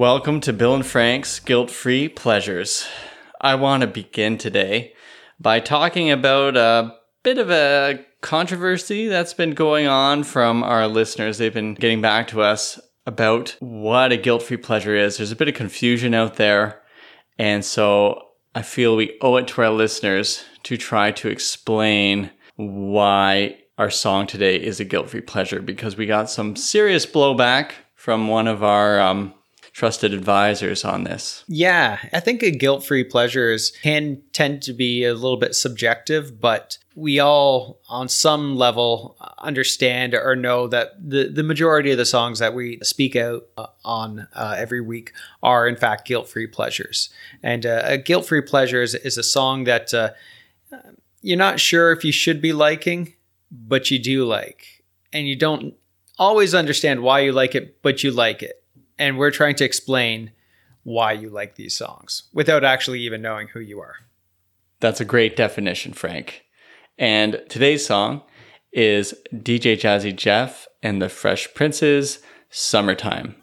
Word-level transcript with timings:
Welcome 0.00 0.40
to 0.40 0.54
Bill 0.54 0.74
and 0.74 0.86
Frank's 0.86 1.40
Guilt 1.40 1.70
Free 1.70 2.08
Pleasures. 2.08 2.88
I 3.38 3.54
want 3.56 3.82
to 3.82 3.86
begin 3.86 4.38
today 4.38 4.94
by 5.38 5.60
talking 5.60 6.10
about 6.10 6.56
a 6.56 6.94
bit 7.22 7.36
of 7.36 7.50
a 7.50 8.02
controversy 8.22 9.08
that's 9.08 9.34
been 9.34 9.50
going 9.50 9.88
on 9.88 10.24
from 10.24 10.62
our 10.62 10.88
listeners. 10.88 11.36
They've 11.36 11.52
been 11.52 11.74
getting 11.74 12.00
back 12.00 12.28
to 12.28 12.40
us 12.40 12.80
about 13.04 13.54
what 13.60 14.10
a 14.10 14.16
guilt 14.16 14.42
free 14.42 14.56
pleasure 14.56 14.96
is. 14.96 15.18
There's 15.18 15.32
a 15.32 15.36
bit 15.36 15.48
of 15.48 15.54
confusion 15.54 16.14
out 16.14 16.36
there. 16.36 16.80
And 17.38 17.62
so 17.62 18.22
I 18.54 18.62
feel 18.62 18.96
we 18.96 19.18
owe 19.20 19.36
it 19.36 19.48
to 19.48 19.60
our 19.60 19.70
listeners 19.70 20.42
to 20.62 20.78
try 20.78 21.12
to 21.12 21.28
explain 21.28 22.30
why 22.56 23.58
our 23.76 23.90
song 23.90 24.26
today 24.26 24.56
is 24.56 24.80
a 24.80 24.84
guilt 24.86 25.10
free 25.10 25.20
pleasure 25.20 25.60
because 25.60 25.98
we 25.98 26.06
got 26.06 26.30
some 26.30 26.56
serious 26.56 27.04
blowback 27.04 27.72
from 27.96 28.28
one 28.28 28.48
of 28.48 28.64
our 28.64 28.98
um, 28.98 29.34
trusted 29.72 30.12
advisors 30.12 30.84
on 30.84 31.04
this. 31.04 31.44
Yeah, 31.46 31.98
I 32.12 32.20
think 32.20 32.42
a 32.42 32.50
guilt 32.50 32.84
free 32.84 33.04
pleasures 33.04 33.72
can 33.82 34.22
tend 34.32 34.62
to 34.62 34.72
be 34.72 35.04
a 35.04 35.14
little 35.14 35.36
bit 35.36 35.54
subjective, 35.54 36.40
but 36.40 36.78
we 36.94 37.20
all, 37.20 37.80
on 37.88 38.08
some 38.08 38.56
level, 38.56 39.16
understand 39.38 40.14
or 40.14 40.34
know 40.34 40.66
that 40.66 40.90
the, 40.98 41.28
the 41.28 41.42
majority 41.42 41.92
of 41.92 41.98
the 41.98 42.04
songs 42.04 42.40
that 42.40 42.54
we 42.54 42.78
speak 42.82 43.16
out 43.16 43.46
uh, 43.56 43.66
on 43.84 44.26
uh, 44.34 44.54
every 44.58 44.80
week 44.80 45.12
are, 45.42 45.66
in 45.66 45.76
fact, 45.76 46.06
guilt 46.06 46.28
free 46.28 46.46
pleasures. 46.46 47.10
And 47.42 47.64
uh, 47.64 47.82
a 47.84 47.98
guilt 47.98 48.26
free 48.26 48.42
pleasure 48.42 48.82
is, 48.82 48.94
is, 48.94 49.16
a 49.16 49.22
song 49.22 49.64
that 49.64 49.94
uh, 49.94 50.10
you're 51.22 51.38
not 51.38 51.60
sure 51.60 51.92
if 51.92 52.04
you 52.04 52.12
should 52.12 52.42
be 52.42 52.52
liking, 52.52 53.14
but 53.50 53.90
you 53.90 53.98
do 53.98 54.24
like. 54.24 54.84
And 55.12 55.26
you 55.26 55.36
don't 55.36 55.74
always 56.18 56.54
understand 56.54 57.02
why 57.02 57.20
you 57.20 57.32
like 57.32 57.54
it, 57.54 57.82
but 57.82 58.04
you 58.04 58.10
like 58.10 58.42
it 58.42 58.59
and 59.00 59.16
we're 59.16 59.30
trying 59.30 59.54
to 59.56 59.64
explain 59.64 60.30
why 60.82 61.10
you 61.12 61.30
like 61.30 61.56
these 61.56 61.74
songs 61.76 62.24
without 62.34 62.62
actually 62.62 63.00
even 63.00 63.22
knowing 63.22 63.48
who 63.48 63.58
you 63.58 63.80
are. 63.80 63.94
That's 64.78 65.00
a 65.00 65.06
great 65.06 65.36
definition, 65.36 65.94
Frank. 65.94 66.44
And 66.98 67.42
today's 67.48 67.84
song 67.84 68.22
is 68.72 69.14
DJ 69.32 69.80
Jazzy 69.80 70.14
Jeff 70.14 70.68
and 70.82 71.00
the 71.00 71.08
Fresh 71.08 71.54
Princes 71.54 72.18
Summertime. 72.50 73.36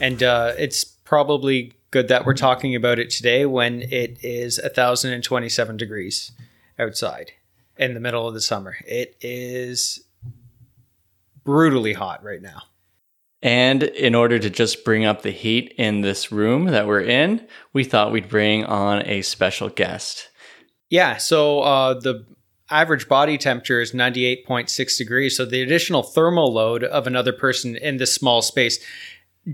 And 0.00 0.22
uh, 0.22 0.52
it's 0.58 0.84
probably 0.84 1.72
good 1.92 2.08
that 2.08 2.24
we're 2.24 2.34
talking 2.34 2.74
about 2.74 2.98
it 2.98 3.10
today 3.10 3.46
when 3.46 3.82
it 3.82 4.18
is 4.24 4.58
1027 4.60 5.76
degrees 5.76 6.32
outside 6.78 7.32
in 7.76 7.94
the 7.94 8.00
middle 8.00 8.26
of 8.26 8.34
the 8.34 8.40
summer. 8.40 8.76
It 8.86 9.16
is 9.20 10.02
brutally 11.44 11.92
hot 11.92 12.24
right 12.24 12.42
now. 12.42 12.62
And 13.42 13.82
in 13.82 14.14
order 14.14 14.38
to 14.38 14.48
just 14.48 14.84
bring 14.84 15.04
up 15.04 15.22
the 15.22 15.32
heat 15.32 15.74
in 15.76 16.00
this 16.00 16.32
room 16.32 16.66
that 16.66 16.86
we're 16.86 17.02
in, 17.02 17.46
we 17.72 17.84
thought 17.84 18.12
we'd 18.12 18.28
bring 18.28 18.64
on 18.64 19.06
a 19.06 19.20
special 19.22 19.68
guest. 19.68 20.30
Yeah, 20.88 21.18
so 21.18 21.60
uh, 21.60 21.94
the 21.94 22.24
average 22.72 23.08
body 23.08 23.36
temperature 23.36 23.80
is 23.80 23.92
98.6 23.92 24.96
degrees. 24.96 25.36
So 25.36 25.44
the 25.44 25.60
additional 25.60 26.02
thermal 26.02 26.52
load 26.52 26.84
of 26.84 27.06
another 27.06 27.32
person 27.32 27.76
in 27.76 27.98
this 27.98 28.14
small 28.14 28.40
space 28.40 28.78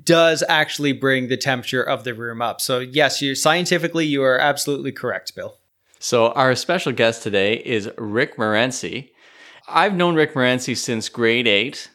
does 0.04 0.44
actually 0.48 0.92
bring 0.92 1.28
the 1.28 1.36
temperature 1.36 1.82
of 1.82 2.04
the 2.04 2.14
room 2.14 2.42
up. 2.42 2.60
So 2.60 2.78
yes, 2.78 3.22
you 3.22 3.34
scientifically 3.34 4.06
you 4.06 4.22
are 4.22 4.38
absolutely 4.38 4.92
correct, 4.92 5.34
Bill. 5.34 5.56
So 5.98 6.28
our 6.32 6.54
special 6.54 6.92
guest 6.92 7.22
today 7.22 7.54
is 7.54 7.90
Rick 7.98 8.36
Morency. 8.36 9.10
I've 9.66 9.94
known 9.94 10.14
Rick 10.14 10.34
Morency 10.34 10.76
since 10.76 11.08
grade 11.08 11.46
8. 11.46 11.90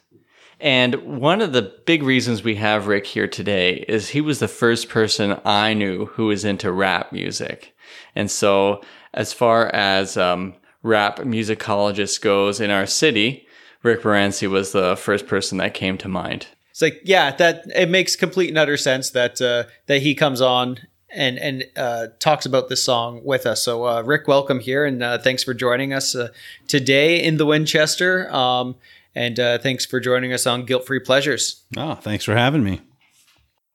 And 0.60 0.94
one 1.20 1.40
of 1.40 1.52
the 1.52 1.74
big 1.84 2.02
reasons 2.02 2.42
we 2.42 2.56
have 2.56 2.86
Rick 2.86 3.06
here 3.06 3.26
today 3.26 3.84
is 3.88 4.08
he 4.08 4.20
was 4.20 4.38
the 4.38 4.48
first 4.48 4.88
person 4.88 5.40
I 5.44 5.74
knew 5.74 6.06
who 6.06 6.26
was 6.26 6.44
into 6.44 6.72
rap 6.72 7.12
music. 7.12 7.74
And 8.14 8.30
so 8.30 8.82
as 9.12 9.32
far 9.32 9.68
as 9.74 10.16
um, 10.16 10.54
rap 10.82 11.18
musicologist 11.18 12.20
goes 12.20 12.60
in 12.60 12.70
our 12.70 12.86
city, 12.86 13.46
Rick 13.82 14.02
Morency 14.02 14.48
was 14.48 14.72
the 14.72 14.96
first 14.96 15.26
person 15.26 15.58
that 15.58 15.74
came 15.74 15.98
to 15.98 16.08
mind 16.08 16.46
it's 16.74 16.82
like 16.82 17.00
yeah 17.04 17.30
that 17.30 17.62
it 17.72 17.88
makes 17.88 18.16
complete 18.16 18.48
and 18.48 18.58
utter 18.58 18.76
sense 18.76 19.10
that 19.10 19.40
uh, 19.40 19.62
that 19.86 20.02
he 20.02 20.12
comes 20.12 20.40
on 20.40 20.80
and 21.08 21.38
and 21.38 21.64
uh, 21.76 22.08
talks 22.18 22.46
about 22.46 22.68
this 22.68 22.82
song 22.82 23.20
with 23.22 23.46
us. 23.46 23.62
So 23.62 23.86
uh, 23.86 24.02
Rick, 24.02 24.26
welcome 24.26 24.58
here 24.58 24.84
and 24.84 25.00
uh, 25.00 25.18
thanks 25.18 25.44
for 25.44 25.54
joining 25.54 25.92
us 25.92 26.16
uh, 26.16 26.30
today 26.66 27.22
in 27.22 27.36
the 27.36 27.46
Winchester. 27.46 28.28
Um, 28.34 28.74
and 29.14 29.38
uh, 29.38 29.58
thanks 29.58 29.86
for 29.86 30.00
joining 30.00 30.32
us 30.32 30.48
on 30.48 30.64
Guilt 30.64 30.84
Free 30.84 30.98
Pleasures. 30.98 31.62
Oh, 31.76 31.94
thanks 31.94 32.24
for 32.24 32.34
having 32.34 32.64
me. 32.64 32.80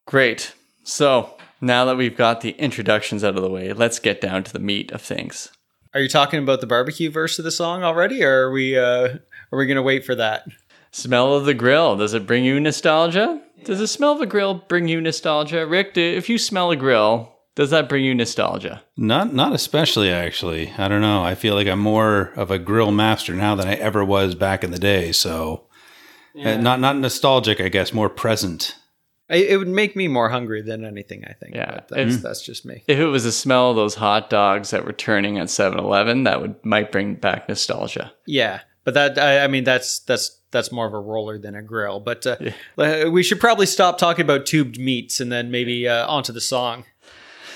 Great. 0.06 0.54
So 0.84 1.38
now 1.62 1.86
that 1.86 1.96
we've 1.96 2.18
got 2.18 2.42
the 2.42 2.52
introductions 2.52 3.24
out 3.24 3.38
of 3.38 3.42
the 3.42 3.50
way, 3.50 3.72
let's 3.72 4.00
get 4.00 4.20
down 4.20 4.44
to 4.44 4.52
the 4.52 4.60
meat 4.60 4.92
of 4.92 5.02
things. 5.02 5.48
Are 5.94 6.02
you 6.02 6.10
talking 6.10 6.44
about 6.44 6.60
the 6.60 6.68
barbecue 6.68 7.10
verse 7.10 7.40
of 7.40 7.46
the 7.46 7.52
song 7.52 7.82
already, 7.82 8.22
or 8.26 8.48
are 8.48 8.52
we 8.52 8.78
are 8.78 9.22
we 9.54 9.66
going 9.68 9.78
to 9.78 9.82
wait 9.82 10.04
for 10.04 10.16
that? 10.16 10.46
Smell 10.92 11.34
of 11.36 11.46
the 11.46 11.54
grill. 11.54 11.96
Does 11.98 12.14
it 12.14 12.26
bring 12.26 12.44
you 12.44 12.60
nostalgia? 12.60 13.42
Does 13.64 13.80
the 13.80 13.88
smell 13.88 14.14
of 14.14 14.22
a 14.22 14.26
grill 14.26 14.56
bring 14.56 14.88
you 14.88 15.02
nostalgia? 15.02 15.66
Rick, 15.66 15.94
do, 15.94 16.02
if 16.02 16.30
you 16.30 16.38
smell 16.38 16.72
a 16.72 16.76
grill, 16.76 17.34
does 17.56 17.72
that 17.72 17.90
bring 17.90 18.06
you 18.06 18.16
nostalgia? 18.16 18.82
Not 18.96 19.34
not 19.34 19.54
especially 19.54 20.10
actually. 20.12 20.72
I 20.78 20.88
don't 20.88 21.02
know. 21.02 21.24
I 21.24 21.36
feel 21.36 21.56
like 21.56 21.68
I'm 21.68 21.80
more 21.80 22.32
of 22.36 22.52
a 22.52 22.60
grill 22.60 22.92
master 22.92 23.36
now 23.36 23.56
than 23.56 23.68
I 23.68 23.74
ever 23.74 24.04
was 24.04 24.34
back 24.34 24.64
in 24.64 24.72
the 24.72 24.80
day, 24.80 25.12
so 25.12 25.66
uh, 26.36 26.40
yeah. 26.40 26.58
not 26.58 26.80
not 26.80 26.98
nostalgic, 26.98 27.60
I 27.60 27.70
guess, 27.70 27.94
more 27.94 28.10
present. 28.10 28.76
It 29.30 29.60
would 29.60 29.68
make 29.68 29.96
me 29.96 30.08
more 30.08 30.30
hungry 30.30 30.64
than 30.64 30.84
anything, 30.84 31.24
I 31.24 31.34
think. 31.34 31.54
Yeah, 31.54 31.82
that's, 31.88 32.16
if, 32.16 32.22
that's 32.24 32.42
just 32.44 32.66
me. 32.66 32.84
If 32.88 32.98
it 32.98 33.06
was 33.06 33.26
the 33.26 33.32
smell 33.32 33.70
of 33.70 33.76
those 33.76 33.94
hot 33.94 34.32
dogs 34.32 34.72
that 34.72 34.86
were 34.86 34.92
turning 34.92 35.38
at 35.38 35.50
7-Eleven, 35.50 36.24
that 36.24 36.42
would 36.42 36.66
might 36.66 36.92
bring 36.92 37.14
back 37.14 37.48
nostalgia. 37.48 38.12
Yeah, 38.26 38.62
but 38.86 38.96
that 38.96 39.20
I, 39.20 39.44
I 39.44 39.48
mean 39.48 39.66
that's 39.66 40.00
that's 40.00 40.39
that's 40.52 40.72
more 40.72 40.88
of 40.88 40.94
a 40.94 41.00
roller 41.00 41.38
than 41.38 41.56
a 41.56 41.62
grill. 41.62 42.00
But 42.00 42.26
uh, 42.26 42.38
yeah. 42.78 43.08
we 43.10 43.24
should 43.24 43.40
probably 43.40 43.66
stop 43.66 43.98
talking 43.98 44.24
about 44.24 44.46
tubed 44.46 44.80
meats 44.80 45.20
and 45.20 45.32
then 45.32 45.52
maybe 45.52 45.88
uh, 45.88 46.08
onto 46.08 46.34
the 46.34 46.42
song. 46.42 46.86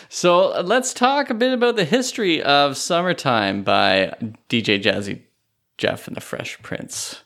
So 0.09 0.53
uh, 0.53 0.63
let's 0.63 0.93
talk 0.93 1.29
a 1.29 1.33
bit 1.33 1.53
about 1.53 1.75
the 1.75 1.85
history 1.85 2.41
of 2.41 2.77
"Summertime" 2.77 3.63
by 3.63 4.13
DJ 4.49 4.81
Jazzy 4.81 5.21
Jeff 5.77 6.07
and 6.07 6.15
the 6.15 6.21
Fresh 6.21 6.61
Prince. 6.61 7.23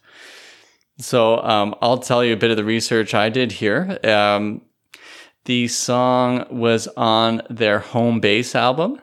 So 1.00 1.42
um, 1.44 1.76
I'll 1.82 2.00
tell 2.00 2.24
you 2.24 2.34
a 2.34 2.38
bit 2.38 2.50
of 2.50 2.58
the 2.58 2.64
research 2.64 3.14
I 3.14 3.30
did 3.30 3.52
here. 3.52 4.00
Um, 4.04 4.62
the 5.46 5.68
song 5.68 6.46
was 6.50 6.88
on 6.98 7.42
their 7.50 7.80
Homebase 7.80 8.56
album 8.56 9.00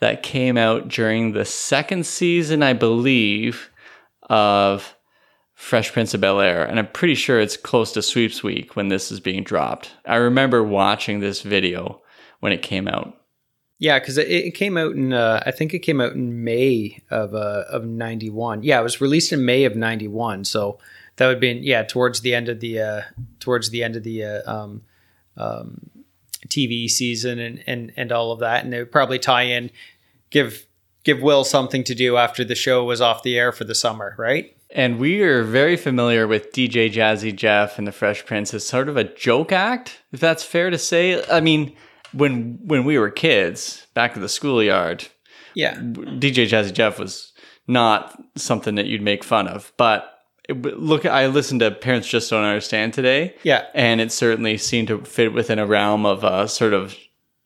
that 0.00 0.22
came 0.22 0.58
out 0.58 0.88
during 0.88 1.32
the 1.32 1.44
second 1.44 2.04
season, 2.04 2.62
I 2.62 2.72
believe, 2.72 3.70
of 4.28 4.96
Fresh 5.56 5.92
Prince 5.92 6.12
of 6.12 6.20
Bel 6.20 6.38
Air, 6.38 6.64
and 6.64 6.78
I'm 6.78 6.86
pretty 6.86 7.14
sure 7.14 7.40
it's 7.40 7.56
close 7.56 7.90
to 7.92 8.02
Sweeps 8.02 8.42
Week 8.42 8.76
when 8.76 8.88
this 8.88 9.10
is 9.10 9.20
being 9.20 9.42
dropped. 9.42 9.90
I 10.04 10.16
remember 10.16 10.62
watching 10.62 11.20
this 11.20 11.40
video 11.40 12.02
when 12.40 12.52
it 12.52 12.60
came 12.60 12.86
out. 12.86 13.18
Yeah, 13.78 13.98
because 13.98 14.18
it, 14.18 14.28
it, 14.28 14.50
came 14.54 14.76
out 14.76 14.92
in 14.92 15.14
uh, 15.14 15.42
I 15.46 15.50
think 15.50 15.72
it 15.72 15.78
came 15.78 15.98
out 15.98 16.12
in 16.12 16.44
May 16.44 17.02
of 17.10 17.34
uh, 17.34 17.64
of 17.70 17.86
'91. 17.86 18.64
Yeah, 18.64 18.78
it 18.78 18.82
was 18.82 19.00
released 19.00 19.32
in 19.32 19.46
May 19.46 19.64
of 19.64 19.74
'91, 19.74 20.44
so 20.44 20.78
that 21.16 21.26
would 21.26 21.40
be 21.40 21.52
yeah 21.52 21.82
towards 21.82 22.20
the 22.20 22.34
end 22.34 22.50
of 22.50 22.60
the 22.60 22.78
uh, 22.78 23.02
towards 23.40 23.70
the 23.70 23.82
end 23.82 23.96
of 23.96 24.02
the 24.02 24.24
uh, 24.24 24.42
um, 24.50 24.82
um, 25.38 25.90
TV 26.48 26.88
season 26.88 27.38
and 27.38 27.64
and 27.66 27.92
and 27.96 28.12
all 28.12 28.30
of 28.30 28.40
that, 28.40 28.64
and 28.64 28.74
it 28.74 28.78
would 28.78 28.92
probably 28.92 29.18
tie 29.18 29.44
in 29.44 29.70
give 30.28 30.66
give 31.02 31.22
Will 31.22 31.44
something 31.44 31.82
to 31.84 31.94
do 31.94 32.18
after 32.18 32.44
the 32.44 32.54
show 32.54 32.84
was 32.84 33.00
off 33.00 33.22
the 33.22 33.38
air 33.38 33.52
for 33.52 33.64
the 33.64 33.74
summer, 33.74 34.14
right? 34.18 34.56
And 34.70 34.98
we 34.98 35.22
are 35.22 35.42
very 35.44 35.76
familiar 35.76 36.26
with 36.26 36.52
DJ 36.52 36.92
Jazzy 36.92 37.34
Jeff 37.34 37.78
and 37.78 37.86
the 37.86 37.92
Fresh 37.92 38.26
Prince 38.26 38.52
as 38.52 38.66
sort 38.66 38.88
of 38.88 38.96
a 38.96 39.04
joke 39.04 39.52
act, 39.52 40.02
if 40.12 40.20
that's 40.20 40.42
fair 40.42 40.70
to 40.70 40.78
say. 40.78 41.24
I 41.30 41.40
mean, 41.40 41.76
when 42.12 42.58
when 42.62 42.84
we 42.84 42.98
were 42.98 43.10
kids, 43.10 43.86
back 43.94 44.12
at 44.16 44.20
the 44.20 44.28
schoolyard, 44.28 45.06
yeah, 45.54 45.76
DJ 45.76 46.48
Jazzy 46.48 46.72
Jeff 46.72 46.98
was 46.98 47.32
not 47.68 48.20
something 48.36 48.74
that 48.74 48.86
you'd 48.86 49.02
make 49.02 49.24
fun 49.24 49.48
of. 49.48 49.72
But 49.76 50.12
look, 50.48 51.06
I 51.06 51.26
listened 51.26 51.60
to 51.60 51.70
Parents 51.70 52.08
Just 52.08 52.30
Don't 52.30 52.44
Understand 52.44 52.92
today, 52.92 53.34
yeah, 53.44 53.66
and 53.74 54.00
it 54.00 54.10
certainly 54.10 54.58
seemed 54.58 54.88
to 54.88 55.02
fit 55.04 55.32
within 55.32 55.58
a 55.58 55.66
realm 55.66 56.04
of 56.04 56.24
a 56.24 56.48
sort 56.48 56.74
of 56.74 56.96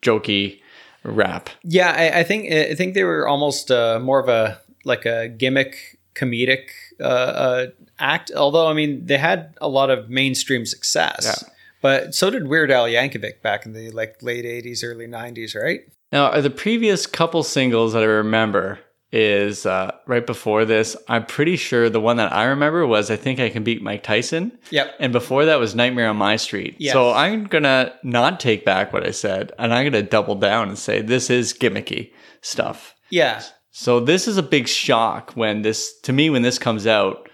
jokey 0.03 0.61
rap. 1.03 1.51
Yeah, 1.63 1.93
I, 1.97 2.21
I 2.21 2.25
think 2.25 2.53
I 2.53 2.75
think 2.75 2.95
they 2.95 3.05
were 3.05 3.29
almost 3.29 3.71
uh, 3.71 3.99
more 4.01 4.21
of 4.21 4.29
a 4.29 4.61
like 4.85 5.05
a 5.05 5.29
gimmick 5.29 5.99
comedic 6.15 6.71
uh, 7.01 7.05
uh, 7.05 7.67
act. 7.99 8.31
Although 8.35 8.69
I 8.69 8.75
mean, 8.75 9.07
they 9.07 9.19
had 9.19 9.55
a 9.61 9.69
lot 9.69 9.91
of 9.91 10.11
mainstream 10.11 10.67
success. 10.67 11.25
Yeah. 11.25 11.49
But 11.83 12.15
so 12.15 12.31
did 12.31 12.49
Weird 12.49 12.71
Al 12.71 12.87
Yankovic 12.87 13.41
back 13.43 13.65
in 13.65 13.73
the 13.73 13.91
like 13.91 14.23
late 14.23 14.45
'80s, 14.45 14.85
early 14.85 15.07
'90s, 15.07 15.61
right? 15.61 15.81
Now, 16.13 16.41
the 16.41 16.51
previous 16.51 17.07
couple 17.07 17.43
singles 17.43 17.93
that 17.93 18.03
I 18.03 18.07
remember 18.07 18.81
is 19.13 19.67
uh, 19.67 19.93
right 20.07 20.27
before 20.27 20.65
this? 20.65 20.97
I'm 21.09 21.27
pretty 21.27 21.57
sure 21.57 21.89
the 21.89 22.01
one 22.01 22.17
that 22.17 22.33
I 22.33 22.45
remember 22.45 22.87
was 22.87 23.11
I 23.11 23.17
Think 23.17 23.41
I 23.41 23.49
Can 23.49 23.65
Beat 23.65 23.83
Mike 23.83 24.03
Tyson. 24.03 24.59
Yep. 24.71 24.95
And 25.01 25.13
before 25.13 25.45
that 25.45 25.59
was 25.59 25.75
Nightmare 25.75 26.09
on 26.09 26.17
My 26.17 26.37
Street. 26.37 26.77
Yes. 26.79 26.93
So 26.93 27.13
I'm 27.13 27.45
going 27.45 27.65
to 27.65 27.93
not 28.03 28.41
take 28.41 28.65
back 28.65 28.93
what 28.93 29.07
I 29.07 29.11
said 29.11 29.53
and 29.59 29.73
I'm 29.73 29.85
going 29.85 30.05
to 30.05 30.09
double 30.09 30.37
down 30.37 30.69
and 30.69 30.79
say 30.79 31.01
this 31.01 31.31
is 31.31 31.53
gimmicky 31.53 32.13
stuff. 32.41 32.95
Yeah. 33.11 33.43
So 33.71 34.01
this 34.01 34.27
is 34.27 34.37
a 34.37 34.43
big 34.43 34.69
shock 34.69 35.33
when 35.35 35.63
this, 35.63 35.99
to 36.01 36.13
me, 36.13 36.31
when 36.31 36.43
this 36.43 36.59
comes 36.59 36.87
out. 36.87 37.29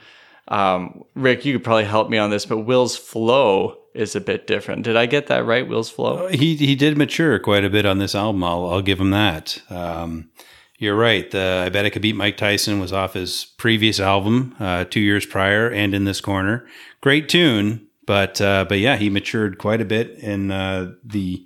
Um, 0.49 1.05
Rick, 1.15 1.45
you 1.45 1.55
could 1.55 1.65
probably 1.65 1.85
help 1.85 2.09
me 2.09 2.19
on 2.19 2.31
this, 2.31 2.47
but 2.47 2.59
Will's 2.59 2.97
flow 2.97 3.79
is 3.95 4.15
a 4.15 4.21
bit 4.21 4.47
different. 4.47 4.85
Did 4.85 4.97
I 4.97 5.07
get 5.07 5.27
that 5.27 5.45
right? 5.45 5.67
Will's 5.67 5.91
flow. 5.91 6.29
He 6.29 6.55
he 6.55 6.77
did 6.77 6.97
mature 6.97 7.39
quite 7.39 7.65
a 7.65 7.71
bit 7.71 7.87
on 7.87 7.99
this 7.99 8.15
album. 8.15 8.45
I'll 8.45 8.67
I'll 8.67 8.83
give 8.83 9.01
him 9.01 9.11
that. 9.11 9.61
Um, 9.71 10.31
you're 10.79 10.95
right. 10.95 11.29
The 11.31 11.65
I 11.67 11.69
bet 11.71 11.87
I 11.87 11.91
could 11.91 12.03
beat 12.03 12.15
Mike 12.15 12.37
Tyson 12.37 12.79
was 12.79 12.93
off 12.93 13.15
his 13.15 13.47
previous 13.57 13.99
album 13.99 14.55
uh, 14.61 14.85
two 14.85 15.01
years 15.01 15.27
prior, 15.27 15.69
and 15.69 15.95
in 15.95 16.05
this 16.05 16.21
corner, 16.21 16.67
great 17.01 17.29
tune. 17.29 17.89
But 18.07 18.41
uh, 18.41 18.67
but 18.69 18.79
yeah, 18.79 18.97
he 18.97 19.11
matured 19.11 19.59
quite 19.59 19.81
a 19.81 19.87
bit 19.87 20.11
in 20.19 20.51
uh, 20.51 20.93
the 21.03 21.45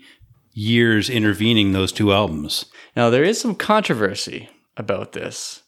years 0.53 1.09
intervening 1.09 1.73
those 1.73 1.93
two 1.93 2.13
albums. 2.13 2.67
Now 2.97 3.09
there 3.09 3.25
is 3.25 3.41
some 3.41 3.55
controversy 3.55 4.51
about 4.81 5.13
this. 5.13 5.63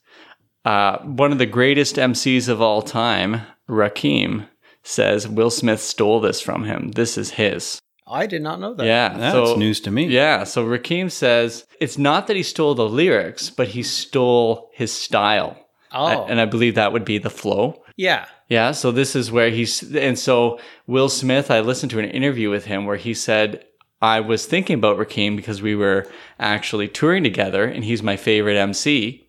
Uh, 0.65 0.99
one 0.99 1.31
of 1.33 1.39
the 1.39 1.47
greatest 1.47 1.97
MCs 1.97 2.49
of 2.49 2.61
all 2.61 2.83
time, 2.83 3.43
Rakim, 3.69 4.49
says 4.83 5.29
Will 5.29 5.51
Smith 5.51 5.81
stole 5.81 6.21
this 6.21 6.41
from 6.41 6.65
him. 6.65 6.91
This 6.93 7.17
is 7.17 7.31
his. 7.31 7.79
I 8.07 8.27
did 8.27 8.43
not 8.43 8.61
know 8.61 8.75
that. 8.75 8.85
Yeah, 8.87 9.17
That's 9.17 9.35
so- 9.35 9.55
news 9.57 9.81
to 9.81 9.91
me. 9.91 10.07
Yeah, 10.07 10.45
so 10.45 10.65
Rakim 10.67 11.11
says 11.11 11.65
it's 11.81 11.99
not 11.99 12.27
that 12.27 12.37
he 12.37 12.43
stole 12.43 12.75
the 12.75 12.89
lyrics, 12.89 13.49
but 13.51 13.69
he 13.69 13.83
stole 13.83 14.71
his 14.73 14.93
style. 14.93 15.57
Oh. 15.95 16.25
and 16.25 16.41
I 16.41 16.47
believe 16.47 16.75
that 16.77 16.95
would 16.95 17.05
be 17.05 17.19
the 17.19 17.29
flow. 17.29 17.83
Yeah. 17.99 18.25
Yeah, 18.49 18.71
so 18.73 18.91
this 18.93 19.15
is 19.15 19.31
where 19.31 19.51
he's, 19.51 19.95
and 19.95 20.19
so 20.19 20.59
Will 20.87 21.11
Smith, 21.11 21.51
I 21.51 21.61
listened 21.61 21.91
to 21.91 21.99
an 21.99 22.07
interview 22.07 22.49
with 22.49 22.65
him 22.65 22.87
where 22.87 22.97
he 22.97 23.13
said, 23.13 23.65
I 24.03 24.19
was 24.19 24.47
thinking 24.47 24.75
about 24.75 24.99
Rakim 24.99 25.37
because 25.37 25.63
we 25.63 25.77
were 25.77 26.11
actually 26.41 26.89
touring 26.89 27.23
together 27.23 27.65
and 27.65 27.85
he's 27.85 28.03
my 28.03 28.17
favorite 28.17 28.57
MC 28.57 29.29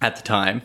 at 0.00 0.14
the 0.14 0.22
time. 0.22 0.62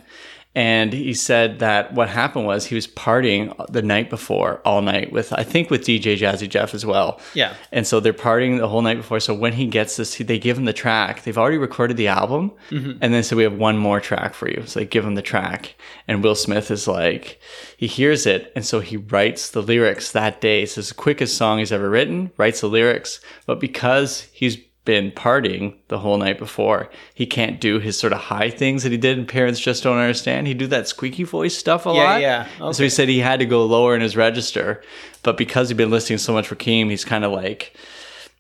And 0.55 0.91
he 0.91 1.13
said 1.13 1.59
that 1.59 1.93
what 1.93 2.09
happened 2.09 2.47
was 2.47 2.65
he 2.65 2.73
was 2.73 2.87
partying 2.87 3.53
the 3.71 3.83
night 3.83 4.09
before 4.09 4.61
all 4.65 4.81
night 4.81 5.11
with, 5.11 5.31
I 5.31 5.43
think, 5.43 5.69
with 5.69 5.81
DJ 5.81 6.17
Jazzy 6.17 6.49
Jeff 6.49 6.73
as 6.73 6.83
well. 6.85 7.21
Yeah. 7.35 7.53
And 7.71 7.85
so 7.85 7.99
they're 7.99 8.13
partying 8.13 8.57
the 8.57 8.67
whole 8.67 8.81
night 8.81 8.97
before. 8.97 9.19
So 9.19 9.33
when 9.33 9.53
he 9.53 9.67
gets 9.67 9.97
this, 9.97 10.17
they 10.17 10.39
give 10.39 10.57
him 10.57 10.65
the 10.65 10.73
track. 10.73 11.21
They've 11.21 11.37
already 11.37 11.59
recorded 11.59 11.97
the 11.97 12.07
album. 12.07 12.51
Mm-hmm. 12.71 12.97
And 12.99 13.13
then 13.13 13.21
so 13.21 13.35
we 13.35 13.43
have 13.43 13.53
one 13.53 13.77
more 13.77 14.01
track 14.01 14.33
for 14.33 14.49
you. 14.49 14.63
So 14.65 14.79
they 14.79 14.87
give 14.87 15.05
him 15.05 15.13
the 15.13 15.21
track. 15.21 15.75
And 16.07 16.23
Will 16.23 16.35
Smith 16.35 16.71
is 16.71 16.87
like, 16.87 17.39
he 17.77 17.85
hears 17.85 18.25
it. 18.25 18.51
And 18.55 18.65
so 18.65 18.79
he 18.79 18.97
writes 18.97 19.51
the 19.51 19.61
lyrics 19.61 20.11
that 20.13 20.41
day. 20.41 20.65
So 20.65 20.79
it's 20.79 20.89
the 20.89 20.95
quickest 20.95 21.37
song 21.37 21.59
he's 21.59 21.71
ever 21.71 21.89
written, 21.89 22.31
writes 22.37 22.61
the 22.61 22.67
lyrics. 22.67 23.21
But 23.45 23.59
because 23.59 24.21
he's 24.33 24.57
been 24.89 25.11
partying 25.11 25.75
the 25.89 25.99
whole 25.99 26.17
night 26.17 26.39
before, 26.39 26.89
he 27.13 27.27
can't 27.27 27.61
do 27.61 27.77
his 27.79 27.99
sort 27.99 28.11
of 28.11 28.17
high 28.19 28.49
things 28.49 28.81
that 28.81 28.91
he 28.91 28.97
did 28.97 29.19
in 29.19 29.25
Parents 29.27 29.59
Just 29.59 29.83
Don't 29.83 29.97
Understand. 29.99 30.47
He 30.47 30.55
do 30.55 30.65
that 30.67 30.87
squeaky 30.87 31.23
voice 31.25 31.55
stuff 31.55 31.85
a 31.85 31.89
Yeah, 31.89 32.03
lot. 32.03 32.21
yeah. 32.21 32.71
So 32.71 32.81
he 32.83 32.89
said 32.89 33.07
he 33.07 33.19
had 33.19 33.39
to 33.39 33.45
go 33.45 33.63
lower 33.65 33.93
in 33.95 34.01
his 34.01 34.17
register. 34.17 34.81
But 35.21 35.37
because 35.37 35.69
he'd 35.69 35.77
been 35.77 35.91
listening 35.91 36.17
so 36.17 36.33
much 36.33 36.49
Rakim, 36.49 36.89
he's 36.89 37.05
kind 37.05 37.23
of 37.23 37.31
like, 37.31 37.75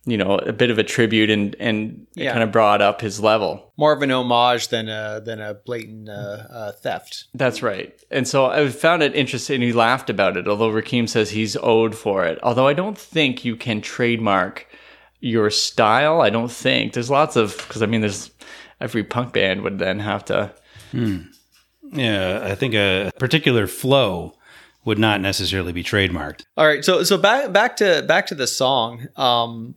you 0.05 0.17
know, 0.17 0.37
a 0.37 0.53
bit 0.53 0.71
of 0.71 0.79
a 0.79 0.83
tribute 0.83 1.29
and 1.29 1.55
and 1.59 2.07
Yeah. 2.15 2.31
kind 2.31 2.41
of 2.41 2.51
brought 2.51 2.81
up 2.81 3.01
his 3.01 3.19
level. 3.19 3.71
More 3.77 3.93
of 3.93 4.01
an 4.01 4.09
homage 4.11 4.69
than 4.69 4.89
a 4.89 5.21
than 5.23 5.39
a 5.39 5.53
blatant 5.53 6.09
uh, 6.09 6.37
uh, 6.51 6.71
theft. 6.71 7.25
That's 7.35 7.61
right. 7.61 7.93
And 8.09 8.27
so 8.27 8.45
I 8.47 8.69
found 8.69 9.03
it 9.03 9.13
interesting. 9.13 9.61
He 9.61 9.73
laughed 9.73 10.09
about 10.09 10.35
it, 10.37 10.47
although 10.47 10.71
Rakim 10.71 11.07
says 11.07 11.29
he's 11.29 11.55
owed 11.57 11.93
for 11.95 12.25
it. 12.25 12.39
Although 12.41 12.67
I 12.67 12.73
don't 12.73 12.97
think 12.97 13.45
you 13.45 13.55
can 13.55 13.81
trademark 13.81 14.65
your 15.19 15.49
style. 15.49 16.21
I 16.21 16.29
don't 16.29 16.51
think 16.51 16.93
there's 16.93 17.09
lots 17.09 17.35
of 17.35 17.57
because 17.57 17.81
I 17.81 17.85
mean 17.85 18.01
there's 18.01 18.31
every 18.79 19.03
punk 19.03 19.33
band 19.33 19.61
would 19.61 19.79
then 19.79 19.99
have 19.99 20.25
to. 20.25 20.53
Yeah, 21.91 22.41
I 22.43 22.55
think 22.55 22.75
a 22.75 23.11
particular 23.17 23.67
flow 23.67 24.33
would 24.85 24.99
not 24.99 25.21
necessarily 25.21 25.71
be 25.73 25.83
trademarked. 25.83 26.43
All 26.55 26.65
right, 26.65 26.83
so 26.85 27.03
so 27.03 27.17
back 27.17 27.51
back 27.51 27.75
to 27.77 28.03
back 28.07 28.27
to 28.27 28.35
the 28.35 28.47
song, 28.47 29.07
um, 29.15 29.75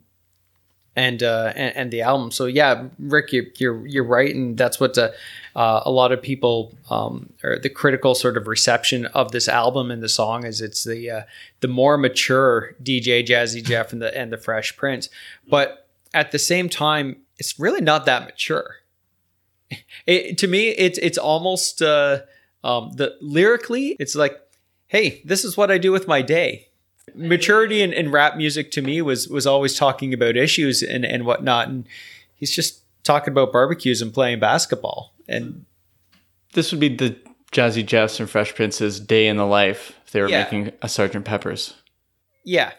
and 0.95 1.23
uh, 1.23 1.53
and, 1.55 1.75
and 1.75 1.91
the 1.91 2.01
album. 2.01 2.31
So 2.31 2.45
yeah, 2.45 2.87
Rick, 2.99 3.33
you're 3.33 3.45
you're, 3.55 3.87
you're 3.87 4.03
right, 4.03 4.33
and 4.33 4.57
that's 4.57 4.79
what 4.79 4.97
uh, 4.97 5.09
uh, 5.55 5.81
a 5.85 5.91
lot 5.91 6.11
of 6.11 6.21
people 6.21 6.73
um, 6.89 7.31
or 7.43 7.57
the 7.59 7.69
critical 7.69 8.15
sort 8.15 8.37
of 8.37 8.47
reception 8.47 9.05
of 9.07 9.31
this 9.31 9.47
album 9.47 9.91
and 9.91 10.03
the 10.03 10.09
song 10.09 10.45
is 10.45 10.61
it's 10.61 10.83
the 10.83 11.09
uh, 11.09 11.21
the 11.61 11.67
more 11.67 11.97
mature 11.97 12.75
DJ 12.83 13.25
Jazzy 13.25 13.63
Jeff 13.63 13.91
and 13.91 14.01
the 14.01 14.15
and 14.17 14.31
the 14.31 14.37
Fresh 14.37 14.77
Prince, 14.77 15.09
but 15.49 15.87
at 16.13 16.31
the 16.31 16.39
same 16.39 16.69
time, 16.69 17.17
it's 17.39 17.59
really 17.59 17.81
not 17.81 18.05
that 18.05 18.25
mature. 18.25 18.75
It, 20.05 20.37
to 20.37 20.47
me, 20.47 20.69
it's 20.69 20.99
it's 20.99 21.17
almost 21.17 21.81
uh, 21.81 22.19
um, 22.63 22.91
the 22.93 23.15
lyrically, 23.21 23.95
it's 23.99 24.15
like, 24.15 24.39
hey, 24.87 25.21
this 25.25 25.43
is 25.43 25.57
what 25.57 25.71
I 25.71 25.77
do 25.77 25.91
with 25.91 26.07
my 26.07 26.21
day. 26.21 26.69
Maturity 27.15 27.81
in, 27.81 27.91
in 27.93 28.11
rap 28.11 28.37
music 28.37 28.71
to 28.71 28.81
me 28.81 29.01
was 29.01 29.27
was 29.27 29.45
always 29.45 29.77
talking 29.77 30.13
about 30.13 30.35
issues 30.37 30.81
and 30.81 31.05
and 31.05 31.25
whatnot, 31.25 31.67
and 31.67 31.85
he's 32.35 32.51
just 32.51 32.81
talking 33.03 33.31
about 33.31 33.51
barbecues 33.51 34.01
and 34.01 34.13
playing 34.13 34.39
basketball. 34.39 35.13
And 35.27 35.65
This 36.53 36.71
would 36.71 36.79
be 36.79 36.95
the 36.95 37.15
Jazzy 37.51 37.85
Jeffs 37.85 38.19
and 38.19 38.29
Fresh 38.29 38.55
Prince's 38.55 38.99
day 38.99 39.27
in 39.27 39.37
the 39.37 39.45
life 39.45 39.93
if 40.05 40.11
they 40.11 40.21
were 40.21 40.29
Yeah. 40.29 40.43
making 40.43 40.71
a 40.81 40.87
Sergeant 40.89 41.25
Pepper's. 41.25 41.73
yeah, 42.45 42.71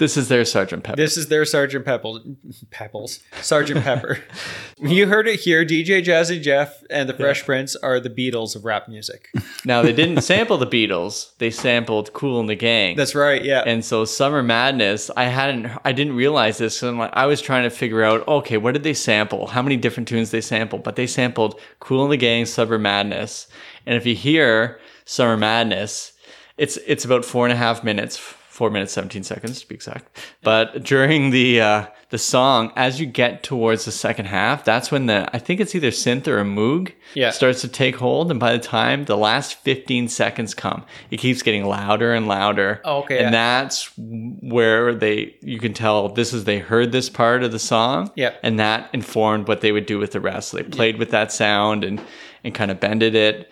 This 0.00 0.16
is 0.16 0.28
their 0.28 0.46
Sergeant 0.46 0.82
Pepper. 0.82 0.96
this 0.96 1.18
is 1.18 1.28
their 1.28 1.44
Sergeant 1.44 1.84
Pebbles, 1.84 2.26
Pebbles, 2.70 3.20
Sergeant 3.42 3.84
Pepper. 3.84 4.18
you 4.78 5.06
heard 5.06 5.28
it 5.28 5.40
here. 5.40 5.62
DJ 5.62 6.02
Jazzy 6.02 6.40
Jeff 6.40 6.82
and 6.88 7.06
the 7.06 7.12
Fresh 7.12 7.44
Prince 7.44 7.76
are 7.76 8.00
the 8.00 8.08
Beatles 8.08 8.56
of 8.56 8.64
rap 8.64 8.88
music. 8.88 9.28
now 9.66 9.82
they 9.82 9.92
didn't 9.92 10.22
sample 10.22 10.56
the 10.56 10.66
Beatles; 10.66 11.36
they 11.36 11.50
sampled 11.50 12.14
Kool 12.14 12.40
and 12.40 12.48
the 12.48 12.54
Gang. 12.54 12.96
That's 12.96 13.14
right. 13.14 13.44
Yeah. 13.44 13.62
and 13.66 13.84
so 13.84 14.06
Summer 14.06 14.42
Madness, 14.42 15.10
I 15.18 15.24
hadn't, 15.24 15.70
I 15.84 15.92
didn't 15.92 16.16
realize 16.16 16.56
this. 16.56 16.82
And 16.82 16.96
like, 16.98 17.10
I 17.12 17.26
was 17.26 17.42
trying 17.42 17.64
to 17.64 17.70
figure 17.70 18.02
out, 18.02 18.26
okay, 18.26 18.56
what 18.56 18.72
did 18.72 18.84
they 18.84 18.94
sample? 18.94 19.48
How 19.48 19.60
many 19.60 19.76
different 19.76 20.08
tunes 20.08 20.30
they 20.30 20.40
sampled? 20.40 20.82
But 20.82 20.96
they 20.96 21.06
sampled 21.06 21.60
Kool 21.78 22.04
and 22.04 22.12
the 22.12 22.16
Gang, 22.16 22.46
Summer 22.46 22.78
Madness. 22.78 23.48
And 23.84 23.96
if 23.96 24.06
you 24.06 24.14
hear 24.14 24.80
Summer 25.04 25.36
Madness, 25.36 26.14
it's 26.56 26.78
it's 26.86 27.04
about 27.04 27.26
four 27.26 27.44
and 27.44 27.52
a 27.52 27.56
half 27.56 27.84
minutes, 27.84 28.16
four 28.60 28.70
minutes 28.70 28.92
seventeen 28.92 29.22
seconds 29.24 29.60
to 29.62 29.66
be 29.68 29.74
exact. 29.74 30.04
But 30.42 30.82
during 30.84 31.30
the 31.30 31.48
uh, 31.62 31.86
the 32.10 32.18
song, 32.18 32.72
as 32.76 33.00
you 33.00 33.06
get 33.06 33.42
towards 33.42 33.84
the 33.86 33.92
second 33.92 34.26
half, 34.26 34.64
that's 34.64 34.90
when 34.92 35.06
the 35.06 35.28
I 35.34 35.38
think 35.38 35.60
it's 35.60 35.74
either 35.74 35.90
synth 35.90 36.26
or 36.28 36.38
a 36.40 36.44
moog 36.44 36.92
Yeah. 37.14 37.30
starts 37.30 37.60
to 37.62 37.68
take 37.68 37.96
hold. 37.96 38.30
And 38.30 38.38
by 38.38 38.52
the 38.52 38.58
time 38.78 39.04
the 39.06 39.16
last 39.16 39.54
fifteen 39.68 40.08
seconds 40.08 40.52
come, 40.54 40.84
it 41.10 41.16
keeps 41.16 41.40
getting 41.42 41.64
louder 41.64 42.12
and 42.12 42.28
louder. 42.28 42.80
Oh, 42.84 42.98
okay, 42.98 43.16
And 43.24 43.24
yeah. 43.26 43.30
that's 43.30 43.90
where 43.96 44.94
they 44.94 45.34
you 45.40 45.58
can 45.58 45.72
tell 45.72 46.08
this 46.10 46.32
is 46.34 46.44
they 46.44 46.58
heard 46.58 46.92
this 46.92 47.08
part 47.08 47.42
of 47.42 47.52
the 47.52 47.58
song. 47.58 48.10
Yeah. 48.14 48.34
And 48.42 48.58
that 48.60 48.90
informed 48.92 49.48
what 49.48 49.60
they 49.62 49.72
would 49.72 49.86
do 49.86 49.98
with 49.98 50.12
the 50.12 50.20
rest. 50.20 50.50
So 50.50 50.58
they 50.58 50.64
played 50.64 50.98
with 50.98 51.10
that 51.10 51.32
sound 51.32 51.84
and 51.84 52.00
and 52.44 52.54
kind 52.54 52.70
of 52.70 52.78
bended 52.80 53.14
it. 53.14 53.50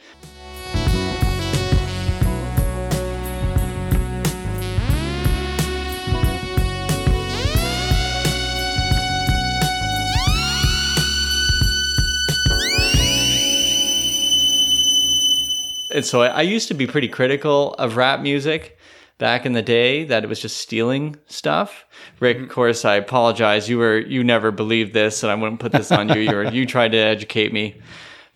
And 15.99 16.07
so 16.07 16.23
I, 16.23 16.29
I 16.29 16.43
used 16.43 16.69
to 16.69 16.75
be 16.75 16.87
pretty 16.87 17.09
critical 17.09 17.75
of 17.75 17.97
rap 17.97 18.21
music 18.21 18.79
back 19.19 19.45
in 19.45 19.53
the 19.53 19.63
day 19.63 20.05
that 20.05 20.23
it 20.23 20.29
was 20.29 20.41
just 20.41 20.59
stealing 20.59 21.17
stuff. 21.27 21.85
Rick, 22.21 22.39
of 22.39 22.49
course, 22.51 22.85
I 22.85 22.95
apologize. 22.95 23.69
You 23.69 23.79
were 23.79 23.99
you 23.99 24.23
never 24.23 24.53
believed 24.53 24.95
this, 24.95 25.25
and 25.25 25.33
I 25.33 25.35
wouldn't 25.35 25.59
put 25.59 25.73
this 25.73 25.91
on 25.91 26.09
you. 26.09 26.21
You 26.21 26.37
were, 26.37 26.45
you 26.45 26.67
tried 26.75 26.93
to 26.93 26.99
educate 26.99 27.53
me, 27.53 27.81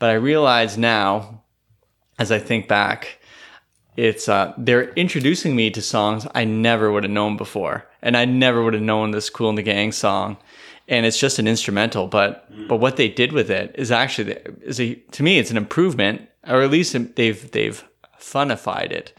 but 0.01 0.11
I 0.11 0.15
realize 0.15 0.77
now, 0.77 1.45
as 2.19 2.33
I 2.33 2.41
think 2.41 2.67
back, 2.67 3.21
it's 3.97 4.29
uh, 4.29 4.55
they're 4.59 4.91
introducing 4.95 5.55
me 5.55 5.71
to 5.71 5.81
songs 5.81 6.27
I 6.35 6.45
never 6.45 6.91
would 6.91 7.05
have 7.05 7.13
known 7.13 7.37
before, 7.37 7.89
and 8.03 8.17
I 8.17 8.25
never 8.25 8.65
would 8.65 8.75
have 8.75 8.83
known 8.83 9.13
this 9.13 9.31
"Kool 9.31 9.51
in 9.51 9.55
the 9.55 9.63
Gang" 9.63 9.93
song. 9.93 10.37
And 10.89 11.07
it's 11.07 11.21
just 11.21 11.39
an 11.39 11.47
instrumental, 11.47 12.09
but 12.09 12.51
but 12.67 12.79
what 12.79 12.97
they 12.97 13.09
did 13.09 13.31
with 13.31 13.53
it 13.53 13.73
is 13.79 13.93
actually 13.93 14.33
is 14.63 14.81
a, 14.81 14.97
to 15.13 15.23
me 15.23 15.39
it's 15.39 15.53
an 15.53 15.57
improvement, 15.57 16.29
or 16.47 16.63
at 16.63 16.71
least 16.71 16.97
they've 17.17 17.51
they've 17.53 17.83
funified 18.21 18.91
it. 18.93 19.17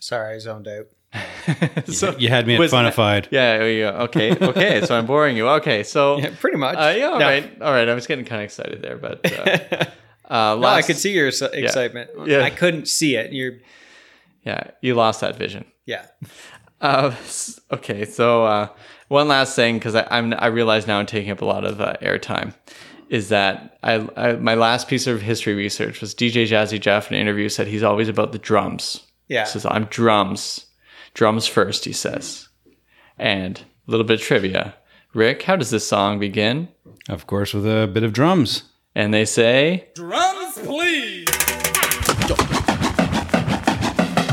Sorry, 0.00 0.34
I 0.34 0.38
zoned 0.38 0.68
out. 0.68 0.86
so 1.88 2.14
you 2.18 2.28
had 2.28 2.46
me 2.46 2.54
at 2.54 2.60
was- 2.60 2.72
funified. 2.72 3.26
Yeah, 3.30 3.58
there 3.58 3.70
you 3.70 3.82
go. 3.84 3.88
Okay, 4.04 4.30
okay. 4.36 4.80
so 4.86 4.96
I'm 4.96 5.06
boring 5.06 5.36
you. 5.36 5.48
Okay, 5.48 5.82
so 5.82 6.18
Yeah, 6.20 6.30
pretty 6.40 6.56
much. 6.56 6.76
uh, 6.76 6.94
yeah, 6.96 7.06
all 7.06 7.18
No. 7.18 7.26
right, 7.26 7.62
all 7.62 7.72
right. 7.72 7.88
I 7.88 7.94
was 7.94 8.06
getting 8.06 8.24
kind 8.24 8.40
of 8.40 8.44
excited 8.44 8.80
there, 8.82 8.96
but 8.96 9.20
uh, 9.30 9.84
uh, 10.32 10.56
No, 10.60 10.64
I 10.68 10.82
could 10.82 10.96
see 10.96 11.12
your 11.12 11.28
excitement. 11.28 12.10
Yeah. 12.26 12.42
I 12.42 12.50
couldn't 12.50 12.86
see 12.88 13.16
it. 13.16 13.32
You're, 13.32 13.54
Yeah, 14.44 14.70
you 14.80 14.94
lost 14.94 15.20
that 15.20 15.36
vision. 15.36 15.64
yeah. 15.86 16.06
Uh, 16.80 17.14
okay, 17.70 18.06
so 18.06 18.46
uh, 18.46 18.68
one 19.08 19.28
last 19.28 19.54
thing 19.54 19.76
because 19.78 19.94
I'm 19.94 20.32
I 20.32 20.46
realize 20.46 20.86
now 20.86 20.98
I'm 20.98 21.04
taking 21.04 21.30
up 21.30 21.42
a 21.42 21.44
lot 21.44 21.66
of 21.66 21.78
uh, 21.78 21.92
airtime. 22.00 22.54
Is 23.10 23.28
that 23.30 23.76
I, 23.82 24.08
I 24.16 24.32
my 24.36 24.54
last 24.54 24.86
piece 24.88 25.06
of 25.08 25.20
history 25.20 25.54
research 25.54 26.00
was 26.00 26.14
DJ 26.14 26.46
Jazzy 26.46 26.80
Jeff 26.80 27.08
in 27.10 27.16
an 27.16 27.20
interview 27.20 27.48
said 27.48 27.66
he's 27.66 27.82
always 27.82 28.08
about 28.08 28.30
the 28.32 28.38
drums. 28.38 29.02
Yeah. 29.28 29.44
He 29.44 29.50
says 29.50 29.66
I'm 29.66 29.84
drums, 29.86 30.66
drums 31.12 31.46
first. 31.46 31.84
He 31.84 31.92
says, 31.92 32.48
and 33.18 33.58
a 33.58 33.90
little 33.90 34.06
bit 34.06 34.20
of 34.20 34.26
trivia. 34.26 34.74
Rick, 35.12 35.42
how 35.42 35.56
does 35.56 35.70
this 35.70 35.86
song 35.88 36.20
begin? 36.20 36.68
Of 37.08 37.26
course, 37.26 37.52
with 37.52 37.66
a 37.66 37.88
bit 37.92 38.04
of 38.04 38.12
drums. 38.12 38.62
And 38.94 39.12
they 39.12 39.24
say, 39.24 39.88
Drums, 39.96 40.58
please. 40.58 41.26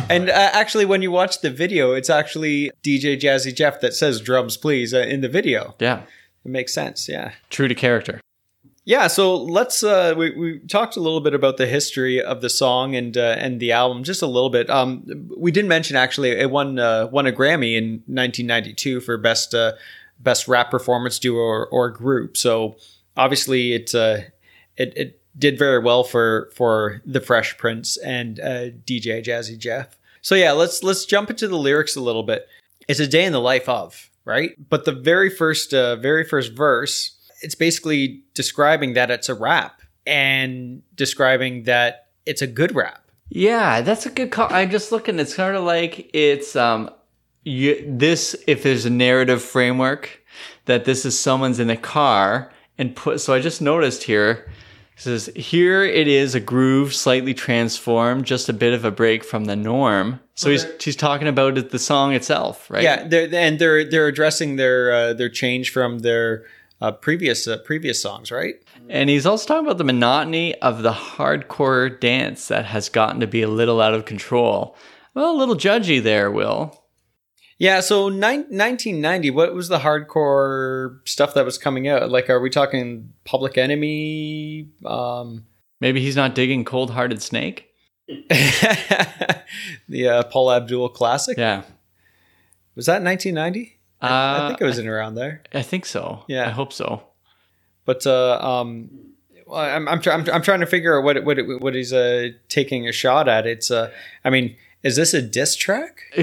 And 0.10 0.30
uh, 0.30 0.34
actually, 0.54 0.86
when 0.86 1.02
you 1.02 1.12
watch 1.12 1.42
the 1.42 1.50
video, 1.50 1.92
it's 1.94 2.10
actually 2.10 2.72
DJ 2.84 3.20
Jazzy 3.20 3.54
Jeff 3.54 3.82
that 3.82 3.94
says 3.94 4.22
drums, 4.22 4.56
please, 4.56 4.94
uh, 4.94 5.00
in 5.00 5.22
the 5.22 5.28
video. 5.28 5.76
yeah, 5.80 6.04
It 6.46 6.50
makes 6.52 6.74
sense. 6.74 7.10
Yeah. 7.10 7.34
true 7.50 7.68
to 7.68 7.76
character. 7.76 8.22
Yeah, 8.88 9.08
so 9.08 9.36
let's 9.36 9.84
uh 9.84 10.14
we, 10.18 10.32
we 10.32 10.60
talked 10.60 10.96
a 10.96 11.02
little 11.02 11.20
bit 11.20 11.34
about 11.34 11.58
the 11.58 11.68
history 11.68 12.24
of 12.24 12.40
the 12.40 12.50
song 12.50 12.96
and 12.96 13.18
uh, 13.18 13.36
and 13.38 13.60
the 13.60 13.74
album 13.74 14.06
just 14.06 14.22
a 14.22 14.28
little 14.28 14.50
bit. 14.50 14.70
Um 14.70 15.04
we 15.38 15.52
didn't 15.52 15.68
mention 15.68 15.98
actually 15.98 16.30
it 16.30 16.50
won 16.50 16.80
uh, 16.80 17.08
won 17.12 17.28
a 17.28 17.34
Grammy 17.34 17.76
in 17.76 18.02
1992 18.06 19.02
for 19.02 19.18
best 19.18 19.54
uh, 19.54 19.74
best 20.22 20.48
rap 20.48 20.72
performance 20.72 21.20
duo 21.20 21.38
or, 21.38 21.68
or 21.68 21.90
group. 21.90 22.38
So 22.38 22.78
obviously 23.18 23.74
it 23.74 23.94
uh 23.94 24.20
it, 24.78 24.94
it 24.96 25.22
did 25.38 25.60
very 25.60 25.80
well 25.80 26.06
for 26.06 26.50
for 26.56 27.02
the 27.06 27.20
Fresh 27.20 27.58
Prince 27.58 27.98
and 27.98 28.40
uh, 28.40 28.70
DJ 28.86 29.22
Jazzy 29.22 29.58
Jeff. 29.58 29.98
So 30.22 30.34
yeah, 30.34 30.54
let's 30.54 30.82
let's 30.82 31.04
jump 31.04 31.30
into 31.30 31.50
the 31.50 31.58
lyrics 31.58 31.98
a 31.98 32.02
little 32.02 32.24
bit. 32.24 32.48
It's 32.88 33.02
a 33.02 33.08
day 33.08 33.26
in 33.26 33.34
the 33.34 33.42
life 33.42 33.68
of, 33.68 34.10
right? 34.24 34.52
But 34.70 34.86
the 34.86 34.94
very 34.94 35.30
first 35.30 35.74
uh, 35.74 35.98
very 35.98 36.24
first 36.24 36.54
verse 36.54 37.17
it's 37.42 37.56
basically 37.56 38.24
describing 38.34 38.94
that 38.94 39.12
it's 39.12 39.30
a 39.30 39.36
rap 39.36 39.82
and 40.06 40.82
describing 40.96 41.64
that 41.64 42.08
it's 42.26 42.42
a 42.42 42.48
good 42.48 42.76
rap. 42.76 43.04
Yeah, 43.30 43.82
that's 43.82 44.06
a 44.06 44.10
good 44.10 44.32
call. 44.32 44.48
I'm 44.52 44.70
just 44.70 44.92
looking. 44.92 45.20
It's 45.20 45.36
kind 45.36 45.56
of 45.56 45.64
like 45.64 46.10
it's 46.14 46.56
um, 46.56 46.90
you, 47.44 47.84
this. 47.88 48.36
If 48.48 48.64
there's 48.64 48.86
a 48.86 48.90
narrative 48.90 49.42
framework, 49.42 50.24
that 50.66 50.86
this 50.86 51.06
is 51.06 51.20
someone's 51.20 51.60
in 51.60 51.70
a 51.70 51.78
car 51.78 52.52
and 52.78 52.96
put. 52.96 53.20
So 53.20 53.34
I 53.34 53.40
just 53.40 53.62
noticed 53.62 54.04
here. 54.04 54.50
It 54.96 55.02
says 55.02 55.30
here 55.36 55.84
it 55.84 56.08
is 56.08 56.34
a 56.34 56.40
groove 56.40 56.96
slightly 56.96 57.34
transformed, 57.36 58.26
just 58.26 58.50
a 58.50 58.54
bit 58.54 58.74
of 58.74 58.84
a 58.84 58.92
break 58.92 59.24
from 59.24 59.46
the 59.46 59.56
norm. 59.56 60.20
So 60.34 60.50
he's 60.50 60.66
he's 60.82 60.96
talking 60.96 61.28
about 61.28 61.58
it, 61.58 61.72
the 61.72 61.80
song 61.80 62.14
itself, 62.14 62.70
right? 62.70 62.82
Yeah, 62.82 63.08
they're, 63.08 63.30
and 63.34 63.60
they're 63.60 63.84
they're 63.84 64.08
addressing 64.08 64.56
their 64.56 64.92
uh, 64.92 65.14
their 65.14 65.30
change 65.30 65.72
from 65.72 66.00
their 66.00 66.46
uh, 66.82 66.92
previous 66.92 67.48
uh, 67.48 67.58
previous 67.66 68.02
songs, 68.02 68.32
right? 68.32 68.56
And 68.90 69.10
he's 69.10 69.26
also 69.26 69.48
talking 69.48 69.66
about 69.66 69.78
the 69.78 69.84
monotony 69.84 70.56
of 70.62 70.84
the 70.84 70.92
hardcore 70.92 72.00
dance 72.00 72.48
that 72.48 72.66
has 72.66 72.90
gotten 72.90 73.20
to 73.20 73.28
be 73.28 73.42
a 73.42 73.48
little 73.48 73.82
out 73.82 73.94
of 73.94 74.06
control. 74.06 74.76
Well, 75.14 75.32
a 75.32 75.38
little 75.38 75.56
judgy 75.56 76.02
there, 76.02 76.32
Will. 76.32 76.84
Yeah, 77.60 77.80
so 77.80 78.10
nine, 78.10 78.42
1990, 78.42 79.32
what 79.32 79.56
was 79.56 79.68
the 79.68 79.80
hardcore 79.80 81.00
stuff 81.08 81.34
that 81.34 81.44
was 81.44 81.58
coming 81.58 81.88
out? 81.88 82.12
Like, 82.12 82.30
are 82.30 82.40
we 82.40 82.52
talking 82.52 83.14
Public 83.26 83.58
Enemy? 83.58 84.70
Um, 84.86 85.48
Maybe 85.80 86.00
he's 86.00 86.16
not 86.16 86.36
digging 86.36 86.66
Cold 86.66 86.92
Hearted 86.92 87.24
Snake. 87.24 87.68
the 88.08 89.44
uh, 89.90 90.24
Paula 90.24 90.58
Abdul 90.58 90.90
classic? 90.90 91.38
Yeah. 91.38 91.64
Was 92.76 92.86
that 92.86 93.02
1990? 93.02 93.77
I 94.02 94.08
Uh, 94.10 94.48
think 94.50 94.62
it 94.62 94.66
was 94.66 94.78
in 94.80 94.88
around 94.88 95.16
there. 95.16 95.42
I 95.54 95.62
think 95.64 95.86
so. 95.86 96.24
Yeah. 96.28 96.48
I 96.48 96.52
hope 96.52 96.72
so. 96.74 97.04
But 97.86 98.06
uh, 98.06 98.38
um, 98.40 98.90
I'm 99.52 99.88
I'm, 99.88 100.02
try- 100.02 100.14
I'm 100.14 100.30
I'm 100.30 100.42
trying 100.42 100.60
to 100.60 100.66
figure 100.66 100.98
out 100.98 101.04
what 101.04 101.24
what 101.24 101.38
what 101.62 101.74
he's 101.74 101.94
uh 101.94 102.30
taking 102.50 102.88
a 102.88 102.92
shot 102.92 103.28
at. 103.28 103.48
It's 103.48 103.72
uh, 103.72 103.92
I 104.26 104.30
mean, 104.30 104.56
is 104.84 104.96
this 104.98 105.14
a 105.14 105.22
diss 105.22 105.56
track? 105.56 106.02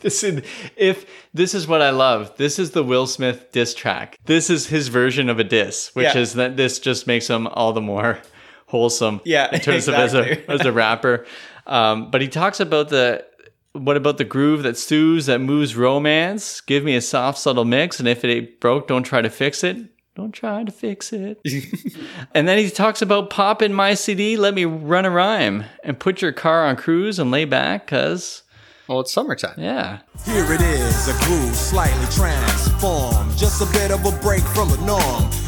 this 0.00 0.24
is, 0.24 0.42
if 0.76 1.04
this 1.34 1.54
is 1.54 1.66
what 1.68 1.82
I 1.82 1.90
love, 1.90 2.34
this 2.38 2.58
is 2.58 2.70
the 2.72 2.82
Will 2.82 3.06
Smith 3.06 3.52
diss 3.52 3.74
track. 3.74 4.18
This 4.24 4.48
is 4.50 4.66
his 4.68 4.88
version 4.88 5.28
of 5.28 5.38
a 5.38 5.44
diss, 5.44 5.90
which 5.94 6.14
Yeah. 6.14 6.18
is 6.18 6.32
that 6.34 6.56
this 6.56 6.78
just 6.78 7.06
makes 7.06 7.28
him 7.28 7.46
all 7.46 7.72
the 7.74 7.80
more 7.82 8.18
wholesome. 8.66 9.20
Yeah, 9.24 9.48
in 9.54 9.60
terms 9.60 9.86
of 9.86 9.94
as 9.94 10.14
a 10.14 10.50
as 10.50 10.62
a 10.64 10.72
rapper. 10.72 11.26
Um, 11.64 12.10
but 12.10 12.20
he 12.20 12.26
talks 12.26 12.58
about 12.58 12.88
the 12.88 13.24
what 13.72 13.96
about 13.96 14.18
the 14.18 14.24
groove 14.24 14.62
that 14.64 14.76
soothes, 14.76 15.26
that 15.26 15.40
moves 15.40 15.76
romance? 15.76 16.60
Give 16.60 16.84
me 16.84 16.94
a 16.96 17.00
soft, 17.00 17.38
subtle 17.38 17.64
mix, 17.64 17.98
and 17.98 18.08
if 18.08 18.24
it 18.24 18.30
ain't 18.32 18.60
broke, 18.60 18.86
don't 18.88 19.02
try 19.02 19.22
to 19.22 19.30
fix 19.30 19.64
it. 19.64 19.76
Don't 20.14 20.32
try 20.32 20.62
to 20.62 20.70
fix 20.70 21.10
it. 21.12 21.38
and 22.34 22.46
then 22.46 22.58
he 22.58 22.68
talks 22.68 23.00
about 23.00 23.30
pop 23.30 23.62
in 23.62 23.72
my 23.72 23.94
CD, 23.94 24.36
let 24.36 24.52
me 24.52 24.66
run 24.66 25.06
a 25.06 25.10
rhyme, 25.10 25.64
and 25.82 25.98
put 25.98 26.20
your 26.20 26.32
car 26.32 26.66
on 26.66 26.76
cruise 26.76 27.18
and 27.18 27.30
lay 27.30 27.46
back, 27.46 27.86
cause 27.86 28.42
Well, 28.88 29.00
it's 29.00 29.10
summertime. 29.12 29.54
yeah. 29.56 30.00
Here 30.26 30.52
it 30.52 30.60
is, 30.60 31.08
a 31.08 31.24
groove 31.24 31.54
slightly 31.54 32.06
transformed. 32.14 33.38
Just 33.38 33.62
a 33.62 33.72
bit 33.72 33.90
of 33.90 34.04
a 34.04 34.12
break 34.20 34.42
from 34.42 34.68
the 34.68 34.76
norm. 34.84 35.30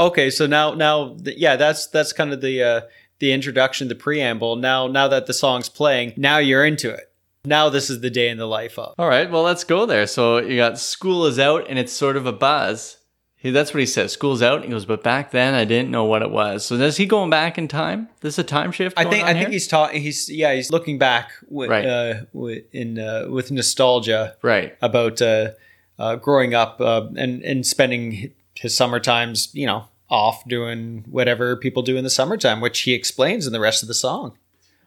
Okay, 0.00 0.30
so 0.30 0.46
now 0.46 0.72
now 0.72 1.16
yeah, 1.24 1.56
that's 1.56 1.86
that's 1.88 2.12
kind 2.12 2.32
of 2.32 2.40
the 2.40 2.62
uh, 2.62 2.80
the 3.18 3.32
introduction, 3.32 3.88
the 3.88 3.94
preamble. 3.94 4.56
Now 4.56 4.86
now 4.86 5.08
that 5.08 5.26
the 5.26 5.34
song's 5.34 5.68
playing, 5.68 6.14
now 6.16 6.38
you're 6.38 6.64
into 6.64 6.90
it. 6.90 7.12
Now 7.44 7.68
this 7.68 7.90
is 7.90 8.00
the 8.00 8.10
day 8.10 8.30
in 8.30 8.38
the 8.38 8.46
life 8.46 8.78
of. 8.78 8.94
All 8.98 9.08
right, 9.08 9.30
well, 9.30 9.42
let's 9.42 9.64
go 9.64 9.86
there. 9.86 10.06
So 10.06 10.38
you 10.38 10.56
got 10.56 10.78
school 10.78 11.26
is 11.26 11.38
out 11.38 11.66
and 11.68 11.78
it's 11.78 11.92
sort 11.92 12.16
of 12.16 12.26
a 12.26 12.32
buzz. 12.32 12.96
He, 13.36 13.50
that's 13.50 13.72
what 13.72 13.80
he 13.80 13.86
says. 13.86 14.12
School's 14.12 14.42
out. 14.42 14.64
He 14.64 14.68
goes, 14.68 14.84
but 14.84 15.02
back 15.02 15.30
then 15.30 15.54
I 15.54 15.64
didn't 15.64 15.90
know 15.90 16.04
what 16.04 16.20
it 16.20 16.30
was. 16.30 16.66
So 16.66 16.74
is 16.74 16.98
he 16.98 17.06
going 17.06 17.30
back 17.30 17.56
in 17.56 17.68
time? 17.68 18.08
This 18.20 18.34
is 18.34 18.40
a 18.40 18.44
time 18.44 18.70
shift. 18.70 18.98
I 18.98 19.04
think 19.04 19.24
I 19.24 19.32
think 19.32 19.50
he's 19.50 19.66
taught. 19.66 19.92
He's 19.92 20.28
yeah. 20.28 20.54
He's 20.54 20.70
looking 20.70 20.98
back 20.98 21.32
with, 21.48 21.70
Right. 21.70 21.86
uh, 21.86 22.14
with 22.32 22.64
in 22.72 22.98
uh, 22.98 23.28
with 23.30 23.50
nostalgia 23.50 24.36
right. 24.42 24.76
about 24.82 25.22
uh, 25.22 25.52
uh, 25.98 26.16
growing 26.16 26.54
up 26.54 26.80
uh, 26.80 27.06
and 27.16 27.42
and 27.42 27.66
spending 27.66 28.32
his 28.54 28.76
summer 28.76 29.00
times, 29.00 29.48
you 29.54 29.64
know, 29.64 29.86
off 30.10 30.46
doing 30.46 31.04
whatever 31.08 31.56
people 31.56 31.82
do 31.82 31.96
in 31.96 32.04
the 32.04 32.10
summertime, 32.10 32.60
which 32.60 32.80
he 32.80 32.92
explains 32.92 33.46
in 33.46 33.52
the 33.52 33.60
rest 33.60 33.82
of 33.82 33.88
the 33.88 33.94
song, 33.94 34.36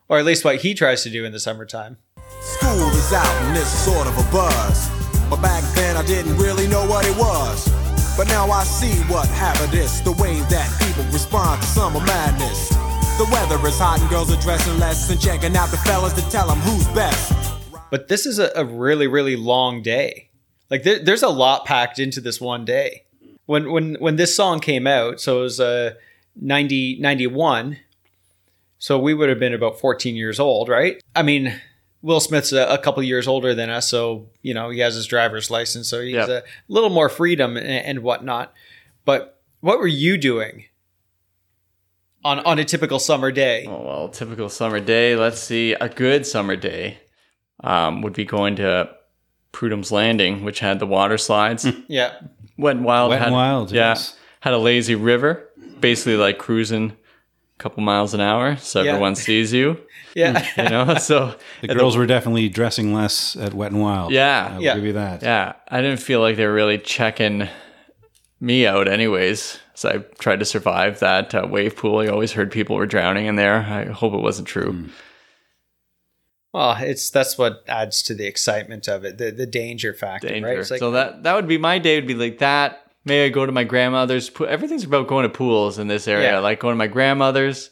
or 0.10 0.20
at 0.20 0.26
least 0.26 0.44
what 0.44 0.58
he 0.58 0.74
tries 0.74 1.04
to 1.04 1.10
do 1.10 1.26
in 1.26 1.32
the 1.32 1.40
summertime. 1.40 1.98
School 2.42 2.90
is 2.90 3.14
out 3.14 3.42
and 3.44 3.58
it's 3.58 3.70
sort 3.70 4.08
of 4.08 4.18
a 4.18 4.32
buzz. 4.32 4.90
But 5.30 5.42
back 5.42 5.64
then 5.76 5.96
I 5.98 6.06
didn't 6.06 6.38
really 6.38 6.68
know 6.68 6.86
what 6.86 7.08
it 7.08 7.18
was. 7.18 7.68
But 8.16 8.28
now 8.28 8.52
I 8.52 8.64
see 8.64 8.94
what 9.12 9.28
happened 9.30 9.74
is 9.74 10.02
the 10.04 10.12
way 10.12 10.40
that 10.50 10.70
people 10.82 11.04
respond 11.12 11.62
to 11.62 11.68
summer 11.68 12.00
madness. 12.02 12.70
The 13.18 13.28
weather 13.32 13.56
is 13.68 13.80
hot 13.80 14.02
and 14.02 14.10
girls 14.10 14.32
are 14.32 14.42
dressing 14.42 14.78
less 14.80 15.10
and 15.10 15.20
checking 15.20 15.56
out 15.56 15.70
the 15.70 15.78
fellas 15.78 16.14
to 16.14 16.30
tell 16.30 16.48
them 16.48 16.60
who's 16.60 16.88
best. 16.90 17.34
But 17.90 18.08
this 18.08 18.26
is 18.26 18.40
a, 18.40 18.52
a 18.56 18.66
really, 18.66 19.08
really 19.08 19.36
long 19.36 19.82
day. 19.82 20.30
Like 20.70 20.84
there, 20.84 21.00
there's 21.00 21.24
a 21.24 21.30
lot 21.30 21.66
packed 21.66 22.00
into 22.00 22.22
this 22.22 22.42
one 22.42 22.66
day. 22.66 23.06
When 23.46 23.72
when 23.72 23.96
when 23.96 24.16
this 24.16 24.36
song 24.36 24.60
came 24.60 24.88
out, 24.88 25.20
so 25.20 25.40
it 25.40 25.44
was 25.44 25.60
uh 25.60 25.92
90, 26.36 26.98
91. 27.00 27.78
So 28.80 29.00
we 29.00 29.14
would 29.14 29.30
have 29.30 29.40
been 29.40 29.54
about 29.54 29.80
14 29.80 30.16
years 30.16 30.40
old, 30.40 30.68
right? 30.68 31.02
I 31.16 31.22
mean, 31.24 31.54
Will 32.02 32.20
Smith's 32.20 32.52
a, 32.52 32.66
a 32.66 32.78
couple 32.78 33.02
years 33.04 33.28
older 33.28 33.54
than 33.56 33.70
us, 33.70 33.90
so 33.90 34.28
you 34.42 34.54
know 34.54 34.70
he 34.70 34.80
has 34.80 34.96
his 34.96 35.06
driver's 35.06 35.50
license, 35.52 35.88
so 35.90 36.02
he's 36.02 36.16
Yep. 36.16 36.30
a 36.30 36.44
little 36.68 36.90
more 36.90 37.08
freedom 37.10 37.56
and, 37.58 37.68
and 37.68 38.00
whatnot. 38.00 38.54
But 39.06 39.40
what 39.62 39.80
were 39.80 39.88
you 39.88 40.18
doing 40.18 40.66
on 42.26 42.40
on 42.40 42.60
a 42.60 42.66
typical 42.66 43.00
summer 43.00 43.32
day? 43.32 43.66
Oh, 43.68 43.82
well, 43.82 44.10
typical 44.10 44.50
summer 44.50 44.80
day. 44.80 45.16
Let's 45.16 45.40
see. 45.40 45.74
A 45.74 45.88
good 45.90 46.26
summer 46.26 46.56
day 46.56 46.98
um, 47.64 48.02
would 48.02 48.14
be 48.14 48.26
going 48.26 48.56
to 48.58 48.90
Prudham's 49.54 49.92
Landing, 49.92 50.44
which 50.44 50.60
had 50.60 50.80
the 50.80 50.86
water 50.88 51.18
slides. 51.18 51.64
Mm. 51.64 51.86
Yeah. 51.88 52.14
Wet 52.58 52.76
and 52.76 52.86
Wild 52.86 53.10
Wet 53.12 53.20
had 53.20 53.28
and 53.30 53.36
Wild, 53.36 53.72
yeah, 53.72 53.90
yes. 53.90 54.18
had 54.42 54.54
a 54.54 54.58
lazy 54.58 54.96
river, 54.96 55.50
basically 55.80 56.18
like 56.18 56.38
cruising 56.38 56.92
a 56.92 57.58
couple 57.64 57.82
miles 57.84 58.14
an 58.14 58.20
hour, 58.22 58.58
so 58.58 58.82
Yeah. 58.82 58.92
everyone 58.92 59.16
sees 59.16 59.54
you. 59.54 59.78
Yeah. 60.16 60.44
Mm, 60.44 60.64
you 60.66 60.70
know, 60.70 60.96
so 61.00 61.34
The 61.62 61.70
girls 61.74 61.98
were 61.98 62.06
definitely 62.06 62.48
dressing 62.48 62.94
less 62.94 63.36
at 63.36 63.56
Wet 63.56 63.72
and 63.72 63.82
Wild. 63.82 64.12
Yeah. 64.12 64.50
I 64.52 64.56
will 64.58 64.64
Yeah. 64.64 64.76
give 64.76 64.86
you 64.86 64.94
that. 64.94 65.24
yeah, 65.24 65.54
I 65.70 65.82
didn't 65.82 66.02
feel 66.02 66.20
like 66.20 66.36
they 66.38 66.46
were 66.46 66.54
really 66.54 66.78
checking 66.78 67.48
me 68.40 68.68
out, 68.68 68.88
anyways. 68.88 69.58
So 69.74 69.90
I 69.90 69.98
tried 70.20 70.38
to 70.40 70.46
survive 70.46 71.00
that 71.00 71.34
uh, 71.34 71.48
wave 71.50 71.76
pool. 71.76 71.98
I 72.00 72.08
always 72.08 72.32
heard 72.34 72.52
people 72.52 72.76
were 72.76 72.86
drowning 72.86 73.26
in 73.26 73.38
there. 73.38 73.56
I 73.58 73.86
hope 73.86 74.14
it 74.14 74.22
wasn't 74.22 74.48
true. 74.48 74.74
Mm. 74.74 74.90
Well, 76.54 76.78
it's 76.80 77.10
that's 77.10 77.38
what 77.38 77.64
adds 77.68 78.02
to 78.04 78.14
the 78.14 78.26
excitement 78.26 78.88
of 78.88 79.04
it, 79.04 79.18
the 79.18 79.32
the 79.32 79.46
danger 79.46 79.94
factor, 79.94 80.30
Danger. 80.30 80.48
right? 80.48 80.58
It's 80.60 80.72
like, 80.72 80.80
so 80.80 80.92
that 80.92 81.24
that 81.24 81.36
would 81.36 81.48
be 81.48 81.58
my 81.58 81.80
day. 81.80 81.96
Would 81.96 82.08
be 82.08 82.14
like 82.16 82.38
that. 82.40 82.80
May 83.06 83.26
I 83.26 83.30
go 83.30 83.46
to 83.46 83.52
my 83.52 83.66
grandmother's 83.66 84.30
pool? 84.30 84.48
Everything's 84.48 84.86
about 84.86 85.08
going 85.08 85.24
to 85.24 85.30
pools 85.30 85.78
in 85.78 85.88
this 85.90 86.08
area. 86.08 86.34
Yeah. 86.34 86.40
Like 86.40 86.60
going 86.62 86.72
to 86.74 86.78
my 86.78 86.88
grandmother's. 86.88 87.70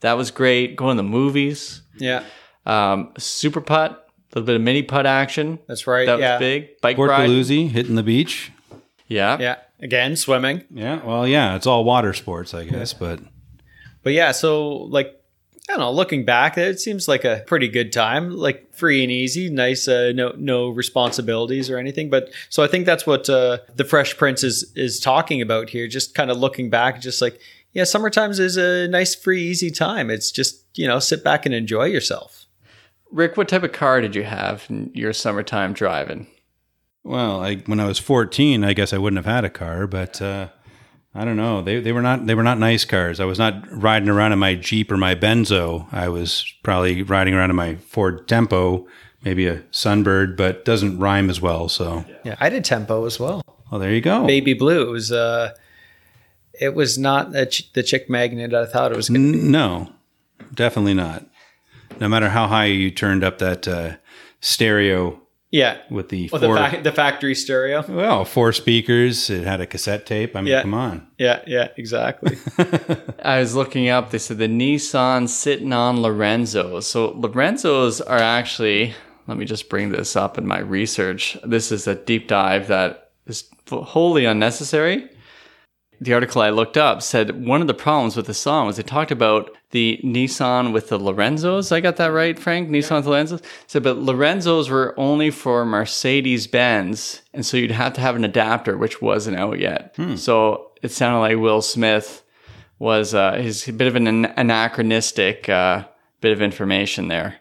That 0.00 0.12
was 0.12 0.30
great. 0.30 0.76
Going 0.76 0.96
to 0.96 1.02
the 1.02 1.08
movies. 1.08 1.82
yeah, 1.96 2.22
Um, 2.64 3.12
super 3.18 3.60
putt. 3.60 3.90
A 3.90 4.38
little 4.38 4.46
bit 4.46 4.54
of 4.56 4.62
mini 4.62 4.82
putt 4.84 5.04
action. 5.06 5.58
that's 5.66 5.86
right. 5.88 6.06
That 6.06 6.20
was 6.20 6.38
big. 6.38 6.80
Bike 6.80 6.94
Port 6.96 7.10
ride. 7.10 7.28
Palooza, 7.28 7.68
hitting 7.68 7.96
the 7.96 8.02
beach. 8.04 8.52
Yeah. 9.08 9.38
Yeah. 9.40 9.56
Again, 9.80 10.14
swimming. 10.16 10.62
Yeah, 10.70 11.02
well, 11.04 11.26
yeah, 11.26 11.56
it's 11.56 11.66
all 11.66 11.84
water 11.84 12.12
sports, 12.12 12.52
I 12.54 12.64
guess, 12.64 12.92
but 12.92 13.20
But 14.04 14.12
yeah, 14.12 14.32
so 14.32 14.68
like 14.68 15.17
I 15.68 15.72
don't 15.72 15.80
know, 15.80 15.92
looking 15.92 16.24
back, 16.24 16.56
it 16.56 16.80
seems 16.80 17.08
like 17.08 17.24
a 17.24 17.44
pretty 17.46 17.68
good 17.68 17.92
time, 17.92 18.30
like 18.30 18.74
free 18.74 19.02
and 19.02 19.12
easy, 19.12 19.50
nice, 19.50 19.86
uh, 19.86 20.12
no 20.14 20.32
no 20.38 20.70
responsibilities 20.70 21.68
or 21.68 21.76
anything. 21.76 22.08
But 22.08 22.32
so 22.48 22.62
I 22.62 22.68
think 22.68 22.86
that's 22.86 23.06
what 23.06 23.28
uh, 23.28 23.58
the 23.74 23.84
Fresh 23.84 24.16
Prince 24.16 24.42
is 24.42 24.72
is 24.74 24.98
talking 24.98 25.42
about 25.42 25.68
here. 25.68 25.86
Just 25.86 26.14
kind 26.14 26.30
of 26.30 26.38
looking 26.38 26.70
back, 26.70 27.00
just 27.00 27.20
like 27.20 27.38
yeah, 27.72 27.84
summertimes 27.84 28.40
is 28.40 28.56
a 28.56 28.88
nice, 28.88 29.14
free, 29.14 29.42
easy 29.42 29.70
time. 29.70 30.10
It's 30.10 30.30
just 30.30 30.64
you 30.74 30.86
know 30.86 30.98
sit 30.98 31.22
back 31.22 31.44
and 31.44 31.54
enjoy 31.54 31.84
yourself. 31.84 32.46
Rick, 33.10 33.36
what 33.36 33.48
type 33.48 33.62
of 33.62 33.72
car 33.72 34.00
did 34.00 34.14
you 34.14 34.24
have 34.24 34.66
in 34.70 34.90
your 34.94 35.12
summertime 35.12 35.72
driving? 35.74 36.26
well, 37.08 37.42
I, 37.42 37.56
when 37.56 37.80
I 37.80 37.86
was 37.86 37.98
14, 37.98 38.62
I 38.64 38.74
guess 38.74 38.92
I 38.92 38.98
wouldn't 38.98 39.24
have 39.24 39.34
had 39.34 39.44
a 39.44 39.50
car, 39.50 39.86
but 39.86 40.20
uh, 40.20 40.48
I 41.14 41.24
don't 41.24 41.36
know. 41.36 41.62
They, 41.62 41.80
they 41.80 41.92
were 41.92 42.02
not 42.02 42.26
they 42.26 42.34
were 42.34 42.42
not 42.42 42.58
nice 42.58 42.84
cars. 42.84 43.18
I 43.18 43.24
was 43.24 43.38
not 43.38 43.64
riding 43.70 44.08
around 44.08 44.32
in 44.32 44.38
my 44.38 44.54
Jeep 44.54 44.92
or 44.92 44.96
my 44.96 45.14
Benzo. 45.14 45.92
I 45.92 46.08
was 46.08 46.44
probably 46.62 47.02
riding 47.02 47.34
around 47.34 47.50
in 47.50 47.56
my 47.56 47.76
Ford 47.76 48.28
Tempo, 48.28 48.86
maybe 49.24 49.46
a 49.46 49.60
Sunbird, 49.72 50.36
but 50.36 50.64
doesn't 50.64 50.98
rhyme 50.98 51.28
as 51.30 51.40
well. 51.40 51.68
So, 51.68 52.04
Yeah, 52.24 52.36
I 52.38 52.50
did 52.50 52.64
tempo 52.64 53.04
as 53.06 53.18
well. 53.18 53.42
well, 53.70 53.80
there 53.80 53.92
you 53.92 54.00
go. 54.02 54.26
Baby 54.26 54.54
Blue. 54.54 54.86
It 54.88 54.90
was 54.92 55.10
uh, 55.10 55.54
it 56.60 56.74
was 56.74 56.98
not 56.98 57.34
a 57.34 57.46
ch- 57.46 57.72
the 57.72 57.82
chick 57.82 58.08
magnet 58.10 58.52
I 58.54 58.66
thought 58.66 58.92
it 58.92 58.96
was 58.96 59.08
going 59.08 59.32
to 59.32 59.38
N- 59.38 59.50
No, 59.50 59.92
definitely 60.54 60.94
not. 60.94 61.26
No 62.00 62.08
matter 62.08 62.28
how 62.28 62.46
high 62.46 62.66
you 62.66 62.90
turned 62.90 63.24
up 63.24 63.38
that 63.38 63.66
uh, 63.66 63.96
stereo 64.40 65.20
Yeah. 65.50 65.78
with 65.90 66.10
the 66.10 66.28
four, 66.28 66.38
the, 66.40 66.48
fa- 66.48 66.80
the 66.82 66.92
factory 66.92 67.34
stereo. 67.34 67.82
well, 67.88 68.24
four 68.26 68.52
speakers. 68.52 69.30
It 69.30 69.44
had 69.44 69.60
a 69.60 69.66
cassette 69.66 70.04
tape. 70.06 70.36
I 70.36 70.40
mean, 70.42 70.52
Yeah. 70.52 70.62
come 70.62 70.74
on. 70.74 71.06
Yeah, 71.18 71.40
yeah, 71.46 71.68
exactly. 71.76 72.36
I 73.22 73.40
was 73.40 73.54
looking 73.54 73.88
up. 73.88 74.10
They 74.10 74.18
said 74.18 74.38
the 74.38 74.46
Nissan 74.48 75.28
sitting 75.28 75.72
on 75.72 76.00
Lorenzo. 76.02 76.80
So 76.80 77.12
Lorenzos 77.14 78.00
are 78.06 78.18
actually. 78.18 78.94
Let 79.26 79.36
me 79.36 79.44
just 79.44 79.68
bring 79.68 79.90
this 79.90 80.16
up 80.16 80.38
in 80.38 80.46
my 80.46 80.58
research. 80.58 81.36
This 81.44 81.70
is 81.70 81.86
a 81.86 81.94
deep 81.94 82.28
dive 82.28 82.68
that 82.68 83.10
is 83.26 83.44
wholly 83.70 84.24
unnecessary. 84.24 85.10
The 86.00 86.12
article 86.14 86.42
I 86.42 86.50
looked 86.50 86.76
up 86.76 87.02
said 87.02 87.44
one 87.44 87.60
of 87.60 87.66
the 87.66 87.74
problems 87.74 88.16
with 88.16 88.26
the 88.26 88.34
song 88.34 88.66
was 88.66 88.76
they 88.76 88.84
talked 88.84 89.10
about 89.10 89.50
the 89.70 90.00
Nissan 90.04 90.72
with 90.72 90.88
the 90.90 90.98
Lorenzos. 90.98 91.72
I 91.72 91.80
got 91.80 91.96
that 91.96 92.12
right, 92.12 92.38
Frank? 92.38 92.70
Nissan 92.70 92.96
with 92.96 93.04
the 93.06 93.10
Lorenzos? 93.10 93.44
Said, 93.66 93.82
but 93.82 93.96
Lorenzos 93.96 94.70
were 94.70 94.94
only 94.96 95.30
for 95.30 95.64
Mercedes 95.64 96.46
Benz. 96.46 97.22
And 97.34 97.44
so 97.44 97.56
you'd 97.56 97.72
have 97.72 97.94
to 97.94 98.00
have 98.00 98.14
an 98.14 98.24
adapter, 98.24 98.78
which 98.78 99.02
wasn't 99.02 99.38
out 99.38 99.58
yet. 99.58 99.94
So 100.16 100.70
it 100.82 100.92
sounded 100.92 101.18
like 101.18 101.36
Will 101.36 101.62
Smith 101.62 102.22
was 102.78 103.12
uh, 103.12 103.34
a 103.36 103.72
bit 103.72 103.88
of 103.88 103.96
an 103.96 104.06
an- 104.06 104.32
anachronistic 104.36 105.48
uh, 105.48 105.84
bit 106.20 106.32
of 106.32 106.40
information 106.40 107.08
there. 107.08 107.36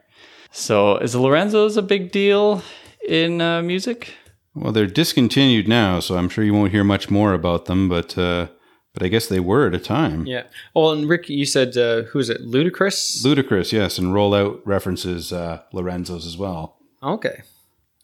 So 0.51 0.97
is 0.97 1.13
the 1.13 1.21
Lorenzo's 1.21 1.77
a 1.77 1.83
big 1.83 2.11
deal 2.11 2.63
in 3.07 3.39
uh, 3.39 3.61
music? 3.61 4.15
Well, 4.59 4.71
they're 4.73 4.87
discontinued 4.87 5.67
now, 5.67 5.99
so 5.99 6.17
I'm 6.17 6.29
sure 6.29 6.43
you 6.43 6.53
won't 6.53 6.71
hear 6.71 6.83
much 6.83 7.09
more 7.09 7.33
about 7.33 7.65
them. 7.65 7.87
But 7.89 8.17
uh, 8.17 8.47
but 8.93 9.03
I 9.03 9.07
guess 9.09 9.27
they 9.27 9.39
were 9.39 9.67
at 9.67 9.75
a 9.75 9.79
time. 9.79 10.25
yeah. 10.25 10.43
Well, 10.73 10.91
and 10.91 11.07
Rick, 11.07 11.29
you 11.29 11.45
said 11.45 11.77
uh, 11.77 12.03
who 12.03 12.19
is 12.19 12.29
it? 12.29 12.41
Ludacris. 12.41 13.23
Ludacris, 13.23 13.71
yes, 13.71 13.97
and 13.99 14.07
Rollout 14.13 14.61
references 14.65 15.31
uh, 15.31 15.61
Lorenzo's 15.71 16.25
as 16.25 16.37
well. 16.37 16.77
okay. 17.03 17.41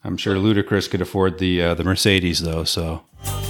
I'm 0.05 0.17
sure 0.17 0.35
Ludacris 0.35 0.89
could 0.89 0.99
afford 0.99 1.39
the 1.39 1.61
uh, 1.61 1.73
the 1.75 1.83
Mercedes 1.85 2.41
though. 2.41 2.65
So 2.65 3.03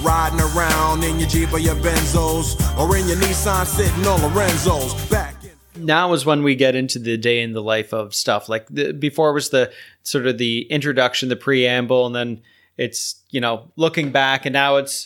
Riding 0.04 0.39
around 0.39 1.04
in 1.04 1.20
your 1.20 1.28
Jeep 1.28 1.52
or 1.52 1.58
your 1.58 1.74
Benzos, 1.76 2.56
or 2.78 2.96
in 2.96 3.08
your 3.08 3.18
Nissan 3.18 3.66
sitting 3.66 4.06
on 4.06 4.22
Lorenzo's. 4.22 4.94
Back 5.10 5.36
in 5.44 5.86
Now 5.86 6.13
is 6.13 6.28
when 6.28 6.44
we 6.44 6.54
get 6.56 6.76
into 6.76 7.00
the 7.00 7.18
day 7.18 7.42
in 7.42 7.54
the 7.54 7.62
life 7.63 7.92
of 7.92 8.13
stuff. 8.13 8.50
Like 8.50 8.68
the, 8.68 8.94
before 8.94 9.34
was 9.34 9.50
the 9.50 9.72
sort 10.04 10.28
of 10.28 10.38
the 10.38 10.68
introduction, 10.70 11.30
the 11.30 11.36
preamble, 11.36 12.06
and 12.06 12.16
then 12.16 12.42
it's 12.77 13.21
you 13.29 13.41
know 13.41 13.71
looking 13.75 14.12
back, 14.12 14.45
and 14.45 14.53
now 14.53 14.77
it's 14.77 15.05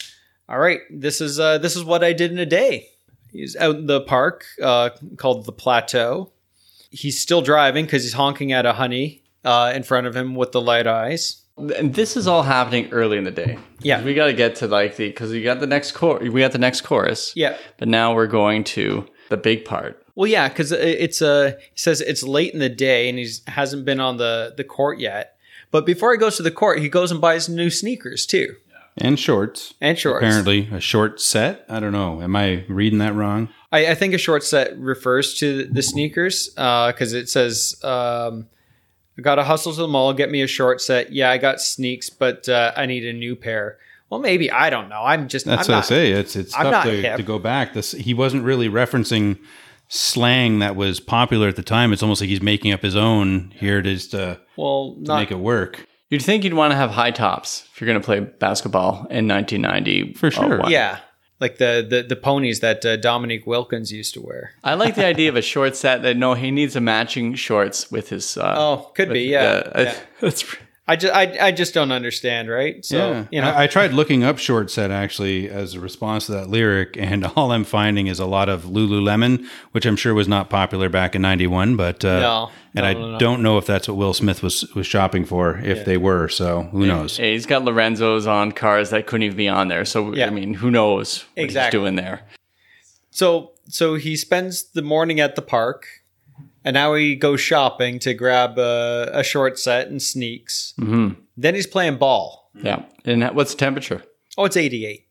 all 0.50 0.60
right. 0.60 0.80
This 0.90 1.22
is 1.22 1.40
uh, 1.40 1.58
this 1.58 1.76
is 1.76 1.84
what 1.84 2.04
I 2.04 2.14
did 2.14 2.32
in 2.32 2.40
a 2.40 2.46
day. 2.46 2.90
He's 3.32 3.56
out 3.56 3.76
in 3.76 3.86
the 3.88 4.02
park 4.02 4.46
uh, 4.62 4.92
called 5.18 5.46
the 5.46 5.52
Plateau. 5.52 6.32
He's 6.90 7.20
still 7.20 7.42
driving 7.42 7.86
because 7.86 8.04
he's 8.04 8.14
honking 8.14 8.54
at 8.54 8.66
a 8.66 8.74
honey 8.74 9.24
uh, 9.44 9.74
in 9.76 9.84
front 9.84 10.08
of 10.08 10.16
him 10.16 10.36
with 10.36 10.52
the 10.54 10.62
light 10.62 10.88
eyes. 10.88 11.44
And 11.58 11.94
this 11.94 12.16
is 12.16 12.28
all 12.28 12.44
happening 12.44 12.90
early 12.92 13.18
in 13.18 13.24
the 13.24 13.32
day. 13.32 13.58
Yeah. 13.82 14.04
we 14.04 14.14
got 14.14 14.28
to 14.28 14.34
get 14.34 14.56
to 14.58 14.68
like 14.68 14.96
the 14.96 15.08
because 15.08 15.32
we 15.32 15.42
got 15.42 15.60
the 15.60 15.68
next 15.68 15.94
chor 15.94 16.20
we 16.20 16.40
got 16.40 16.52
the 16.52 16.58
next 16.60 16.82
chorus. 16.82 17.34
Yeah. 17.36 17.58
but 17.78 17.88
now 17.88 18.14
we're 18.14 18.28
going 18.28 18.64
to 18.66 19.08
the 19.30 19.38
big 19.38 19.66
part. 19.66 20.04
Well, 20.16 20.28
yeah, 20.28 20.50
because 20.50 20.72
it's 20.72 21.22
uh, 21.22 21.54
he 21.74 21.78
says 21.78 22.02
it's 22.02 22.24
late 22.24 22.54
in 22.54 22.60
the 22.60 22.70
day 22.70 23.10
and 23.10 23.20
he 23.20 23.28
hasn't 23.48 23.86
been 23.86 24.00
on 24.00 24.18
the 24.18 24.54
the 24.56 24.64
court 24.64 25.00
yet. 25.00 25.37
But 25.72 25.86
before 25.86 26.12
he 26.12 26.18
goes 26.18 26.38
to 26.38 26.44
the 26.44 26.52
court, 26.52 26.80
he 26.80 26.90
goes 26.90 27.12
and 27.12 27.20
buys 27.20 27.50
new 27.50 27.70
sneakers 27.70 28.26
too 28.26 28.56
and 28.98 29.20
shorts. 29.20 29.74
and 29.80 29.98
shorts. 29.98 30.24
Apparently, 30.24 30.70
a 30.72 30.80
short 30.80 31.22
set. 31.22 31.66
I 31.70 31.80
don't 31.80 31.92
know. 31.92 32.22
Am 32.22 32.36
I 32.36 32.66
reading 32.68 33.00
that 33.00 33.14
wrong? 33.14 33.50
I, 33.72 33.88
I 33.88 33.96
think 33.96 34.14
a 34.14 34.18
short 34.18 34.44
set 34.44 34.78
refers 34.78 35.36
to 35.40 35.66
the 35.66 35.82
sneakers 35.82 36.50
because 36.50 37.14
it 37.14 37.30
says, 37.30 37.80
um, 37.84 38.48
"I 39.18 39.22
got 39.22 39.36
to 39.36 39.44
hustle 39.44 39.74
to 39.74 39.82
the 39.82 39.88
mall, 39.88 40.14
get 40.14 40.32
me 40.32 40.42
a 40.42 40.48
short 40.48 40.82
set." 40.82 41.12
Yeah, 41.12 41.30
I 41.30 41.38
got 41.38 41.62
sneaks, 41.62 42.10
but 42.10 42.50
uh, 42.50 42.74
I 42.76 42.86
need 42.86 43.06
a 43.06 43.14
new 43.14 43.36
pair. 43.36 43.78
Well, 44.10 44.22
maybe 44.22 44.50
I 44.50 44.70
don't 44.70 44.90
know. 44.90 45.04
I'm 45.04 45.28
just 45.28 45.46
That's 45.46 45.68
I'm 45.68 45.74
what 45.74 45.78
not, 45.80 45.86
I 45.86 45.88
say. 45.88 46.12
It's 46.12 46.36
it's 46.36 46.56
I'm 46.56 46.72
tough 46.72 46.86
to, 46.86 47.02
hip. 47.02 47.18
to 47.18 47.24
go 47.24 47.40
back. 47.40 47.74
This 47.74 47.92
he 47.92 48.14
wasn't 48.14 48.44
really 48.44 48.70
referencing 48.70 49.38
slang 49.88 50.60
that 50.60 50.76
was 50.76 51.00
popular 51.00 51.48
at 51.48 51.56
the 51.56 51.64
time. 51.64 51.94
It's 51.94 52.04
almost 52.04 52.22
like 52.22 52.30
he's 52.30 52.42
making 52.42 52.72
up 52.74 52.82
his 52.82 52.96
own 52.96 53.52
here 53.56 53.82
to 53.82 53.94
just 53.94 54.14
uh, 54.14 54.38
Well, 54.58 54.96
to 54.96 55.02
not 55.02 55.20
make 55.20 55.32
it 55.32 55.40
work. 55.40 55.86
You'd 56.10 56.22
think 56.22 56.44
you'd 56.44 56.54
want 56.54 56.72
to 56.72 56.78
have 56.78 56.92
high 56.92 57.12
tops 57.12 57.68
if 57.74 57.82
you're 57.82 57.88
going 57.88 58.00
to 58.00 58.06
play 58.06 58.20
basketball 58.22 59.06
in 59.10 59.28
1990. 59.28 60.14
For 60.14 60.32
sure. 60.32 60.60
wow. 60.60 60.70
yeah, 60.70 61.00
like 61.42 61.58
the 61.58 61.86
the, 61.90 62.04
the 62.04 62.16
ponies 62.16 62.62
that 62.62 62.86
uh, 62.86 62.96
Dominique 62.98 63.46
Wilkins 63.46 63.92
used 63.92 64.14
to 64.14 64.22
wear. 64.22 64.52
I 64.64 64.76
like 64.76 64.96
the 64.96 65.06
idea 65.14 65.28
of 65.30 65.36
a 65.36 65.42
short 65.42 65.76
set 65.76 66.04
that 66.04 66.16
no, 66.16 66.34
he 66.34 66.50
needs 66.52 66.76
a 66.78 66.82
matching 66.82 67.36
shorts 67.36 67.92
with 67.92 68.10
his. 68.10 68.38
Uh, 68.38 68.56
Oh, 68.58 68.92
could 68.96 69.10
be, 69.10 69.24
yeah. 69.24 69.64
uh, 69.76 69.82
yeah. 69.82 69.96
that's 70.22 70.56
I 70.90 70.96
just 70.96 71.14
I, 71.14 71.38
I 71.48 71.52
just 71.52 71.74
don't 71.74 71.92
understand, 71.92 72.50
right? 72.50 72.84
So 72.86 72.98
yeah, 72.98 73.26
you 73.30 73.42
know, 73.42 73.50
I, 73.50 73.64
I 73.64 73.68
tried 73.68 73.92
looking 73.94 74.24
up 74.24 74.38
short 74.38 74.72
set 74.72 74.90
actually 74.90 75.50
as 75.50 75.74
a 75.74 75.80
response 75.82 76.28
to 76.28 76.32
that 76.34 76.50
lyric, 76.50 76.96
and 76.98 77.26
all 77.36 77.52
I'm 77.52 77.66
finding 77.66 78.08
is 78.08 78.20
a 78.20 78.26
lot 78.26 78.48
of 78.48 78.64
Lululemon, 78.64 79.46
which 79.74 79.86
I'm 79.86 79.98
sure 79.98 80.14
was 80.14 80.28
not 80.30 80.50
popular 80.50 80.88
back 80.88 81.14
in 81.14 81.22
'91. 81.22 81.76
But 81.76 82.06
uh, 82.06 82.20
No, 82.22 82.50
and 82.74 82.84
no, 82.84 82.90
I 82.90 82.94
no, 82.94 83.12
no. 83.12 83.20
don't 83.20 83.42
know 83.44 83.58
if 83.58 83.66
that's 83.66 83.88
what 83.90 83.98
Will 83.98 84.14
Smith 84.14 84.42
was 84.42 84.74
was 84.76 84.88
shopping 84.88 85.26
for, 85.26 85.58
if 85.60 85.84
they 85.84 85.98
were. 85.98 86.30
So 86.30 86.64
who 86.72 86.86
knows? 86.86 87.18
Hey, 87.18 87.34
he's 87.34 87.46
got 87.46 87.64
Lorenzo's 87.66 88.26
on 88.26 88.54
cars 88.54 88.90
that 88.92 89.08
couldn't 89.08 89.24
even 89.24 89.38
be 89.38 89.50
on 89.50 89.68
there. 89.68 89.84
So 89.84 90.14
Yeah. 90.14 90.28
I 90.28 90.30
mean, 90.30 90.54
who 90.54 90.72
knows 90.72 91.26
what 91.36 91.44
Exactly. 91.44 91.80
he's 91.80 91.84
doing 91.84 91.96
there? 91.96 92.22
so 93.10 93.52
so 93.68 93.96
he 93.96 94.16
spends 94.16 94.64
the 94.72 94.82
morning 94.82 95.20
at 95.20 95.36
the 95.36 95.42
park, 95.42 95.86
and 96.68 96.74
now 96.74 96.94
he 96.94 97.16
goes 97.16 97.40
shopping 97.42 97.98
to 98.00 98.14
grab 98.14 98.58
a, 98.60 99.10
a 99.14 99.24
short 99.24 99.58
set 99.58 99.88
and 99.88 100.02
sneaks. 100.02 100.74
Mm-hmm. 100.80 101.20
Then 101.38 101.56
he's 101.56 101.68
playing 101.68 101.98
ball. 101.98 102.52
Yeah. 102.62 102.84
And 103.06 103.24
what's 103.36 103.52
the 103.52 103.58
temperature? 103.58 104.04
Oh, 104.38 104.46
it's 104.46 104.58
eighty 104.58 104.86
eight. 104.86 105.04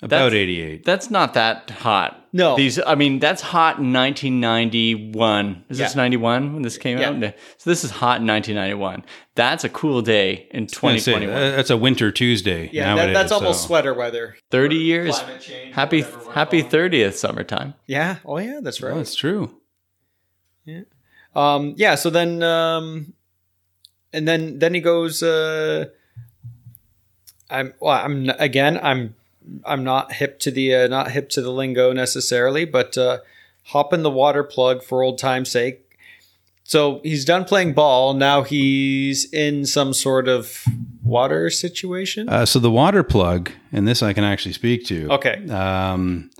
About 0.00 0.30
That's- 0.30 0.32
88. 0.34 0.84
That's 0.84 1.10
not 1.10 1.34
that 1.34 1.70
hot. 1.70 2.28
No. 2.32 2.54
These 2.56 2.78
I 2.86 2.94
mean 2.94 3.18
that's 3.18 3.42
hot 3.42 3.78
in 3.78 3.92
1991. 3.92 5.64
Is 5.70 5.78
this 5.78 5.92
Yeah. 5.96 6.02
91 6.02 6.52
when 6.52 6.62
this 6.62 6.78
came 6.78 6.98
Yeah. 6.98 7.08
out? 7.08 7.16
No. 7.16 7.32
So 7.56 7.70
this 7.70 7.82
is 7.82 7.90
hot 7.90 8.20
in 8.20 8.26
1991. 8.28 9.04
That's 9.34 9.64
a 9.64 9.68
cool 9.68 10.00
day 10.02 10.46
in 10.52 10.62
I 10.62 10.64
was 10.66 10.74
gonna 10.78 11.00
say, 11.00 11.12
2021. 11.14 11.36
uh, 11.36 11.56
that's 11.56 11.70
a 11.70 11.76
winter 11.76 12.12
Tuesday. 12.12 12.70
Yeah, 12.72 12.84
that, 12.90 12.94
nowadays, 12.94 13.14
that's 13.16 13.32
almost 13.32 13.62
so- 13.62 13.66
sweater 13.66 13.92
weather. 13.92 14.36
30 14.52 14.76
years. 14.76 15.18
Climate 15.18 15.40
change, 15.40 15.74
Happy 15.74 16.04
happy 16.32 16.62
30th 16.62 17.14
summertime. 17.14 17.74
Yeah. 17.88 18.18
Oh 18.24 18.38
yeah, 18.38 18.60
that's 18.62 18.80
right. 18.80 18.94
Oh, 18.96 19.00
it's 19.00 19.16
true. 19.16 19.50
Um, 21.38 21.74
yeah. 21.76 21.94
So 21.94 22.10
then, 22.10 22.42
um, 22.42 23.12
and 24.12 24.26
then 24.26 24.58
then 24.58 24.74
he 24.74 24.80
goes. 24.80 25.22
Uh, 25.22 25.86
I'm 27.50 27.74
well. 27.80 28.04
I'm 28.04 28.28
again. 28.38 28.78
I'm 28.82 29.14
I'm 29.64 29.84
not 29.84 30.12
hip 30.12 30.38
to 30.40 30.50
the 30.50 30.74
uh, 30.74 30.86
not 30.88 31.10
hip 31.10 31.28
to 31.30 31.42
the 31.42 31.50
lingo 31.50 31.92
necessarily, 31.92 32.64
but 32.64 32.98
uh, 32.98 33.18
hop 33.64 33.92
in 33.92 34.02
the 34.02 34.10
water 34.10 34.44
plug 34.44 34.82
for 34.82 35.02
old 35.02 35.18
time's 35.18 35.50
sake. 35.50 35.84
So 36.64 37.00
he's 37.02 37.24
done 37.24 37.44
playing 37.44 37.72
ball. 37.72 38.12
Now 38.12 38.42
he's 38.42 39.32
in 39.32 39.64
some 39.64 39.94
sort 39.94 40.28
of 40.28 40.64
water 41.02 41.48
situation. 41.48 42.28
Uh, 42.28 42.44
so 42.44 42.58
the 42.58 42.70
water 42.70 43.02
plug, 43.02 43.50
and 43.72 43.88
this 43.88 44.02
I 44.02 44.12
can 44.12 44.24
actually 44.24 44.52
speak 44.52 44.84
to. 44.86 45.12
okay. 45.12 45.48
Um, 45.48 46.30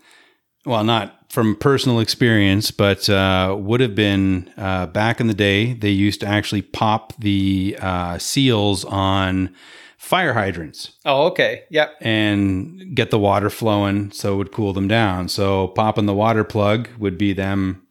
well, 0.67 0.85
not 0.85 1.18
from 1.29 1.55
personal 1.57 2.01
experience, 2.01 2.71
but 2.71 3.09
uh, 3.09 3.55
would 3.59 3.81
have 3.81 3.95
been 3.95 4.51
uh, 4.57 4.87
back 4.87 5.21
in 5.21 5.27
the 5.27 5.35
day. 5.35 5.75
They 5.75 5.91
used 5.91 6.21
to 6.21 6.27
actually 6.27 6.63
pop 6.63 7.13
the 7.19 7.77
uh, 7.81 8.19
seals 8.19 8.85
on 8.87 9.55
fire 9.99 10.33
hydrants 10.33 10.93
Oh, 11.05 11.27
okay. 11.27 11.65
Yep. 11.71 11.97
and 12.01 12.95
get 12.97 13.11
the 13.11 13.19
water 13.19 13.51
flowing, 13.51 14.11
so 14.13 14.35
it 14.35 14.37
would 14.37 14.53
cool 14.53 14.73
them 14.73 14.89
down. 14.89 15.29
So 15.29 15.69
popping 15.69 16.07
the 16.07 16.15
water 16.15 16.45
plug 16.45 16.89
would 16.99 17.19
be 17.19 17.33
them, 17.35 17.83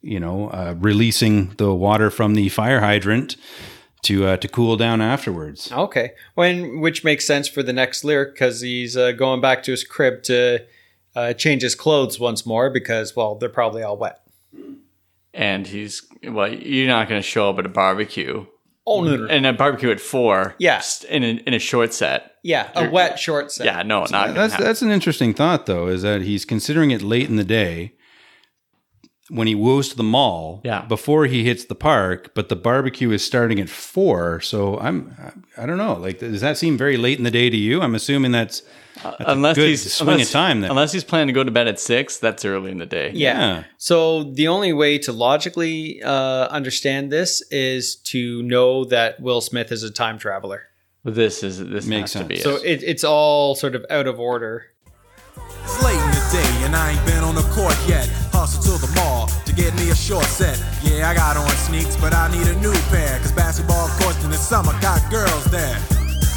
you 0.00 0.18
know, 0.20 0.48
uh, 0.48 0.74
releasing 0.78 1.48
the 1.58 1.74
water 1.74 2.10
from 2.10 2.34
the 2.36 2.48
fire 2.48 2.80
hydrant 2.80 3.36
to 4.04 4.24
uh, 4.26 4.36
to 4.38 4.48
cool 4.48 4.76
down 4.76 5.00
afterwards. 5.02 5.70
Okay. 5.70 6.12
When 6.34 6.80
which 6.80 7.04
makes 7.04 7.26
sense 7.26 7.48
for 7.48 7.62
the 7.62 7.72
next 7.72 8.02
lyric 8.02 8.34
because 8.34 8.60
he's 8.62 8.96
uh, 8.96 9.12
going 9.12 9.40
back 9.40 9.62
to 9.64 9.72
his 9.72 9.84
crib 9.84 10.22
to 10.24 10.64
uh, 11.14 11.32
change 11.34 11.62
his 11.62 11.74
clothes 11.74 12.18
once 12.18 12.46
more 12.46 12.70
because 12.70 13.14
well 13.16 13.34
they're 13.34 13.48
probably 13.48 13.82
all 13.82 13.96
wet. 13.96 14.20
And 15.34 15.66
he's 15.66 16.06
well, 16.24 16.52
you're 16.52 16.88
not 16.88 17.08
going 17.08 17.20
to 17.20 17.26
show 17.26 17.48
up 17.50 17.58
at 17.58 17.66
a 17.66 17.70
barbecue. 17.70 18.46
Oh 18.86 19.02
no, 19.02 19.16
no, 19.16 19.26
no. 19.26 19.26
And 19.28 19.46
a 19.46 19.52
barbecue 19.52 19.90
at 19.90 20.00
4. 20.00 20.56
Yeah. 20.58 20.82
In 21.08 21.22
a, 21.22 21.28
in 21.46 21.54
a 21.54 21.58
short 21.58 21.94
set. 21.94 22.32
yeah, 22.42 22.68
a 22.74 22.90
wet 22.90 23.18
short 23.18 23.52
set. 23.52 23.64
Yeah, 23.64 23.82
no, 23.82 24.00
not 24.10 24.34
That's 24.34 24.54
happen. 24.54 24.66
that's 24.66 24.82
an 24.82 24.90
interesting 24.90 25.32
thought, 25.34 25.66
though, 25.66 25.86
is 25.86 26.02
that 26.02 26.22
he's 26.22 26.44
considering 26.44 26.90
it 26.90 27.00
late 27.00 27.28
in 27.28 27.36
the 27.36 27.44
day 27.44 27.94
when 29.30 29.46
he 29.46 29.54
goes 29.54 29.88
to 29.90 29.96
the 29.96 30.02
mall. 30.02 30.60
Yeah. 30.64 30.84
Before 30.84 31.26
he 31.26 31.44
hits 31.44 31.64
the 31.64 31.76
park, 31.76 32.32
but 32.34 32.48
the 32.48 32.56
barbecue 32.56 33.10
is 33.12 33.24
starting 33.24 33.60
at 33.60 33.68
four. 33.70 34.40
So 34.40 34.78
I'm, 34.80 35.14
I 35.56 35.64
don't 35.64 35.78
know. 35.78 35.94
Like, 35.94 36.18
does 36.18 36.40
that 36.40 36.58
seem 36.58 36.76
very 36.76 36.96
late 36.96 37.18
in 37.18 37.24
the 37.24 37.30
day 37.30 37.48
to 37.50 37.56
you? 37.56 37.80
I'm 37.80 37.94
assuming 37.94 38.32
that's 38.32 38.62
unless 39.20 39.56
good 39.56 39.68
he's 39.68 39.92
swing 39.92 40.20
of 40.20 40.30
time 40.30 40.60
then. 40.60 40.70
Unless 40.70 40.92
he's 40.92 41.04
planning 41.04 41.28
to 41.28 41.32
go 41.32 41.44
to 41.44 41.50
bed 41.50 41.68
at 41.68 41.78
6, 41.78 42.18
that's 42.18 42.44
early 42.44 42.70
in 42.70 42.78
the 42.78 42.86
day. 42.86 43.10
Yeah. 43.14 43.38
Yeah. 43.38 43.64
So 43.78 44.24
the 44.24 44.48
only 44.48 44.72
way 44.72 44.98
to 44.98 45.12
logically 45.12 46.02
uh, 46.02 46.48
understand 46.48 47.10
this 47.10 47.42
is 47.50 47.96
to 47.96 48.42
know 48.42 48.84
that 48.86 49.20
Will 49.20 49.40
Smith 49.40 49.72
is 49.72 49.82
a 49.82 49.90
time 49.90 50.18
traveler. 50.18 50.64
This 51.04 51.42
is 51.42 51.58
this 51.58 51.86
Makes 51.86 52.12
has 52.12 52.22
to 52.22 52.28
be 52.28 52.36
sense. 52.36 52.44
So 52.44 52.64
it. 52.64 52.82
it, 52.82 52.84
it's 52.84 53.04
all 53.04 53.54
sort 53.56 53.74
of 53.74 53.84
out 53.90 54.06
of 54.06 54.20
order. 54.20 54.66
It's 55.64 55.82
late 55.82 55.94
in 55.94 56.10
the 56.10 56.28
day 56.32 56.64
and 56.64 56.76
I 56.76 56.92
ain't 56.92 57.06
been 57.06 57.24
on 57.24 57.34
the 57.34 57.42
court 57.54 57.76
yet. 57.88 58.08
Hustle 58.32 58.62
to 58.62 58.86
the 58.86 58.92
mall 58.94 59.26
to 59.26 59.52
get 59.52 59.74
me 59.74 59.90
a 59.90 59.94
short 59.96 60.24
set. 60.26 60.62
Yeah, 60.82 61.08
I 61.08 61.14
got 61.14 61.36
on 61.36 61.48
sneaks, 61.50 61.96
but 61.96 62.14
I 62.14 62.30
need 62.30 62.46
a 62.46 62.58
new 62.60 62.72
pair. 62.90 63.18
Cause 63.18 63.32
basketball 63.32 63.88
courts 64.00 64.22
in 64.24 64.30
the 64.30 64.36
summer 64.36 64.72
got 64.80 65.02
girls 65.10 65.44
there. 65.46 65.78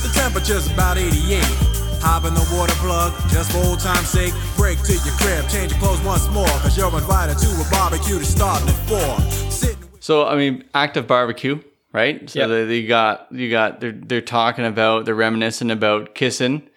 The 0.01 0.11
temperature's 0.13 0.71
about 0.71 0.97
88. 0.97 1.74
Hop 2.05 2.23
in 2.25 2.35
the 2.35 2.47
water 2.55 2.73
plug, 2.75 3.13
just 3.29 3.51
for 3.51 3.57
old 3.65 3.79
time's 3.79 4.07
sake. 4.09 4.33
Break 4.55 4.79
to 4.83 4.93
your 4.93 5.15
crib, 5.17 5.49
change 5.49 5.71
your 5.71 5.81
clothes 5.81 5.99
once 6.01 6.27
more. 6.29 6.45
Cause 6.61 6.77
you're 6.77 6.93
invited 6.93 7.37
to 7.39 7.47
a 7.47 7.65
barbecue 7.71 8.17
that's 8.17 8.29
starting 8.29 8.69
at 8.69 8.75
4. 8.87 9.49
Sitting 9.51 9.89
So 9.99 10.27
I 10.27 10.35
mean, 10.35 10.65
active 10.75 11.07
barbecue, 11.07 11.59
right? 11.93 12.29
So 12.29 12.39
Yep. 12.41 12.49
they, 12.49 12.65
they 12.65 12.85
got 12.85 13.27
you 13.31 13.49
got 13.49 13.81
they're 13.81 13.91
they're 13.91 14.21
talking 14.21 14.65
about 14.65 15.05
they're 15.05 15.15
reminiscing 15.15 15.71
about 15.71 16.13
kissing. 16.13 16.69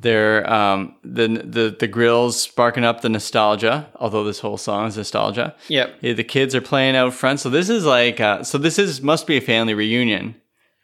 They're 0.00 0.50
um 0.50 0.96
the 1.04 1.28
the 1.28 1.76
the 1.78 1.86
grills 1.86 2.40
sparking 2.42 2.82
up 2.82 3.02
the 3.02 3.10
nostalgia. 3.10 3.90
Although 3.96 4.24
this 4.24 4.40
whole 4.40 4.56
song 4.56 4.86
is 4.88 4.96
nostalgia. 4.96 5.54
Yep. 5.68 5.96
Yeah, 6.00 6.12
the 6.14 6.24
kids 6.24 6.54
are 6.54 6.62
playing 6.62 6.96
out 6.96 7.12
front. 7.12 7.40
So 7.40 7.50
this 7.50 7.68
is 7.68 7.84
like 7.84 8.20
uh, 8.20 8.42
so 8.42 8.56
this 8.56 8.78
is 8.78 9.02
must 9.02 9.26
be 9.26 9.36
a 9.36 9.40
family 9.42 9.74
reunion. 9.74 10.34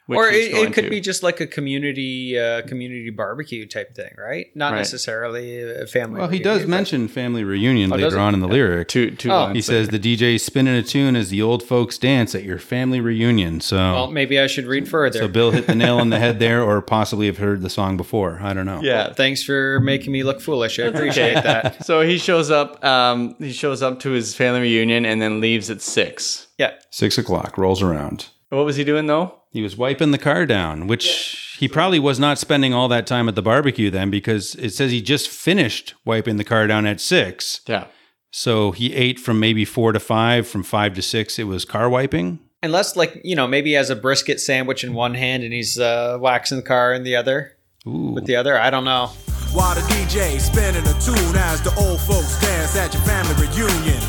Which 0.08 0.16
or 0.16 0.28
it, 0.28 0.52
it 0.54 0.72
could 0.72 0.84
to. 0.84 0.90
be 0.90 1.00
just 1.00 1.22
like 1.22 1.38
a 1.40 1.46
community 1.46 2.38
uh, 2.38 2.62
community 2.62 3.10
barbecue 3.10 3.66
type 3.66 3.94
thing, 3.94 4.10
right? 4.18 4.46
Not 4.54 4.72
Right. 4.72 4.78
necessarily 4.78 5.60
a 5.62 5.86
family. 5.86 6.18
Well, 6.20 6.28
he 6.30 6.38
does 6.38 6.60
but- 6.62 6.68
mention 6.70 7.08
family 7.08 7.44
reunion 7.44 7.92
Oh, 7.92 7.96
later 7.96 8.18
on 8.18 8.32
in 8.34 8.40
the 8.40 8.48
lyric. 8.48 8.88
two 8.88 9.10
two. 9.12 9.30
Oh. 9.30 9.52
He 9.52 9.60
says 9.60 9.88
the 9.88 9.98
DJ 9.98 10.40
spinning 10.40 10.74
a 10.74 10.82
tune 10.82 11.14
as 11.14 11.28
the 11.30 11.42
old 11.42 11.62
folks 11.62 11.98
dance 11.98 12.34
at 12.34 12.42
your 12.42 12.58
family 12.58 13.00
reunion. 13.00 13.60
So, 13.60 13.76
Well, 13.76 14.10
maybe 14.10 14.40
I 14.40 14.46
should 14.46 14.64
read 14.66 14.88
further. 14.88 15.18
so 15.18 15.28
Bill 15.28 15.50
hit 15.50 15.66
the 15.66 15.74
nail 15.74 15.98
on 15.98 16.10
the 16.10 16.18
head 16.18 16.38
there, 16.38 16.62
or 16.62 16.80
possibly 16.80 17.26
have 17.26 17.38
heard 17.38 17.60
the 17.60 17.70
song 17.70 17.96
before. 17.96 18.38
I 18.42 18.54
don't 18.54 18.66
know. 18.66 18.80
yeah. 18.82 19.12
Thanks 19.12 19.42
for 19.42 19.78
making 19.80 20.12
me 20.12 20.22
look 20.22 20.40
foolish. 20.40 20.78
I 20.78 20.84
appreciate 20.84 21.34
that. 21.34 21.76
So 21.84 22.00
he 22.00 22.18
shows 22.18 22.50
up. 22.50 22.82
Um, 22.84 23.34
he 23.38 23.52
shows 23.52 23.82
up 23.82 24.00
to 24.00 24.10
his 24.10 24.34
family 24.34 24.60
reunion 24.62 25.04
and 25.06 25.20
then 25.22 25.40
leaves 25.40 25.70
at 25.70 25.80
six. 25.82 26.46
Yeah. 26.58 26.72
Six 26.90 27.18
o'clock 27.18 27.56
rolls 27.58 27.82
around. 27.82 28.26
What 28.48 28.64
was 28.64 28.76
he 28.76 28.84
doing 28.84 29.06
though? 29.06 29.37
He 29.50 29.62
was 29.62 29.76
wiping 29.76 30.10
the 30.10 30.18
car 30.18 30.46
down, 30.46 30.86
which 30.86 31.56
he 31.58 31.68
probably 31.68 31.98
was 31.98 32.20
not 32.20 32.38
spending 32.38 32.74
all 32.74 32.88
that 32.88 33.06
time 33.06 33.28
at 33.28 33.34
the 33.34 33.42
barbecue 33.42 33.90
then 33.90 34.10
because 34.10 34.54
it 34.56 34.70
says 34.70 34.92
he 34.92 35.00
just 35.00 35.28
finished 35.28 35.94
wiping 36.04 36.36
the 36.36 36.44
car 36.44 36.66
down 36.66 36.86
at 36.86 37.00
six. 37.00 37.60
Yeah. 37.66 37.86
So 38.30 38.72
he 38.72 38.94
ate 38.94 39.18
from 39.18 39.40
maybe 39.40 39.64
four 39.64 39.92
to 39.92 40.00
five, 40.00 40.46
from 40.46 40.62
five 40.62 40.94
to 40.94 41.02
six, 41.02 41.38
it 41.38 41.44
was 41.44 41.64
car 41.64 41.88
wiping. 41.88 42.40
Unless, 42.62 42.96
like, 42.96 43.20
you 43.24 43.36
know, 43.36 43.46
maybe 43.46 43.70
he 43.70 43.74
has 43.74 43.88
a 43.88 43.96
brisket 43.96 44.40
sandwich 44.40 44.84
in 44.84 44.92
one 44.92 45.14
hand 45.14 45.44
and 45.44 45.52
he's 45.52 45.78
uh, 45.78 46.18
waxing 46.20 46.58
the 46.58 46.64
car 46.64 46.92
in 46.92 47.04
the 47.04 47.16
other. 47.16 47.56
Ooh. 47.86 48.12
With 48.12 48.26
the 48.26 48.36
other, 48.36 48.58
I 48.58 48.68
don't 48.70 48.84
know. 48.84 49.06
While 49.52 49.74
the 49.74 49.80
DJ 49.82 50.38
spinning 50.40 50.82
a 50.82 50.92
tune 51.00 51.36
as 51.36 51.62
the 51.62 51.74
old 51.78 52.00
folks 52.00 52.38
dance 52.40 52.76
at 52.76 52.92
your 52.92 53.02
family 53.04 53.34
reunion. 53.46 54.00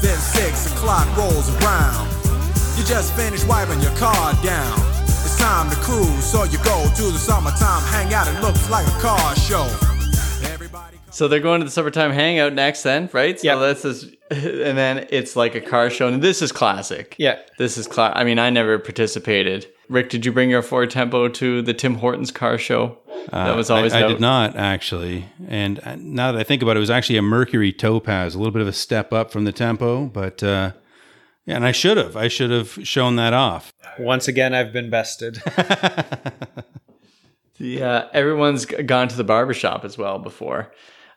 Then 0.00 0.16
six 0.18 0.72
o'clock 0.72 1.14
rolls 1.16 1.50
around. 1.56 2.08
You 2.78 2.84
just 2.84 3.12
finished 3.14 3.46
wiping 3.48 3.80
your 3.80 3.90
car 3.96 4.32
down. 4.40 4.78
It's 5.02 5.36
time 5.36 5.68
to 5.68 5.76
cruise, 5.76 6.24
so 6.24 6.44
you 6.44 6.58
go 6.58 6.88
to 6.94 7.02
the 7.10 7.18
summertime 7.18 7.82
hangout. 7.82 8.28
It 8.28 8.40
looks 8.40 8.70
like 8.70 8.86
a 8.86 9.00
car 9.00 9.34
show. 9.34 9.64
Everybody. 10.44 10.96
So 11.10 11.26
they're 11.26 11.40
going 11.40 11.60
to 11.60 11.64
the 11.64 11.72
summertime 11.72 12.12
hangout 12.12 12.52
next, 12.52 12.84
then, 12.84 13.10
right? 13.12 13.38
So 13.38 13.46
Yep. 13.46 13.58
this 13.58 13.84
is, 13.84 14.04
and 14.30 14.78
then 14.78 15.08
it's 15.10 15.34
like 15.34 15.56
a 15.56 15.60
car 15.60 15.90
show, 15.90 16.06
and 16.06 16.22
this 16.22 16.40
is 16.40 16.52
classic. 16.52 17.16
Yeah. 17.18 17.40
This 17.58 17.78
is 17.78 17.88
class. 17.88 18.12
I 18.14 18.22
mean, 18.22 18.38
I 18.38 18.48
never 18.50 18.78
participated. 18.78 19.66
Rick, 19.88 20.10
did 20.10 20.24
you 20.24 20.30
bring 20.30 20.48
your 20.48 20.62
Ford 20.62 20.88
Tempo 20.90 21.28
to 21.28 21.62
the 21.62 21.74
Tim 21.74 21.96
Hortons 21.96 22.30
car 22.30 22.58
show? 22.58 22.98
that 23.32 23.56
was 23.56 23.70
always 23.70 23.92
Uh, 23.92 23.96
I, 23.96 24.04
I 24.04 24.06
did 24.06 24.20
not 24.20 24.54
actually, 24.54 25.24
and 25.48 25.80
uh, 25.84 25.96
now 25.96 26.30
that 26.30 26.38
I 26.38 26.44
think 26.44 26.62
about 26.62 26.76
it, 26.76 26.78
it 26.78 26.80
was 26.80 26.90
actually 26.90 27.16
a 27.16 27.22
Mercury 27.22 27.72
Topaz, 27.72 28.36
a 28.36 28.38
little 28.38 28.52
bit 28.52 28.62
of 28.62 28.68
a 28.68 28.72
step 28.72 29.12
up 29.12 29.32
from 29.32 29.44
the 29.44 29.52
Tempo, 29.52 30.06
but 30.06 30.42
uh, 30.44 30.72
yeah, 31.48 31.56
and 31.56 31.64
I 31.64 31.72
should 31.72 31.96
have, 31.96 32.16
I 32.16 32.28
should 32.28 32.50
have 32.50 32.78
shown 32.86 33.16
that 33.16 33.32
off. 33.32 33.72
Once 33.98 34.28
again, 34.28 34.54
I've 34.54 34.72
been 34.72 34.90
bested. 34.90 35.42
The, 37.58 37.82
uh, 37.82 38.08
everyone's 38.12 38.66
g- 38.66 38.82
gone 38.84 39.08
to 39.08 39.16
the 39.16 39.24
barbershop 39.24 39.84
as 39.84 39.98
well 39.98 40.20
before. 40.20 40.70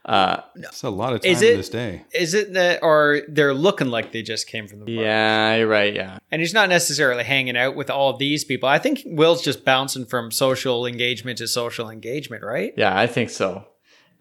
Uh, 0.03 0.37
It's 0.55 0.81
a 0.81 0.89
lot 0.89 1.13
of 1.13 1.21
time 1.21 1.31
Is 1.31 1.43
it- 1.43 1.55
this 1.57 1.69
day. 1.69 2.03
Is 2.15 2.33
it 2.33 2.53
that, 2.53 2.79
or 2.81 3.21
they're 3.29 3.53
looking 3.53 3.89
like 3.89 4.11
they 4.11 4.23
just 4.23 4.47
came 4.47 4.67
from 4.67 4.79
the 4.79 4.85
bar? 4.85 5.03
yeah, 5.05 5.55
you're 5.57 5.67
right. 5.67 5.93
Yeah. 5.93 6.17
And 6.31 6.41
he's 6.41 6.55
not 6.55 6.67
necessarily 6.69 7.23
hanging 7.23 7.55
out 7.55 7.75
with 7.75 7.91
all 7.91 8.17
these 8.17 8.43
people. 8.43 8.67
I 8.67 8.79
think 8.79 9.03
Will's 9.05 9.43
just 9.43 9.63
bouncing 9.63 10.05
from 10.07 10.31
social 10.31 10.87
engagement 10.87 11.37
to 11.37 11.47
social 11.47 11.91
engagement, 11.91 12.41
right? 12.43 12.73
Yeah, 12.75 12.97
I 12.97 13.05
think 13.05 13.29
so. 13.29 13.63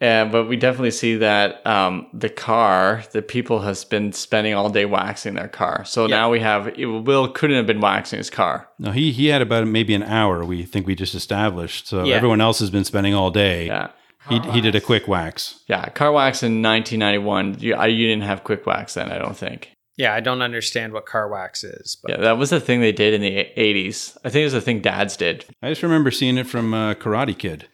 Uh, 0.01 0.25
but 0.25 0.45
we 0.47 0.57
definitely 0.57 0.91
see 0.91 1.17
that 1.17 1.65
um, 1.67 2.07
the 2.15 2.31
car, 2.31 3.03
the 3.13 3.21
people 3.21 3.61
has 3.61 3.85
been 3.85 4.13
spending 4.13 4.55
all 4.55 4.71
day 4.71 4.87
waxing 4.87 5.35
their 5.35 5.49
car. 5.49 5.85
So 5.85 6.07
Yeah. 6.07 6.17
now 6.17 6.31
we 6.31 6.41
have 6.41 6.69
it, 6.69 6.87
Will 6.87 7.29
couldn't 7.29 7.57
have 7.57 7.67
been 7.67 7.81
waxing 7.83 8.17
his 8.17 8.31
car. 8.31 8.69
No, 8.79 8.93
he 8.93 9.13
he 9.13 9.27
had 9.27 9.43
about 9.43 9.67
maybe 9.67 9.93
an 9.95 10.03
hour. 10.03 10.43
We 10.45 10.63
think 10.65 10.87
we 10.87 10.95
just 10.95 11.15
established. 11.15 11.87
So 11.87 12.05
Yeah. 12.05 12.15
everyone 12.17 12.41
else 12.41 12.61
has 12.61 12.71
been 12.71 12.85
spending 12.85 13.15
all 13.15 13.31
day. 13.31 13.67
Yeah, 13.67 13.89
He 14.31 14.39
he 14.53 14.61
did 14.63 14.75
a 14.75 14.81
quick 14.81 15.07
wax. 15.07 15.61
yeah. 15.69 15.85
Car 15.91 16.13
wax 16.13 16.43
in 16.43 16.63
1991. 16.63 17.57
You, 17.61 17.75
I, 17.75 17.87
you 17.89 18.07
didn't 18.07 18.25
have 18.25 18.43
quick 18.43 18.67
wax 18.67 18.95
then, 18.95 19.13
I 19.13 19.19
don't 19.19 19.37
think. 19.37 19.71
Yeah, 19.99 20.15
I 20.15 20.21
don't 20.21 20.41
understand 20.41 20.95
what 20.95 21.05
car 21.05 21.29
wax 21.29 21.63
is, 21.63 21.99
but 22.03 22.13
Yeah, 22.13 22.21
that 22.23 22.39
was 22.39 22.49
the 22.49 22.61
thing 22.61 22.81
they 22.81 22.93
did 22.93 23.13
in 23.13 23.21
the 23.21 23.47
80s. 23.55 24.17
I 24.25 24.31
think 24.31 24.41
it 24.41 24.45
was 24.45 24.53
the 24.55 24.63
thing 24.63 24.81
dads 24.81 25.15
did. 25.15 25.45
I 25.63 25.69
just 25.69 25.83
remember 25.83 26.11
seeing 26.11 26.39
it 26.39 26.47
from 26.47 26.73
uh, 26.73 26.95
Karate 26.95 27.37
Kid. 27.37 27.67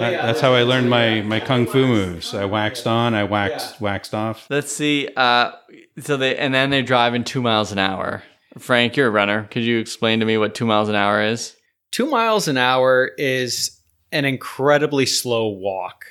That- 0.00 0.22
that's 0.22 0.40
how 0.40 0.54
I 0.54 0.62
learned 0.62 0.90
my, 0.90 1.20
my 1.22 1.40
kung 1.40 1.66
fu 1.66 1.86
moves. 1.86 2.34
I 2.34 2.44
waxed 2.44 2.86
on, 2.86 3.14
I 3.14 3.24
waxed 3.24 3.80
waxed 3.80 4.14
off. 4.14 4.46
Let's 4.50 4.72
see. 4.72 5.08
Uh, 5.16 5.52
so 6.00 6.16
they 6.16 6.36
and 6.36 6.54
then 6.54 6.70
they're 6.70 6.82
driving 6.82 7.24
two 7.24 7.42
miles 7.42 7.72
an 7.72 7.78
hour. 7.78 8.22
Frank, 8.58 8.96
you're 8.96 9.08
a 9.08 9.10
runner. 9.10 9.48
Could 9.50 9.64
you 9.64 9.78
explain 9.78 10.20
to 10.20 10.26
me 10.26 10.38
what 10.38 10.54
two 10.54 10.66
miles 10.66 10.88
an 10.88 10.94
hour 10.94 11.22
is? 11.22 11.56
Two 11.90 12.06
miles 12.06 12.48
an 12.48 12.56
hour 12.56 13.10
is 13.18 13.80
an 14.12 14.24
incredibly 14.24 15.06
slow 15.06 15.48
walk. 15.48 16.04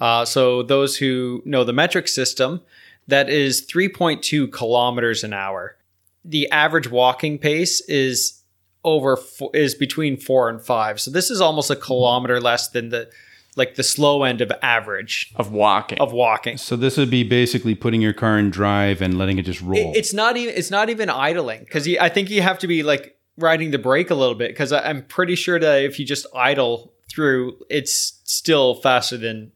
Uh, 0.00 0.24
so 0.24 0.62
those 0.62 0.96
who 0.98 1.42
know 1.46 1.64
the 1.64 1.72
metric 1.72 2.06
system, 2.06 2.60
that 3.08 3.30
is 3.30 3.66
3.2 3.66 4.52
kilometers 4.52 5.24
an 5.24 5.32
hour. 5.32 5.76
The 6.24 6.50
average 6.50 6.90
walking 6.90 7.38
pace 7.38 7.80
is 7.88 8.42
over 8.86 9.16
fo- 9.16 9.50
is 9.52 9.74
between 9.74 10.16
four 10.16 10.48
and 10.48 10.62
five. 10.62 10.98
So 11.00 11.10
this 11.10 11.30
is 11.30 11.40
almost 11.42 11.68
a 11.68 11.74
mm-hmm. 11.74 11.82
kilometer 11.82 12.40
less 12.40 12.68
than 12.68 12.88
the 12.88 13.10
like 13.56 13.74
the 13.74 13.82
slow 13.82 14.22
end 14.22 14.42
of 14.42 14.52
average 14.62 15.32
Of 15.36 15.50
walking. 15.50 15.98
of 15.98 16.12
walking. 16.12 16.58
So 16.58 16.76
this 16.76 16.98
would 16.98 17.10
be 17.10 17.24
basically 17.24 17.74
putting 17.74 18.02
your 18.02 18.12
car 18.12 18.38
in 18.38 18.50
drive 18.50 19.00
and 19.00 19.16
letting 19.16 19.38
it 19.38 19.42
just 19.44 19.60
roll. 19.60 19.92
It- 19.92 19.96
it's 19.96 20.12
not 20.12 20.36
even 20.36 20.54
it's 20.54 20.70
not 20.70 20.88
even 20.88 21.10
idling 21.10 21.60
because 21.60 21.88
I 22.00 22.08
think 22.08 22.30
you 22.30 22.40
have 22.42 22.58
to 22.60 22.66
be 22.66 22.82
like 22.82 23.16
riding 23.36 23.72
the 23.72 23.78
brake 23.78 24.10
a 24.10 24.14
little 24.14 24.34
bit 24.34 24.50
because 24.50 24.72
I'm 24.72 25.02
pretty 25.02 25.34
sure 25.34 25.58
that 25.58 25.82
if 25.82 25.98
you 25.98 26.06
just 26.06 26.26
idle 26.34 26.94
through, 27.10 27.58
it's 27.68 28.20
still 28.24 28.76
faster 28.76 29.16
than 29.16 29.52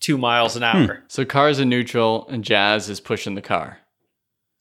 two 0.00 0.18
miles 0.18 0.56
an 0.56 0.62
hmm. 0.62 0.90
hour. 0.90 1.02
so 1.08 1.24
cars 1.24 1.58
in 1.58 1.68
neutral 1.68 2.28
and 2.28 2.44
Jazz 2.44 2.90
is 2.90 3.00
pushing 3.00 3.34
the 3.34 3.42
car. 3.42 3.78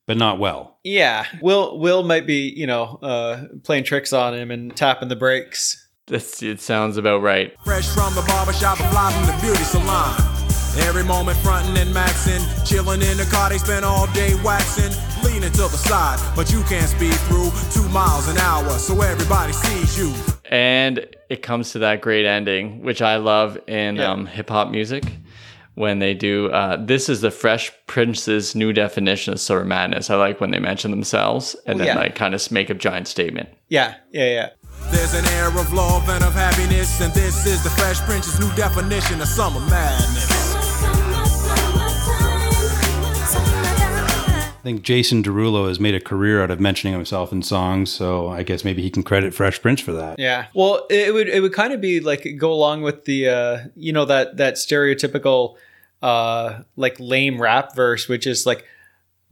But 0.08 0.18
not 0.18 0.40
well. 0.40 0.78
Yeah, 0.84 1.26
Will 1.42 1.80
Will 1.80 2.04
might 2.04 2.26
be 2.28 2.50
you 2.56 2.68
know 2.68 3.00
uh, 3.02 3.44
playing 3.64 3.84
tricks 3.86 4.14
on 4.14 4.34
him 4.34 4.52
and 4.52 4.76
tapping 4.76 5.10
the 5.10 5.16
brakes. 5.16 5.82
That's, 6.08 6.44
it 6.44 6.62
sounds 6.62 6.98
about 6.98 7.24
right. 7.24 7.56
Fresh 7.64 7.88
from 7.90 8.14
the 8.14 8.22
barbershop, 8.28 8.80
and 8.80 8.90
fly 8.92 9.12
from 9.12 9.26
the 9.26 9.42
beauty 9.42 9.64
salon. 9.64 10.14
Every 10.78 11.04
moment 11.06 11.38
frontin' 11.40 11.78
and 11.78 11.92
maxin', 11.96 12.42
chillin' 12.66 13.02
in 13.10 13.18
the 13.18 13.28
car, 13.32 13.50
they 13.50 13.58
spend 13.58 13.86
all 13.86 14.06
day 14.14 14.36
waxing, 14.44 14.92
leaning 15.24 15.50
to 15.54 15.58
the 15.62 15.70
side, 15.70 16.20
but 16.36 16.52
you 16.52 16.62
can't 16.64 16.88
speed 16.90 17.14
through 17.30 17.50
two 17.72 17.88
miles 17.90 18.28
an 18.28 18.38
hour, 18.38 18.70
so 18.72 19.02
everybody 19.02 19.54
sees 19.54 19.98
you. 19.98 20.14
And 20.50 21.08
it 21.30 21.42
comes 21.42 21.72
to 21.72 21.80
that 21.80 22.02
great 22.02 22.26
ending, 22.26 22.84
which 22.84 23.02
I 23.02 23.16
love 23.16 23.58
in 23.68 23.96
Yeah. 23.96 24.12
um, 24.12 24.26
hip 24.26 24.50
hop 24.50 24.70
music. 24.70 25.06
When 25.76 26.00
they 26.00 26.14
do, 26.14 26.48
uh, 26.52 26.78
this 26.86 27.10
is 27.10 27.20
the 27.20 27.32
Fresh 27.32 27.72
Prince's 27.86 28.56
new 28.56 28.72
definition 28.72 29.34
of 29.34 29.42
summer 29.42 29.66
madness. 29.66 30.10
I 30.10 30.16
like 30.16 30.40
when 30.40 30.52
they 30.52 30.60
mention 30.60 30.90
themselves 30.92 31.54
and 31.66 31.76
Oh, 31.76 31.84
then 31.84 31.88
yeah. 31.98 32.02
like 32.02 32.16
kind 32.16 32.34
of 32.34 32.50
make 32.52 32.70
a 32.70 32.74
giant 32.74 33.10
statement. 33.10 33.50
Yeah, 33.68 33.96
yeah, 34.12 34.26
yeah. 34.26 34.50
There's 34.92 35.14
an 35.14 35.26
air 35.34 35.48
of 35.50 35.74
love 35.74 36.08
and 36.08 36.24
of 36.24 36.34
happiness, 36.34 37.02
and 37.02 37.14
this 37.14 37.46
is 37.46 37.62
the 37.64 37.70
Fresh 37.72 38.00
Prince's 38.02 38.40
new 38.40 38.54
definition 38.56 39.20
of 39.22 39.28
summer 39.28 39.60
madness. 39.70 40.56
I 43.38 44.68
think 44.68 44.82
Jason 44.82 45.22
Derulo 45.22 45.68
has 45.68 45.80
made 45.80 45.94
a 45.94 46.00
career 46.00 46.42
out 46.42 46.50
of 46.50 46.60
mentioning 46.60 46.94
himself 46.96 47.32
in 47.32 47.44
songs, 47.44 47.92
so 47.92 48.30
I 48.30 48.42
guess 48.42 48.64
maybe 48.64 48.82
he 48.82 48.90
can 48.90 49.04
credit 49.04 49.32
Fresh 49.34 49.62
Prince 49.62 49.80
for 49.80 49.92
that. 49.94 50.18
Yeah. 50.18 50.48
Well, 50.56 50.88
it 50.90 51.14
would 51.14 51.28
it 51.30 51.42
would 51.42 51.54
kind 51.54 51.72
of 51.72 51.82
be 51.82 52.00
like 52.00 52.26
go 52.40 52.52
along 52.52 52.82
with 52.82 53.06
the 53.06 53.28
uh 53.30 53.58
you 53.76 53.94
know 53.94 54.06
that 54.06 54.38
that 54.38 54.56
stereotypical 54.56 55.56
uh 56.02 56.62
like 56.76 56.96
lame 57.00 57.42
rap 57.42 57.76
verse 57.76 58.08
which 58.08 58.28
is 58.28 58.46
like 58.46 58.66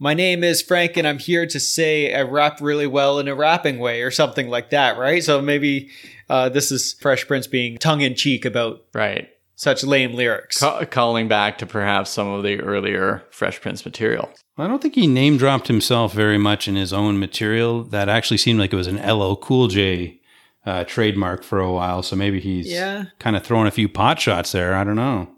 my 0.00 0.12
name 0.12 0.42
is 0.42 0.60
Frank 0.60 0.96
and 0.96 1.06
I'm 1.06 1.18
here 1.20 1.46
to 1.46 1.60
say 1.60 2.12
I 2.14 2.22
rap 2.22 2.58
really 2.60 2.86
well 2.86 3.18
in 3.20 3.28
a 3.28 3.34
rapping 3.34 3.78
way 3.78 4.02
or 4.02 4.10
something 4.10 4.48
like 4.48 4.70
that, 4.70 4.98
right? 4.98 5.22
So 5.22 5.40
maybe 5.40 5.88
uh 6.28 6.48
this 6.48 6.72
is 6.72 6.94
Fresh 6.94 7.26
Prince 7.28 7.46
being 7.46 7.78
tongue 7.78 8.00
in 8.00 8.14
cheek 8.16 8.44
about 8.44 8.82
Right. 8.92 9.28
such 9.54 9.84
lame 9.84 10.12
lyrics. 10.14 10.58
Ca- 10.58 10.84
calling 10.86 11.28
back 11.28 11.58
to 11.58 11.66
perhaps 11.66 12.10
some 12.10 12.26
of 12.28 12.42
the 12.42 12.60
earlier 12.60 13.22
Fresh 13.30 13.60
Prince 13.60 13.84
material. 13.84 14.28
I 14.58 14.66
don't 14.66 14.82
think 14.82 14.94
he 14.96 15.06
name 15.06 15.36
dropped 15.36 15.68
himself 15.68 16.12
very 16.12 16.38
much 16.38 16.66
in 16.66 16.74
his 16.76 16.92
own 16.92 17.18
material. 17.20 17.84
That 17.84 18.08
actually 18.08 18.38
seemed 18.38 18.58
like 18.58 18.72
it 18.72 18.76
was 18.76 18.88
an 18.88 18.98
LL 18.98 19.36
Cool 19.36 19.68
J 19.68 20.20
uh, 20.66 20.82
trademark 20.84 21.44
for 21.44 21.60
a 21.60 21.72
while, 21.72 22.02
so 22.02 22.16
maybe 22.16 22.40
he's 22.40 22.66
Yeah. 22.70 23.04
kind 23.20 23.36
of 23.36 23.44
throwing 23.44 23.66
a 23.68 23.70
few 23.72 23.88
pot 23.88 24.18
shots 24.20 24.52
there. 24.52 24.74
I 24.74 24.82
don't 24.82 24.96
know. 24.96 25.28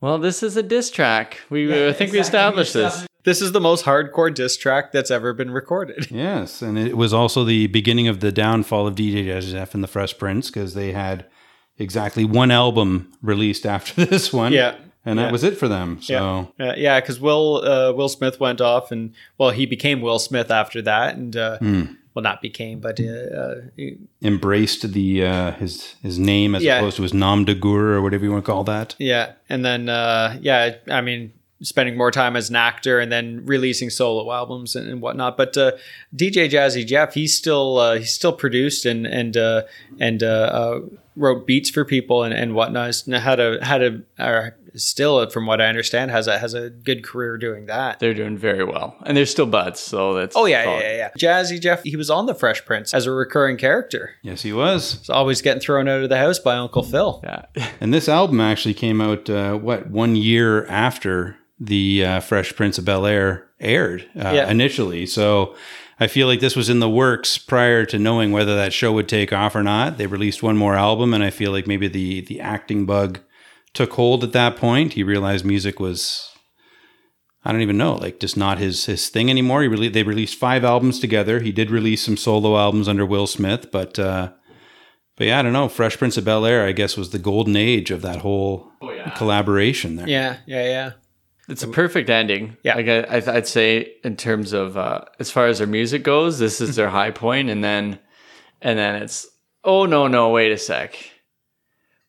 Well, 0.00 0.18
this 0.18 0.42
is 0.42 0.56
a 0.56 0.62
diss 0.62 0.90
track. 0.90 1.40
We 1.50 1.72
uh, 1.72 1.90
I 1.90 1.92
think 1.92 2.12
we 2.12 2.18
established 2.20 2.72
this. 2.72 3.06
This 3.24 3.42
is 3.42 3.52
the 3.52 3.60
most 3.60 3.84
hardcore 3.84 4.34
diss 4.34 4.56
track 4.56 4.92
that's 4.92 5.10
ever 5.10 5.34
been 5.34 5.50
recorded. 5.50 6.10
Yes, 6.10 6.62
and 6.62 6.78
it 6.78 6.96
was 6.96 7.12
also 7.12 7.44
the 7.44 7.66
beginning 7.66 8.08
of 8.08 8.20
the 8.20 8.32
downfall 8.32 8.86
of 8.86 8.94
DJ 8.94 9.26
Jazzy 9.26 9.52
Jeff 9.52 9.74
and 9.74 9.84
the 9.84 9.88
Fresh 9.88 10.16
Prince 10.18 10.48
because 10.48 10.72
they 10.74 10.92
had 10.92 11.26
exactly 11.78 12.24
one 12.24 12.50
album 12.50 13.12
released 13.22 13.66
after 13.66 14.04
this 14.06 14.32
one. 14.32 14.52
Yeah. 14.52 14.76
And 15.04 15.18
Yeah. 15.18 15.24
that 15.26 15.32
was 15.32 15.44
it 15.44 15.56
for 15.56 15.68
them. 15.68 15.98
So 16.02 16.52
Uh, 16.60 16.74
yeah, 16.76 17.00
because 17.00 17.20
Will 17.20 17.62
uh, 17.64 17.92
Will 17.92 18.08
Smith 18.08 18.38
went 18.40 18.60
off, 18.60 18.90
and 18.92 19.12
well, 19.38 19.50
he 19.50 19.66
became 19.66 20.00
Will 20.00 20.18
Smith 20.18 20.50
after 20.50 20.82
that, 20.82 21.14
and 21.16 21.36
uh, 21.36 21.58
well, 22.14 22.22
not 22.24 22.42
became, 22.42 22.80
but 22.80 22.98
uh, 23.00 23.04
uh, 23.04 23.54
embraced 24.22 24.92
the 24.92 25.24
uh, 25.24 25.52
his 25.52 25.94
his 26.02 26.18
name 26.18 26.54
as 26.54 26.62
Yeah. 26.62 26.78
opposed 26.78 26.96
to 26.96 27.02
his 27.02 27.14
nom 27.14 27.44
de 27.44 27.54
guerre 27.54 27.94
or 27.94 28.02
whatever 28.02 28.24
you 28.24 28.32
want 28.32 28.44
to 28.44 28.50
call 28.50 28.64
that. 28.64 28.94
yeah, 28.98 29.32
and 29.48 29.64
then 29.64 29.88
uh, 29.88 30.36
yeah, 30.40 30.76
I 30.88 31.00
mean, 31.00 31.32
spending 31.62 31.96
more 31.96 32.10
time 32.10 32.36
as 32.36 32.50
an 32.50 32.56
actor, 32.56 32.98
and 32.98 33.10
then 33.12 33.42
releasing 33.44 33.90
solo 33.90 34.32
albums 34.32 34.74
and, 34.76 34.88
and 34.88 35.00
whatnot. 35.00 35.36
But 35.36 35.56
uh, 35.56 35.72
DJ 36.14 36.48
Jazzy 36.50 36.86
Jeff, 36.86 37.14
he's 37.14 37.36
still 37.36 37.78
uh, 37.78 37.96
he's 37.98 38.12
still 38.12 38.32
produced 38.32 38.84
and 38.86 39.06
and 39.06 39.36
uh, 39.36 39.62
and 40.00 40.22
uh, 40.22 40.26
uh, 40.26 40.80
wrote 41.16 41.46
beats 41.46 41.70
for 41.70 41.84
people 41.84 42.22
and, 42.24 42.34
and 42.34 42.54
whatnot. 42.54 43.02
And 43.06 43.14
had 43.14 43.38
a 43.40 43.64
had 43.64 43.82
a 43.82 44.00
still, 44.76 45.28
from 45.30 45.46
what 45.46 45.60
I 45.60 45.66
understand, 45.66 46.10
has 46.10 46.26
a 46.26 46.38
has 46.38 46.54
a 46.54 46.70
good 46.70 47.04
career 47.04 47.36
doing 47.38 47.66
that. 47.66 47.98
They're 48.00 48.14
doing 48.14 48.36
very 48.38 48.64
well, 48.64 48.96
and 49.04 49.16
they're 49.16 49.26
still 49.26 49.46
buds. 49.46 49.80
So 49.80 50.14
that's 50.14 50.36
Oh 50.36 50.46
yeah, 50.46 50.64
yeah, 50.64 50.80
yeah, 50.80 50.96
yeah. 50.96 51.10
Jazzy 51.18 51.60
Jeff, 51.60 51.82
he 51.82 51.96
was 51.96 52.10
on 52.10 52.26
the 52.26 52.34
Fresh 52.34 52.64
Prince 52.64 52.94
as 52.94 53.06
a 53.06 53.10
recurring 53.12 53.56
character. 53.56 54.10
Yes, 54.22 54.42
he 54.42 54.52
was. 54.52 54.94
He's 54.98 55.10
always 55.10 55.42
getting 55.42 55.60
thrown 55.60 55.88
out 55.88 56.02
of 56.02 56.08
the 56.08 56.18
house 56.18 56.38
by 56.38 56.56
Uncle 56.56 56.82
Phil. 56.82 57.20
yeah. 57.24 57.46
And 57.80 57.92
this 57.94 58.08
album 58.08 58.40
actually 58.40 58.74
came 58.74 59.00
out 59.00 59.28
uh, 59.30 59.54
what 59.56 59.88
one 59.90 60.16
year 60.16 60.66
after 60.66 61.36
the 61.58 62.04
uh, 62.04 62.20
Fresh 62.20 62.56
Prince 62.56 62.78
of 62.78 62.84
Bel 62.84 63.06
Air 63.06 63.46
aired 63.60 64.02
uh, 64.16 64.30
Yeah. 64.34 64.50
initially. 64.50 65.06
So 65.06 65.54
I 65.98 66.06
feel 66.06 66.26
like 66.26 66.40
this 66.40 66.56
was 66.56 66.70
in 66.70 66.80
the 66.80 66.88
works 66.88 67.36
prior 67.36 67.84
to 67.86 67.98
knowing 67.98 68.32
whether 68.32 68.56
that 68.56 68.72
show 68.72 68.92
would 68.92 69.08
take 69.08 69.32
off 69.34 69.54
or 69.54 69.62
not. 69.62 69.98
They 69.98 70.06
released 70.06 70.42
one 70.42 70.56
more 70.56 70.74
album, 70.74 71.12
and 71.12 71.22
I 71.22 71.28
feel 71.28 71.52
like 71.52 71.66
maybe 71.66 71.88
the 71.88 72.22
the 72.22 72.40
acting 72.40 72.86
bug 72.86 73.20
took 73.74 73.92
hold 73.92 74.24
at 74.24 74.32
that 74.32 74.56
point. 74.56 74.94
He 74.94 75.02
realized 75.02 75.44
music 75.44 75.78
was. 75.80 76.26
I 77.42 77.52
don't 77.52 77.62
even 77.62 77.78
know, 77.78 77.94
like 77.94 78.20
just 78.20 78.36
not 78.36 78.58
his 78.58 78.84
his 78.84 79.08
thing 79.08 79.30
anymore. 79.30 79.62
He 79.62 79.68
really 79.68 79.88
they 79.88 80.02
released 80.02 80.38
five 80.38 80.62
albums 80.62 81.00
together. 81.00 81.40
He 81.40 81.52
did 81.52 81.70
release 81.70 82.02
some 82.04 82.18
solo 82.18 82.58
albums 82.58 82.86
under 82.86 83.06
Will 83.06 83.26
Smith, 83.26 83.70
but 83.72 83.98
uh, 83.98 84.32
but 85.16 85.26
yeah, 85.26 85.38
I 85.38 85.42
don't 85.42 85.54
know. 85.54 85.66
Fresh 85.68 85.96
Prince 85.96 86.18
of 86.18 86.26
Bel 86.26 86.44
Air, 86.44 86.66
I 86.66 86.72
guess, 86.72 86.98
was 86.98 87.10
the 87.10 87.18
golden 87.18 87.56
age 87.56 87.90
of 87.90 88.02
that 88.02 88.18
whole 88.18 88.70
collaboration 89.16 89.96
there. 89.96 90.06
Yeah, 90.08 90.36
yeah, 90.46 90.64
yeah. 90.64 90.92
It's 91.48 91.62
a 91.62 91.68
perfect 91.68 92.10
ending. 92.10 92.58
Yeah. 92.62 92.76
like 92.76 92.88
I, 92.88 93.00
I- 93.04 93.36
I'd 93.36 93.46
say 93.46 93.94
in 94.04 94.16
terms 94.16 94.52
of 94.52 94.76
uh, 94.76 95.00
as 95.18 95.30
far 95.30 95.46
as 95.46 95.58
their 95.58 95.66
music 95.66 96.02
goes, 96.02 96.38
this 96.38 96.60
is 96.60 96.76
their 96.76 96.90
high 96.90 97.10
point, 97.10 97.48
and 97.48 97.64
then 97.64 97.98
and 98.60 98.78
then 98.78 98.96
it's 99.02 99.26
oh 99.64 99.86
no 99.86 100.08
no 100.08 100.28
wait 100.28 100.52
a 100.52 100.58
sec. 100.58 100.94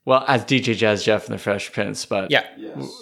Well, 0.05 0.23
as 0.27 0.43
DJ 0.45 0.75
Jazz 0.75 1.03
Jeff 1.03 1.25
and 1.25 1.33
the 1.33 1.37
Fresh 1.37 1.71
Prince, 1.73 2.05
but 2.05 2.31
Yeah. 2.31 2.43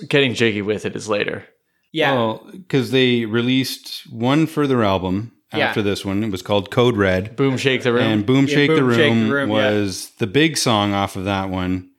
getting 0.07 0.33
jiggy 0.33 0.62
with 0.62 0.85
it 0.85 0.95
is 0.95 1.07
later. 1.07 1.45
Yeah. 1.91 2.13
Well, 2.13 2.47
because 2.51 2.91
they 2.91 3.25
released 3.25 4.03
one 4.12 4.45
further 4.47 4.83
album 4.83 5.31
Yeah. 5.53 5.67
after 5.69 5.81
this 5.81 6.03
one. 6.05 6.23
It 6.23 6.31
was 6.31 6.41
called 6.41 6.69
Code 6.71 6.97
Red. 6.97 7.35
Boom, 7.35 7.57
shake 7.57 7.83
the 7.83 7.93
room. 7.93 8.03
And 8.03 8.25
Boom 8.25 8.45
Yeah, 8.47 8.53
Shake, 8.55 8.69
the, 8.69 8.83
Room 8.83 8.95
Shake 8.97 9.13
the 9.27 9.33
Room, 9.33 9.49
yeah. 9.49 9.55
was 9.71 10.12
the 10.19 10.27
big 10.27 10.57
song 10.57 10.93
off 10.93 11.15
of 11.15 11.25
that 11.25 11.49
one. 11.49 11.89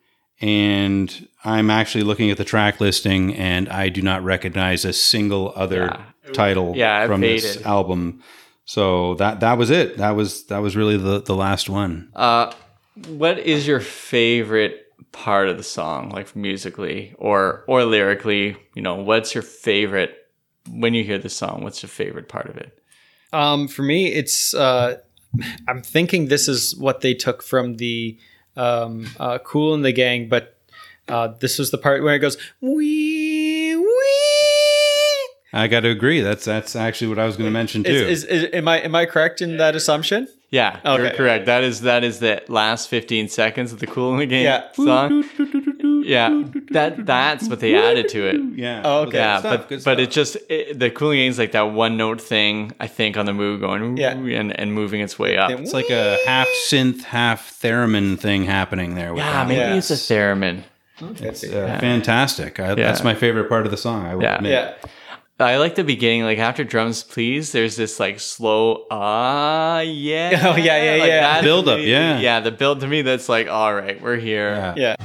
And 0.41 1.29
I'm 1.45 1.71
actually 1.71 2.05
looking 2.05 2.31
at 2.31 2.37
the 2.39 2.45
track 2.45 2.81
listing 2.81 3.35
and 3.35 3.69
I 3.69 3.89
do 3.89 4.01
not 4.03 4.23
recognize 4.23 4.85
a 4.85 4.93
single 4.93 5.53
other 5.57 5.97
title 6.33 6.75
Yeah, 6.77 7.05
it 7.05 7.07
from 7.09 7.21
this 7.21 7.55
faded. 7.55 7.67
album. 7.67 8.23
So 8.65 9.15
that 9.15 9.41
that 9.41 9.59
was 9.59 9.71
it. 9.71 9.97
That 9.99 10.11
was 10.15 10.45
that 10.47 10.59
was 10.59 10.77
really 10.77 10.97
the, 10.97 11.21
the 11.21 11.35
last 11.35 11.69
one. 11.69 12.09
Uh, 12.15 12.53
what 13.09 13.39
is 13.41 13.67
your 13.67 13.81
favorite 13.81 14.80
part 15.13 15.49
of 15.49 15.57
the 15.57 15.63
song, 15.63 16.11
like 16.11 16.35
musically 16.35 17.15
or 17.19 17.65
or 17.67 17.85
lyrically? 17.85 18.57
You 18.75 18.83
know, 18.83 18.97
what's 18.97 19.35
your 19.35 19.43
favorite 19.43 20.17
when 20.69 20.95
you 20.95 21.05
hear 21.05 21.19
the 21.19 21.29
song? 21.29 21.63
What's 21.63 21.83
your 21.83 21.91
favorite 21.91 22.29
part 22.29 22.49
of 22.49 22.57
it? 22.57 22.79
Um, 23.33 23.69
for 23.69 23.83
me, 23.83 24.09
it's. 24.09 24.55
Uh, 24.55 24.99
I'm 25.69 25.83
thinking 25.83 26.27
this 26.27 26.49
is 26.49 26.77
what 26.77 27.03
they 27.03 27.15
took 27.15 27.43
from 27.43 27.77
the 27.77 28.19
um, 28.57 29.09
uh, 29.19 29.39
Kool 29.39 29.75
in 29.75 29.83
the 29.83 29.93
Gang, 29.93 30.29
but 30.29 30.59
uh, 31.09 31.29
this 31.41 31.59
was 31.59 31.71
the 31.71 31.79
part 31.79 32.03
where 32.03 32.15
it 32.15 32.21
goes 32.21 32.37
wee. 32.61 33.30
I 35.53 35.67
got 35.67 35.81
to 35.81 35.89
agree. 35.89 36.21
That's 36.21 36.45
that's 36.45 36.77
actually 36.77 37.09
what 37.09 37.19
I 37.19 37.27
was 37.27 37.37
going 37.37 37.49
to 37.49 37.53
mention 37.53 37.83
too. 37.85 37.91
Is, 37.91 38.25
is, 38.25 38.45
is, 38.45 38.55
am 38.55 38.69
I 38.69 38.79
am 38.81 38.95
I 38.95 39.07
correct 39.07 39.41
in 39.43 39.57
that 39.57 39.75
assumption? 39.75 40.29
Yeah, 40.53 40.81
you're 40.85 41.11
correct. 41.11 41.47
That 41.47 41.63
is 41.63 41.83
that 41.83 42.03
is 42.03 42.19
the 42.19 42.43
last 42.49 42.89
15 42.89 43.29
seconds 43.29 43.73
of 43.73 43.79
the 43.79 43.87
Kool 43.87 44.15
in 44.15 44.19
the 44.19 44.27
Gang 44.27 44.43
Yeah. 44.45 44.73
song. 44.73 45.23
yeah, 46.05 46.43
that 46.73 47.07
that's 47.07 47.49
what 47.49 47.61
they 47.61 47.77
added 47.77 48.09
to 48.11 48.27
it. 48.27 48.41
Yeah. 48.59 48.83
Oh, 48.85 49.03
okay. 49.03 49.19
Yeah, 49.19 49.39
stuff, 49.41 49.61
but 49.61 49.69
good 49.69 49.85
but 49.85 50.01
it 50.01 50.11
just 50.11 50.37
it, 50.49 50.79
the 50.79 50.91
cooling 50.91 51.21
is 51.21 51.39
like 51.39 51.53
that 51.53 51.71
one 51.73 51.97
note 51.97 52.21
thing. 52.21 52.73
I 52.81 52.87
think 52.89 53.17
on 53.17 53.27
the 53.27 53.33
move 53.33 53.61
going 53.61 53.97
Yeah. 53.97 54.13
and 54.13 54.59
and 54.59 54.73
moving 54.73 55.01
its 55.01 55.19
way 55.19 55.37
up. 55.37 55.51
It's 55.53 55.73
like 55.73 55.91
a 55.91 56.19
half 56.27 56.49
synth, 56.69 57.03
half 57.05 57.61
theremin 57.61 58.19
thing 58.19 58.45
happening 58.45 58.95
there. 58.97 59.15
With 59.15 59.23
yeah, 59.23 59.33
that. 59.33 59.49
maybe 59.49 59.61
Yeah. 59.61 59.75
it's 59.77 59.91
a 59.91 59.95
theremin. 59.95 60.63
It's 61.01 61.45
uh, 61.45 61.79
fantastic. 61.81 62.61
I, 62.61 62.75
That's 62.75 63.03
my 63.03 63.15
favorite 63.15 63.49
part 63.49 63.65
of 63.65 63.71
the 63.71 63.79
song. 63.79 64.05
I 64.05 64.15
will 64.17 64.23
Yeah. 64.23 64.37
admit. 64.37 64.53
Yeah. 64.53 64.91
I 65.41 65.57
like 65.57 65.75
the 65.75 65.85
beginning, 65.85 66.23
like 66.25 66.39
after 66.39 66.65
drums, 66.65 67.03
please. 67.03 67.53
There's 67.53 67.77
this 67.77 67.99
like 67.99 68.21
slow, 68.21 68.85
ah, 68.91 69.81
yeah, 69.81 70.31
Oh, 70.53 70.57
yeah, 70.57 70.83
yeah, 70.83 71.01
like 71.01 71.09
yeah. 71.09 71.21
that 71.21 71.43
Build 71.43 71.69
up, 71.69 71.79
me- 71.79 71.91
yeah. 71.91 72.19
yeah. 72.19 72.41
The 72.41 72.51
build 72.51 72.81
to 72.81 72.87
me, 72.87 73.03
that's 73.03 73.29
like, 73.29 73.49
all 73.49 73.75
right, 73.75 74.01
we're 74.03 74.17
here. 74.17 74.51
Yeah. 74.55 74.75
Yeah. 74.77 74.97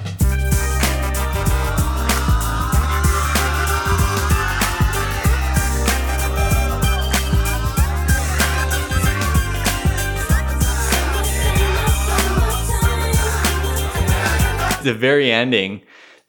The 14.84 14.94
very 14.94 15.32
ending, 15.32 15.82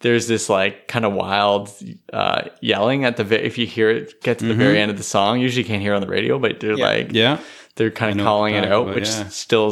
there's 0.06 0.28
this 0.28 0.48
like 0.48 0.86
kind 0.86 1.04
of 1.04 1.12
wild 1.12 1.68
uh, 2.12 2.42
yelling 2.60 3.04
at 3.04 3.16
the. 3.16 3.24
Ve- 3.24 3.36
if 3.50 3.58
you 3.58 3.66
hear 3.66 3.90
it, 3.90 4.22
get 4.22 4.38
to 4.38 4.44
the 4.46 4.54
very 4.54 4.78
end 4.78 4.90
of 4.90 4.96
the 4.96 5.02
song, 5.02 5.40
usually 5.40 5.62
you 5.64 5.68
can't 5.68 5.82
hear 5.82 5.92
it 5.94 5.96
on 5.96 6.00
the 6.02 6.06
radio, 6.08 6.38
but 6.38 6.60
they're 6.60 6.78
Yeah. 6.78 6.86
like, 6.86 7.12
Yeah. 7.12 7.38
they're 7.74 7.90
kind 7.90 8.20
of 8.20 8.24
calling 8.24 8.54
what 8.54 8.64
it 8.64 8.70
out, 8.72 8.84
talking 8.84 8.94
which 8.94 9.08
about, 9.10 9.22
yeah. 9.24 9.28
still 9.28 9.70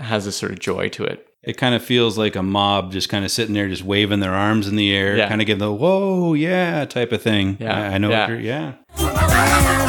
has 0.00 0.26
a 0.26 0.32
sort 0.32 0.52
of 0.52 0.58
joy 0.60 0.88
to 0.90 1.04
it. 1.04 1.26
It 1.42 1.56
kind 1.56 1.74
of 1.74 1.82
feels 1.82 2.16
like 2.18 2.36
a 2.36 2.42
mob 2.42 2.92
just 2.92 3.08
kind 3.08 3.24
of 3.24 3.30
sitting 3.30 3.54
there, 3.54 3.68
just 3.68 3.82
waving 3.82 4.20
their 4.20 4.34
arms 4.34 4.68
in 4.68 4.76
the 4.76 4.94
air, 4.94 5.16
Yeah. 5.16 5.28
kind 5.28 5.40
of 5.40 5.46
give 5.46 5.58
the 5.58 5.72
whoa, 5.72 6.34
yeah 6.34 6.84
type 6.84 7.10
of 7.12 7.22
thing. 7.22 7.56
Yeah. 7.58 7.74
I, 7.76 7.94
I 7.94 7.98
know. 7.98 8.10
Yeah. 8.10 8.20
What 8.20 8.28
you're, 8.28 8.40
yeah. 8.40 9.88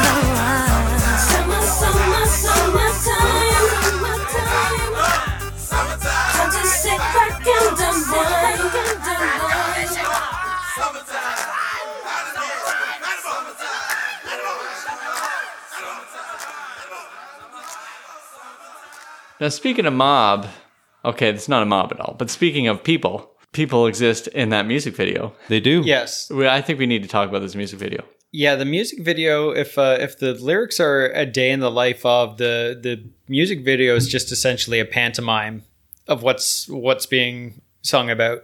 Now, 19.40 19.48
speaking 19.48 19.86
of 19.86 19.92
mob, 19.92 20.46
okay, 21.04 21.28
it's 21.28 21.48
not 21.48 21.62
a 21.62 21.66
mob 21.66 21.92
at 21.92 22.00
all, 22.00 22.14
but 22.18 22.30
speaking 22.30 22.68
of 22.68 22.82
people, 22.84 23.30
people 23.52 23.86
exist 23.86 24.28
in 24.28 24.50
that 24.50 24.66
music 24.66 24.94
video. 24.96 25.32
They 25.48 25.60
do. 25.60 25.82
Yes. 25.84 26.30
We- 26.30 26.48
I 26.48 26.60
think 26.60 26.78
we 26.78 26.86
need 26.86 27.02
to 27.02 27.08
talk 27.08 27.28
about 27.28 27.40
this 27.40 27.54
music 27.54 27.78
video. 27.78 28.04
Yeah, 28.32 28.56
the 28.56 28.64
music 28.64 29.04
video. 29.04 29.50
If 29.50 29.78
uh, 29.78 29.98
if 30.00 30.18
the 30.18 30.34
lyrics 30.34 30.80
are 30.80 31.06
a 31.12 31.24
day 31.24 31.50
in 31.52 31.60
the 31.60 31.70
life 31.70 32.04
of 32.04 32.36
the 32.36 32.76
the 32.80 33.08
music 33.28 33.64
video 33.64 33.94
is 33.94 34.08
just 34.08 34.32
essentially 34.32 34.80
a 34.80 34.84
pantomime 34.84 35.62
of 36.08 36.24
what's 36.24 36.68
what's 36.68 37.06
being 37.06 37.60
sung 37.82 38.10
about. 38.10 38.42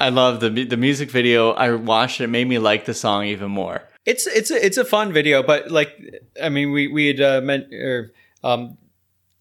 I 0.00 0.08
love 0.08 0.40
the 0.40 0.50
the 0.64 0.76
music 0.76 1.08
video. 1.08 1.52
I 1.52 1.70
watched 1.72 2.20
it; 2.20 2.24
it 2.24 2.28
made 2.30 2.48
me 2.48 2.58
like 2.58 2.84
the 2.84 2.94
song 2.94 3.26
even 3.26 3.50
more. 3.52 3.82
It's 4.06 4.26
it's 4.26 4.50
a 4.50 4.64
it's 4.66 4.76
a 4.78 4.84
fun 4.84 5.12
video, 5.12 5.44
but 5.44 5.70
like 5.70 5.96
I 6.42 6.48
mean, 6.48 6.72
we 6.72 6.88
we 6.88 7.06
had 7.06 7.20
uh, 7.20 7.40
meant 7.42 7.72
or 7.72 8.12
um, 8.42 8.60
it- 8.62 8.76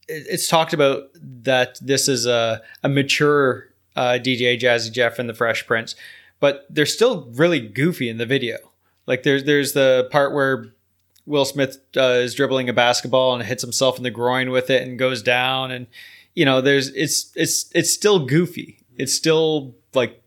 it's 0.09 0.47
talked 0.47 0.73
about 0.73 1.09
that 1.43 1.79
this 1.81 2.07
is 2.07 2.25
a 2.25 2.61
a 2.83 2.89
mature 2.89 3.69
uh, 3.95 4.19
DJ 4.21 4.59
Jazzy 4.59 4.91
Jeff 4.91 5.19
and 5.19 5.29
the 5.29 5.33
Fresh 5.33 5.67
Prince, 5.67 5.95
but 6.39 6.65
they're 6.69 6.85
still 6.85 7.29
really 7.33 7.59
goofy 7.59 8.09
in 8.09 8.17
the 8.17 8.25
video. 8.25 8.57
Like 9.05 9.23
there's 9.23 9.43
there's 9.43 9.73
the 9.73 10.07
part 10.11 10.33
where 10.33 10.73
Will 11.25 11.45
Smith 11.45 11.79
uh, 11.95 12.01
is 12.01 12.35
dribbling 12.35 12.69
a 12.69 12.73
basketball 12.73 13.33
and 13.33 13.43
hits 13.43 13.61
himself 13.61 13.97
in 13.97 14.03
the 14.03 14.11
groin 14.11 14.49
with 14.49 14.69
it 14.69 14.87
and 14.87 14.97
goes 14.97 15.21
down, 15.21 15.71
and 15.71 15.87
you 16.33 16.45
know 16.45 16.61
there's 16.61 16.89
it's 16.89 17.31
it's 17.35 17.69
it's 17.73 17.91
still 17.91 18.25
goofy. 18.25 18.79
It's 18.97 19.13
still 19.13 19.75
like 19.93 20.21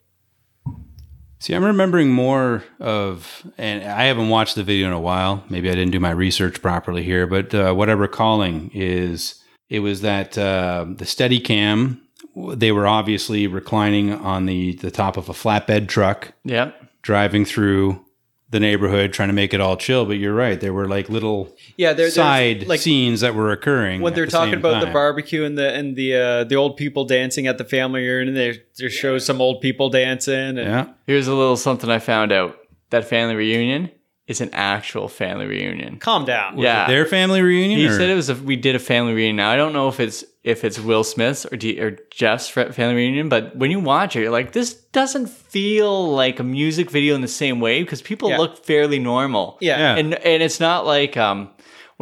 See, 1.42 1.54
I'm 1.54 1.64
remembering 1.64 2.12
more 2.12 2.62
of, 2.78 3.44
and 3.58 3.82
I 3.82 4.04
haven't 4.04 4.28
watched 4.28 4.54
the 4.54 4.62
video 4.62 4.86
in 4.86 4.92
a 4.92 5.00
while. 5.00 5.42
Maybe 5.48 5.68
I 5.68 5.74
didn't 5.74 5.90
do 5.90 5.98
my 5.98 6.12
research 6.12 6.62
properly 6.62 7.02
here, 7.02 7.26
but 7.26 7.52
uh, 7.52 7.72
what 7.74 7.90
I'm 7.90 7.98
recalling 7.98 8.70
is 8.72 9.41
it 9.72 9.80
was 9.80 10.02
that 10.02 10.36
uh, 10.36 10.84
the 11.00 11.06
steady 11.06 11.40
cam, 11.40 12.02
they 12.36 12.72
were 12.72 12.86
obviously 12.86 13.46
reclining 13.46 14.12
on 14.12 14.44
the, 14.46 14.74
the 14.76 14.90
top 14.90 15.16
of 15.16 15.28
a 15.28 15.32
flatbed 15.32 15.88
truck, 15.88 16.32
Yep. 16.44 16.68
driving 17.00 17.44
through 17.46 18.04
the 18.50 18.60
neighborhood, 18.60 19.14
trying 19.14 19.30
to 19.30 19.32
make 19.32 19.54
it 19.54 19.60
all 19.62 19.78
chill. 19.78 20.04
But 20.04 20.18
you're 20.18 20.34
right. 20.34 20.60
There 20.60 20.74
were 20.74 20.86
like 20.86 21.08
little 21.08 21.56
yeah, 21.78 21.94
there, 21.94 22.10
side 22.10 22.66
like 22.68 22.80
scenes 22.80 23.22
that 23.22 23.34
were 23.34 23.50
occurring. 23.50 24.02
when 24.02 24.12
they're 24.12 24.26
the 24.26 24.30
talking 24.30 24.52
same 24.52 24.58
about 24.60 24.84
the 24.84 24.92
barbecue 24.92 25.42
and 25.44 25.56
the 25.56 25.72
and 25.74 25.96
the 25.96 26.14
uh, 26.14 26.44
the 26.44 26.56
old 26.56 26.76
people 26.76 27.06
dancing 27.06 27.46
at 27.46 27.56
the 27.56 27.64
family 27.64 28.02
reunion, 28.06 28.34
they 28.34 28.60
they 28.78 28.90
show 28.90 29.16
some 29.16 29.40
old 29.40 29.62
people 29.62 29.88
dancing. 29.88 30.34
And 30.34 30.58
Yeah. 30.58 30.86
Here's 31.06 31.28
a 31.28 31.34
little 31.34 31.56
something 31.56 31.88
I 31.90 31.98
found 31.98 32.30
out. 32.30 32.58
That 32.90 33.08
family 33.08 33.36
reunion 33.36 33.90
is 34.28 34.40
an 34.40 34.50
actual 34.52 35.08
family 35.08 35.46
reunion. 35.46 35.98
calm 35.98 36.24
down. 36.24 36.56
Yeah. 36.58 36.86
Their 36.86 37.04
family 37.06 37.42
reunion? 37.42 37.78
He 37.80 37.86
or- 37.88 37.96
said 37.96 38.08
it 38.08 38.14
was 38.14 38.28
a, 38.30 38.34
we 38.36 38.56
did 38.56 38.74
a 38.74 38.78
family 38.78 39.12
reunion. 39.14 39.36
Now 39.36 39.50
I 39.50 39.56
don't 39.56 39.72
know 39.72 39.88
if 39.88 39.98
it's 40.00 40.24
if 40.44 40.64
it's 40.64 40.78
Will 40.78 41.04
Smith's 41.04 41.46
or 41.46 41.56
D, 41.56 41.80
or 41.80 41.98
Jeff's 42.10 42.48
family 42.48 42.94
reunion, 42.94 43.28
but 43.28 43.54
when 43.56 43.70
you 43.70 43.78
watch 43.78 44.16
it, 44.16 44.22
you're 44.22 44.30
like, 44.32 44.52
this 44.52 44.74
doesn't 44.74 45.28
feel 45.28 46.12
like 46.12 46.40
a 46.40 46.42
music 46.44 46.90
video 46.90 47.14
in 47.14 47.20
the 47.20 47.28
same 47.28 47.60
way 47.60 47.82
because 47.82 48.02
people 48.02 48.28
Yeah. 48.28 48.38
look 48.38 48.64
fairly 48.64 48.98
normal. 48.98 49.58
Yeah. 49.60 49.78
Yeah. 49.78 49.96
and 49.96 50.14
and 50.14 50.42
it's 50.42 50.58
not 50.60 50.84
like 50.86 51.16
um 51.16 51.50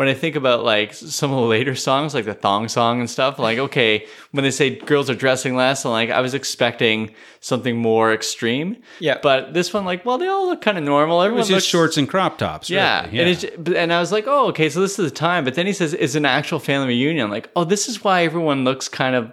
when 0.01 0.09
I 0.09 0.15
think 0.15 0.35
about 0.35 0.65
like 0.65 0.95
some 0.95 1.31
of 1.31 1.37
the 1.37 1.47
later 1.47 1.75
songs, 1.75 2.15
like 2.15 2.25
the 2.25 2.33
thong 2.33 2.69
song 2.69 3.01
and 3.01 3.11
stuff, 3.11 3.39
like 3.39 3.59
okay, 3.69 4.07
when 4.31 4.45
they 4.45 4.51
say 4.51 4.77
girls 4.77 5.11
are 5.11 5.15
dressing 5.15 5.55
less, 5.55 5.85
I'm 5.85 5.91
like 5.91 6.09
I 6.09 6.23
was 6.23 6.33
expecting 6.33 7.15
something 7.41 7.77
more 7.77 8.11
extreme. 8.11 8.79
Yeah. 8.99 9.19
but 9.23 9.53
this 9.53 9.75
one, 9.75 9.85
like, 9.85 10.07
well, 10.07 10.17
they 10.17 10.27
all 10.27 10.47
look 10.47 10.63
kind 10.63 10.79
of 10.79 10.85
normal. 10.85 11.21
it 11.21 11.27
Everyone 11.27 11.41
was 11.41 11.49
just 11.49 11.57
looks 11.57 11.67
shorts 11.67 11.99
and 11.99 12.09
crop 12.09 12.39
tops. 12.39 12.71
yeah, 12.71 13.05
really. 13.09 13.19
and 13.19 13.29
it's 13.29 13.45
and 13.77 13.93
I 13.93 14.01
was 14.01 14.11
like, 14.11 14.25
oh, 14.27 14.47
okay, 14.49 14.71
so 14.71 14.81
this 14.81 14.99
is 14.99 15.11
the 15.11 15.15
time. 15.15 15.45
But 15.45 15.55
then 15.55 15.67
he 15.67 15.75
says 15.75 15.93
it's 15.93 16.15
an 16.15 16.25
actual 16.25 16.61
family 16.61 16.89
reunion. 16.89 17.29
Like, 17.29 17.51
oh, 17.55 17.65
this 17.65 17.87
is 17.87 18.03
why 18.03 18.23
everyone 18.25 18.65
looks 18.65 18.89
kind 18.89 19.15
of. 19.15 19.31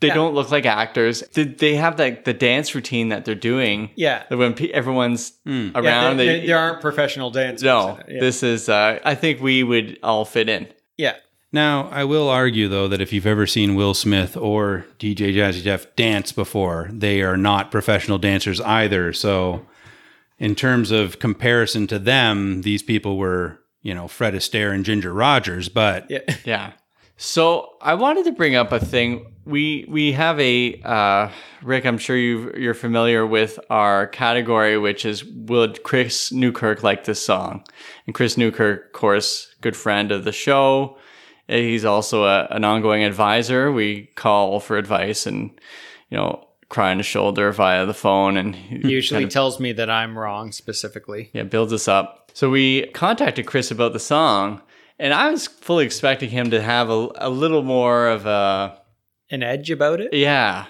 They 0.00 0.08
Yeah. 0.08 0.14
don't 0.14 0.34
look 0.34 0.50
like 0.50 0.64
actors. 0.66 1.22
They, 1.34 1.44
they 1.44 1.74
have 1.76 1.98
like 1.98 2.24
the 2.24 2.32
dance 2.32 2.74
routine 2.74 3.10
that 3.10 3.24
they're 3.24 3.34
doing. 3.34 3.90
Yeah. 3.96 4.22
when 4.30 4.54
everyone's 4.72 5.32
Hmm. 5.44 5.70
around, 5.74 5.84
Yeah, 5.84 6.00
there, 6.02 6.14
they, 6.14 6.26
there- 6.38 6.46
there 6.46 6.58
aren't 6.58 6.80
professional 6.80 7.30
dancers. 7.30 7.62
no. 7.64 7.98
Yeah. 8.08 8.20
This 8.20 8.42
is. 8.42 8.68
Uh, 8.68 8.98
I 9.04 9.14
think 9.14 9.40
we 9.40 9.62
would 9.62 9.98
all 10.02 10.24
fit 10.24 10.48
in. 10.48 10.68
yeah. 10.96 11.16
Now, 11.52 11.88
I 11.90 12.04
will 12.04 12.28
argue, 12.28 12.68
though, 12.68 12.86
that 12.86 13.00
if 13.00 13.12
you've 13.12 13.26
ever 13.26 13.44
seen 13.44 13.74
Will 13.74 13.92
Smith 13.92 14.36
or 14.36 14.86
DJ 15.00 15.34
Jazzy 15.34 15.64
Jeff 15.64 15.84
dance 15.96 16.30
before, 16.30 16.88
they 16.92 17.22
are 17.22 17.36
not 17.36 17.72
professional 17.72 18.18
dancers 18.18 18.60
either. 18.60 19.12
So, 19.12 19.66
in 20.38 20.54
terms 20.54 20.92
of 20.92 21.18
comparison 21.18 21.88
to 21.88 21.98
them, 21.98 22.62
these 22.62 22.84
people 22.84 23.16
were, 23.18 23.58
you 23.82 23.92
know, 23.92 24.06
Fred 24.06 24.34
Astaire 24.34 24.72
and 24.72 24.84
Ginger 24.84 25.12
Rogers. 25.12 25.68
But 25.68 26.06
Yeah. 26.08 26.20
Yeah. 26.44 26.72
So 27.16 27.70
I 27.82 27.94
wanted 27.94 28.24
to 28.26 28.32
bring 28.32 28.54
up 28.54 28.70
a 28.72 28.78
thing. 28.78 29.26
We 29.50 29.84
we 29.88 30.12
have 30.12 30.38
a 30.40 30.80
uh, 30.84 31.30
Rick. 31.62 31.84
I'm 31.84 31.98
sure 31.98 32.16
you 32.16 32.52
you're 32.56 32.74
familiar 32.74 33.26
with 33.26 33.58
our 33.68 34.06
category, 34.06 34.78
which 34.78 35.04
is 35.04 35.24
would 35.24 35.82
Chris 35.82 36.30
Newkirk 36.32 36.82
like 36.82 37.04
this 37.04 37.20
song? 37.20 37.64
And 38.06 38.14
Chris 38.14 38.36
Newkirk, 38.36 38.86
of 38.86 38.92
course, 38.92 39.54
good 39.60 39.76
friend 39.76 40.12
of 40.12 40.24
the 40.24 40.32
show. 40.32 40.96
He's 41.48 41.84
also 41.84 42.24
a, 42.24 42.46
an 42.50 42.64
ongoing 42.64 43.02
advisor. 43.02 43.72
We 43.72 44.06
call 44.14 44.60
for 44.60 44.78
advice 44.78 45.26
and 45.26 45.50
you 46.10 46.16
know 46.16 46.46
cry 46.68 46.92
on 46.92 46.98
his 46.98 47.06
shoulder 47.06 47.50
via 47.50 47.84
the 47.86 47.94
phone, 47.94 48.36
and 48.36 48.54
He 48.54 48.88
usually 48.88 49.16
kind 49.18 49.24
of- 49.24 49.32
tells 49.32 49.58
me 49.58 49.72
that 49.72 49.90
I'm 49.90 50.16
wrong 50.16 50.52
specifically. 50.52 51.30
yeah, 51.32 51.42
builds 51.42 51.72
us 51.72 51.88
up. 51.88 52.30
So 52.32 52.48
we 52.48 52.86
contacted 52.94 53.46
Chris 53.46 53.72
about 53.72 53.92
the 53.92 53.98
song, 53.98 54.62
and 54.96 55.12
I 55.12 55.30
was 55.30 55.48
fully 55.48 55.84
expecting 55.84 56.30
him 56.30 56.52
to 56.52 56.62
have 56.62 56.88
a, 56.88 57.08
a 57.16 57.28
little 57.28 57.64
more 57.64 58.06
of 58.06 58.24
a 58.26 58.79
An 59.30 59.42
edge 59.42 59.70
about 59.70 60.00
it? 60.00 60.12
yeah. 60.12 60.66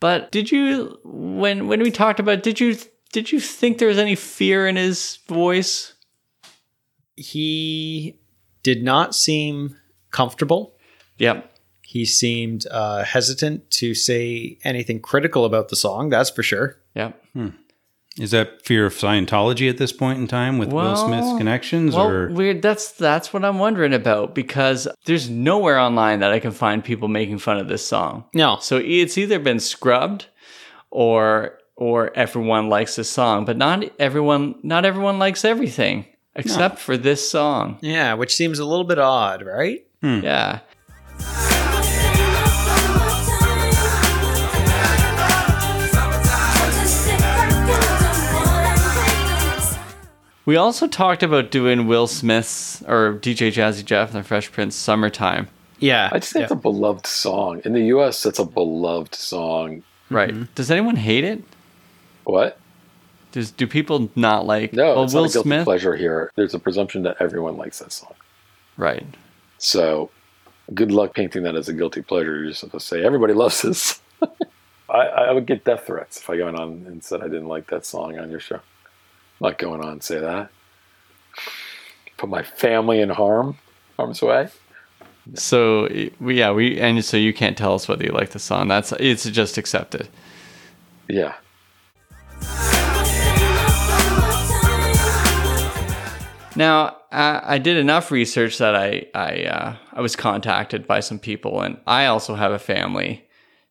But 0.00 0.30
did 0.30 0.52
you 0.52 0.98
when 1.02 1.66
when 1.66 1.82
we 1.82 1.90
talked 1.90 2.20
about 2.20 2.44
did 2.44 2.60
you 2.60 2.76
did 3.12 3.32
you 3.32 3.40
think 3.40 3.78
there 3.78 3.88
was 3.88 3.98
any 3.98 4.14
fear 4.14 4.68
in 4.68 4.76
his 4.76 5.18
voice? 5.26 5.94
He 7.16 8.18
did 8.62 8.84
not 8.84 9.14
seem 9.14 9.76
comfortable. 10.10 10.76
Yep. 11.18 11.52
He 11.82 12.04
seemed 12.04 12.66
uh, 12.70 13.02
hesitant 13.02 13.70
to 13.72 13.94
say 13.94 14.58
anything 14.62 15.00
critical 15.00 15.44
about 15.44 15.68
the 15.68 15.76
song, 15.76 16.10
that's 16.10 16.30
for 16.30 16.42
sure. 16.42 16.76
Yep. 16.94 17.20
Is 18.18 18.32
that 18.32 18.64
fear 18.64 18.86
of 18.86 18.94
Scientology 18.94 19.70
at 19.70 19.78
this 19.78 19.92
point 19.92 20.18
in 20.18 20.26
time 20.26 20.58
with 20.58 20.72
Will 20.72 20.96
Smith's 20.96 21.36
connections? 21.38 21.94
Well, 21.94 22.08
or 22.08 22.28
weird. 22.30 22.62
That's 22.62 22.92
that's 22.92 23.32
what 23.32 23.44
I'm 23.44 23.58
wondering 23.58 23.94
about 23.94 24.34
because 24.34 24.88
there's 25.04 25.30
nowhere 25.30 25.78
online 25.78 26.20
that 26.20 26.32
I 26.32 26.40
can 26.40 26.50
find 26.50 26.84
people 26.84 27.08
making 27.08 27.38
fun 27.38 27.58
of 27.58 27.68
this 27.68 27.86
song. 27.86 28.24
No. 28.34 28.58
So 28.60 28.78
it's 28.78 29.16
either 29.16 29.38
been 29.38 29.60
scrubbed 29.60 30.26
or 30.90 31.58
or 31.76 32.16
everyone 32.16 32.68
likes 32.68 32.96
this 32.96 33.08
song, 33.08 33.44
but 33.44 33.56
not 33.56 33.84
everyone 34.00 34.56
not 34.62 34.84
everyone 34.84 35.18
likes 35.18 35.44
everything 35.44 36.06
except 36.34 36.78
for 36.78 36.96
this 36.96 37.28
song. 37.28 37.78
Yeah, 37.82 38.14
which 38.14 38.34
seems 38.34 38.58
a 38.58 38.64
little 38.64 38.84
bit 38.84 38.98
odd, 38.98 39.42
right? 39.42 39.86
Hmm. 40.02 40.20
Yeah. 40.22 40.60
We 50.48 50.56
also 50.56 50.86
talked 50.86 51.22
about 51.22 51.50
doing 51.50 51.86
Will 51.86 52.06
Smith's 52.06 52.80
or 52.84 53.18
DJ 53.20 53.52
Jazzy 53.52 53.84
Jeff 53.84 54.14
and 54.14 54.24
the 54.24 54.26
Fresh 54.26 54.50
Prince 54.50 54.74
Summertime. 54.74 55.48
Yeah. 55.78 56.08
I 56.10 56.20
just 56.20 56.32
think 56.32 56.44
it's 56.44 56.52
a 56.52 56.56
beloved 56.56 57.06
song. 57.06 57.60
In 57.66 57.74
the 57.74 57.82
US, 57.88 58.24
it's 58.24 58.38
a 58.38 58.46
beloved 58.46 59.14
song. 59.14 59.82
Right. 60.08 60.30
Mm-hmm. 60.30 60.44
Does 60.54 60.70
anyone 60.70 60.96
hate 60.96 61.24
it? 61.24 61.42
What? 62.24 62.58
Does 63.32 63.50
do 63.50 63.66
people 63.66 64.10
not 64.16 64.46
like 64.46 64.72
No, 64.72 64.94
well 64.94 65.04
it's 65.04 65.12
Will 65.12 65.24
not 65.24 65.30
a 65.32 65.32
guilty 65.34 65.48
Smith? 65.48 65.64
pleasure 65.64 65.94
here. 65.94 66.32
There's 66.34 66.54
a 66.54 66.58
presumption 66.58 67.02
that 67.02 67.18
everyone 67.20 67.58
likes 67.58 67.80
that 67.80 67.92
song. 67.92 68.14
Right. 68.78 69.04
So 69.58 70.08
good 70.72 70.90
luck 70.90 71.12
painting 71.12 71.42
that 71.42 71.56
as 71.56 71.68
a 71.68 71.74
guilty 71.74 72.00
pleasure. 72.00 72.38
You're 72.38 72.48
just 72.52 72.62
have 72.62 72.70
to 72.70 72.80
say 72.80 73.04
everybody 73.04 73.34
loves 73.34 73.60
this. 73.60 74.00
I, 74.88 74.96
I 74.96 75.32
would 75.32 75.44
get 75.44 75.66
death 75.66 75.84
threats 75.88 76.16
if 76.16 76.30
I 76.30 76.38
go 76.38 76.48
on 76.48 76.86
and 76.86 77.04
said 77.04 77.20
I 77.20 77.24
didn't 77.24 77.48
like 77.48 77.66
that 77.66 77.84
song 77.84 78.18
on 78.18 78.30
your 78.30 78.40
show. 78.40 78.60
I'm 79.40 79.50
not 79.50 79.58
going 79.58 79.84
on 79.84 80.00
say 80.00 80.18
that. 80.18 80.50
Put 82.16 82.28
my 82.28 82.42
family 82.42 83.00
in 83.00 83.10
harm, 83.10 83.56
harm's 83.96 84.20
way. 84.20 84.48
So 85.34 85.88
we 86.18 86.38
yeah, 86.38 86.50
we 86.50 86.80
and 86.80 87.04
so 87.04 87.16
you 87.16 87.32
can't 87.32 87.56
tell 87.56 87.74
us 87.74 87.86
whether 87.86 88.04
you 88.04 88.10
like 88.10 88.30
the 88.30 88.38
song. 88.38 88.68
That's 88.68 88.92
it's 88.92 89.24
just 89.24 89.58
accepted. 89.58 90.08
Yeah. 91.08 91.34
Now, 96.56 96.96
I, 97.12 97.40
I 97.54 97.58
did 97.58 97.76
enough 97.76 98.10
research 98.10 98.58
that 98.58 98.74
I 98.74 99.06
I 99.14 99.44
uh, 99.44 99.76
I 99.92 100.00
was 100.00 100.16
contacted 100.16 100.88
by 100.88 100.98
some 100.98 101.20
people, 101.20 101.60
and 101.60 101.78
I 101.86 102.06
also 102.06 102.34
have 102.34 102.50
a 102.50 102.58
family 102.58 103.28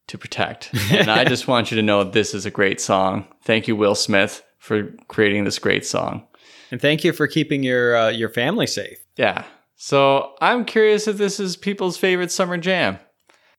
to 0.08 0.18
protect. 0.18 0.74
And 0.92 1.12
I 1.12 1.26
just 1.34 1.50
want 1.50 1.70
you 1.72 1.76
to 1.76 1.84
know 1.84 2.06
this 2.06 2.34
is 2.34 2.46
a 2.46 2.52
great 2.52 2.80
song. 2.80 3.26
Thank 3.42 3.68
you, 3.68 3.76
Will 3.76 3.96
Smith, 3.96 4.42
for 4.58 4.92
creating 5.08 5.44
this 5.44 5.60
great 5.60 5.86
song. 5.86 6.28
And 6.72 6.82
thank 6.82 7.04
you 7.04 7.14
for 7.14 7.28
keeping 7.28 7.64
your 7.64 7.96
uh, 7.96 8.10
your 8.10 8.30
family 8.30 8.68
safe. 8.68 8.98
Yeah. 9.16 9.46
So 9.76 10.34
I'm 10.42 10.66
curious 10.66 11.08
if 11.08 11.18
this 11.18 11.40
is 11.40 11.56
people's 11.56 11.98
favorite 11.98 12.32
summer 12.32 12.58
jam. 12.58 13.00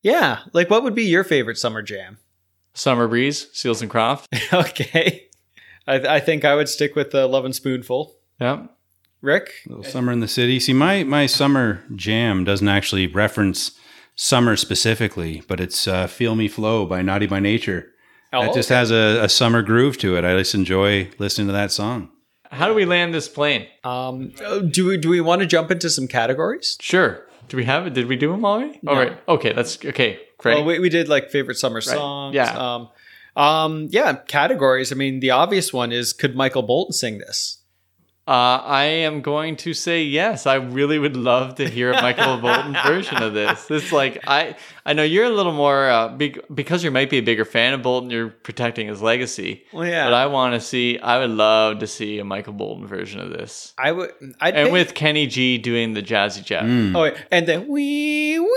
Yeah. 0.01 0.39
Like, 0.53 0.69
what 0.69 0.83
would 0.83 0.95
be 0.95 1.05
your 1.05 1.23
favorite 1.23 1.57
summer 1.57 1.81
jam? 1.81 2.17
Summer 2.73 3.07
Breeze, 3.07 3.47
Seals 3.53 3.81
and 3.81 3.89
Croft. 3.89 4.27
okay. 4.53 5.27
I, 5.87 5.95
I 5.95 6.19
think 6.19 6.45
I 6.45 6.55
would 6.55 6.69
stick 6.69 6.95
with 6.95 7.11
the 7.11 7.27
Lovin' 7.27 7.53
Spoonful. 7.53 8.15
Yeah. 8.39 8.67
Rick? 9.21 9.51
Little 9.67 9.83
summer 9.83 10.11
in 10.11 10.21
the 10.21 10.27
city. 10.27 10.59
See, 10.59 10.73
my 10.73 11.03
my 11.03 11.25
summer 11.25 11.83
jam 11.95 12.45
doesn't 12.45 12.67
actually 12.67 13.07
reference 13.07 13.71
summer 14.15 14.55
specifically, 14.55 15.43
but 15.47 15.59
it's 15.59 15.87
uh, 15.87 16.07
"Feel 16.07 16.35
Me 16.35 16.47
Flow" 16.47 16.85
by 16.85 17.01
Naughty 17.01 17.27
by 17.27 17.41
Nature. 17.41 17.91
Oh, 18.31 18.43
it 18.43 18.53
just 18.53 18.69
has 18.69 18.91
a, 18.91 19.21
a 19.23 19.29
summer 19.29 19.61
groove 19.61 19.97
to 19.99 20.15
it. 20.15 20.23
I 20.23 20.37
just 20.37 20.53
enjoy 20.53 21.09
listening 21.17 21.47
to 21.47 21.53
that 21.53 21.71
song. 21.71 22.09
How 22.51 22.67
do 22.67 22.73
we 22.73 22.85
land 22.85 23.13
this 23.13 23.27
plane? 23.27 23.67
Um, 23.83 24.33
oh, 24.43 24.61
do 24.61 24.87
we 24.87 24.97
do 24.97 25.09
we 25.09 25.21
want 25.21 25.41
to 25.41 25.47
jump 25.47 25.71
into 25.71 25.89
some 25.89 26.07
categories? 26.07 26.77
Sure. 26.79 27.25
Do 27.47 27.57
we 27.57 27.65
have 27.65 27.87
it? 27.87 27.93
Did 27.93 28.07
we 28.07 28.15
do 28.15 28.31
them 28.31 28.45
already? 28.45 28.79
All 28.87 28.95
right. 28.95 29.17
Okay. 29.27 29.53
That's 29.53 29.83
okay. 29.83 30.19
Great. 30.37 30.55
Well, 30.55 30.65
we, 30.65 30.79
we 30.79 30.89
did 30.89 31.09
like 31.09 31.29
favorite 31.29 31.57
summer 31.57 31.81
songs. 31.81 32.35
Yeah. 32.35 32.51
Um, 32.75 32.89
um, 33.35 33.87
yeah, 33.91 34.13
categories. 34.13 34.91
I 34.91 34.95
mean, 34.95 35.19
the 35.19 35.31
obvious 35.31 35.73
one 35.73 35.91
is 35.91 36.13
could 36.13 36.35
Michael 36.35 36.63
Bolton 36.63 36.93
sing 36.93 37.17
this? 37.19 37.58
Uh, 38.29 38.61
I 38.63 38.83
am 38.83 39.21
going 39.21 39.55
to 39.55 39.73
say 39.73 40.03
yes. 40.03 40.45
I 40.45 40.55
really 40.55 40.99
would 40.99 41.17
love 41.17 41.55
to 41.55 41.67
hear 41.67 41.91
a 41.91 41.99
Michael 41.99 42.37
Bolton 42.41 42.75
version 42.85 43.23
of 43.23 43.33
this. 43.33 43.71
It's 43.71 43.91
like 43.91 44.19
I 44.27 44.55
I 44.85 44.93
know 44.93 45.01
you're 45.01 45.25
a 45.25 45.31
little 45.31 45.51
more 45.51 45.89
uh, 45.89 46.09
big 46.09 46.39
because 46.53 46.83
you 46.83 46.91
might 46.91 47.09
be 47.09 47.17
a 47.17 47.21
bigger 47.23 47.43
fan 47.43 47.73
of 47.73 47.81
Bolton. 47.81 48.11
You're 48.11 48.29
protecting 48.29 48.87
his 48.87 49.01
legacy. 49.01 49.63
Well, 49.73 49.87
yeah. 49.87 50.05
But 50.05 50.13
I 50.13 50.27
want 50.27 50.53
to 50.53 50.61
see. 50.61 50.99
I 50.99 51.17
would 51.17 51.31
love 51.31 51.79
to 51.79 51.87
see 51.87 52.19
a 52.19 52.23
Michael 52.23 52.53
Bolton 52.53 52.85
version 52.85 53.19
of 53.19 53.31
this, 53.31 53.73
I 53.79 53.91
would. 53.93 54.11
I'd 54.39 54.53
and 54.55 54.65
pick- 54.67 54.73
with 54.73 54.93
Kenny 54.93 55.25
G 55.25 55.57
doing 55.57 55.93
the 55.93 56.03
Jazzy 56.03 56.45
Jeff. 56.45 56.65
oh, 56.95 57.01
wait, 57.01 57.15
and 57.31 57.47
then 57.47 57.67
wee 57.67 58.37
wee. 58.37 58.47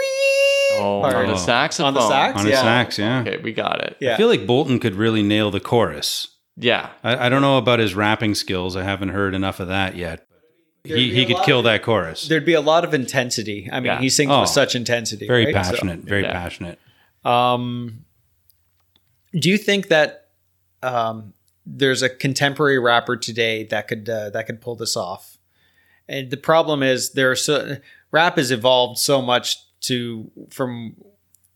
Oh, 0.74 1.00
part. 1.02 1.16
on 1.16 1.28
the 1.28 1.36
saxophone. 1.38 1.88
On 1.88 1.94
the 1.94 2.08
sax? 2.08 2.38
On 2.38 2.44
his 2.44 2.52
Yeah. 2.52 2.62
sax, 2.62 2.98
yeah. 2.98 3.20
Okay, 3.20 3.38
we 3.38 3.52
got 3.52 3.80
it. 3.82 3.96
Yeah. 4.00 4.14
I 4.14 4.16
feel 4.18 4.28
like 4.28 4.46
Bolton 4.46 4.78
could 4.78 4.94
really 4.96 5.22
nail 5.22 5.50
the 5.50 5.60
chorus. 5.60 6.28
Yeah. 6.56 6.90
I, 7.02 7.26
I 7.26 7.28
don't 7.28 7.42
know 7.42 7.58
about 7.58 7.78
his 7.78 7.94
rapping 7.94 8.34
skills. 8.34 8.76
I 8.76 8.82
haven't 8.82 9.10
heard 9.10 9.34
enough 9.34 9.60
of 9.60 9.68
that 9.68 9.96
yet. 9.96 10.26
He, 10.84 11.14
he 11.14 11.26
could 11.26 11.42
kill 11.44 11.62
that 11.62 11.82
chorus. 11.82 12.26
There'd 12.26 12.44
be 12.44 12.54
a 12.54 12.60
lot 12.60 12.84
of 12.84 12.92
intensity. 12.92 13.68
I 13.70 13.76
mean, 13.78 13.86
Yeah. 13.86 14.00
he 14.00 14.08
sings 14.08 14.30
Oh. 14.32 14.40
with 14.40 14.50
such 14.50 14.74
intensity. 14.74 15.26
Very 15.28 15.46
right? 15.46 15.54
So- 15.64 15.72
passionate. 15.72 16.00
Very 16.00 16.22
Yeah. 16.22 16.32
passionate. 16.32 16.78
Um, 17.24 18.04
do 19.32 19.48
you 19.48 19.56
think 19.58 19.88
that 19.88 20.28
um, 20.82 21.32
there's 21.64 22.02
a 22.02 22.08
contemporary 22.08 22.78
rapper 22.80 23.16
today 23.16 23.64
that 23.66 23.86
could 23.86 24.08
uh, 24.08 24.30
that 24.30 24.46
could 24.46 24.60
pull 24.60 24.74
this 24.74 24.96
off? 24.96 25.38
And 26.08 26.30
the 26.32 26.36
problem 26.36 26.82
is 26.82 27.12
there 27.12 27.30
are 27.30 27.36
so 27.36 27.76
rap 28.10 28.36
has 28.36 28.50
evolved 28.50 28.98
so 28.98 29.22
much 29.22 29.56
to 29.82 30.30
from 30.50 30.96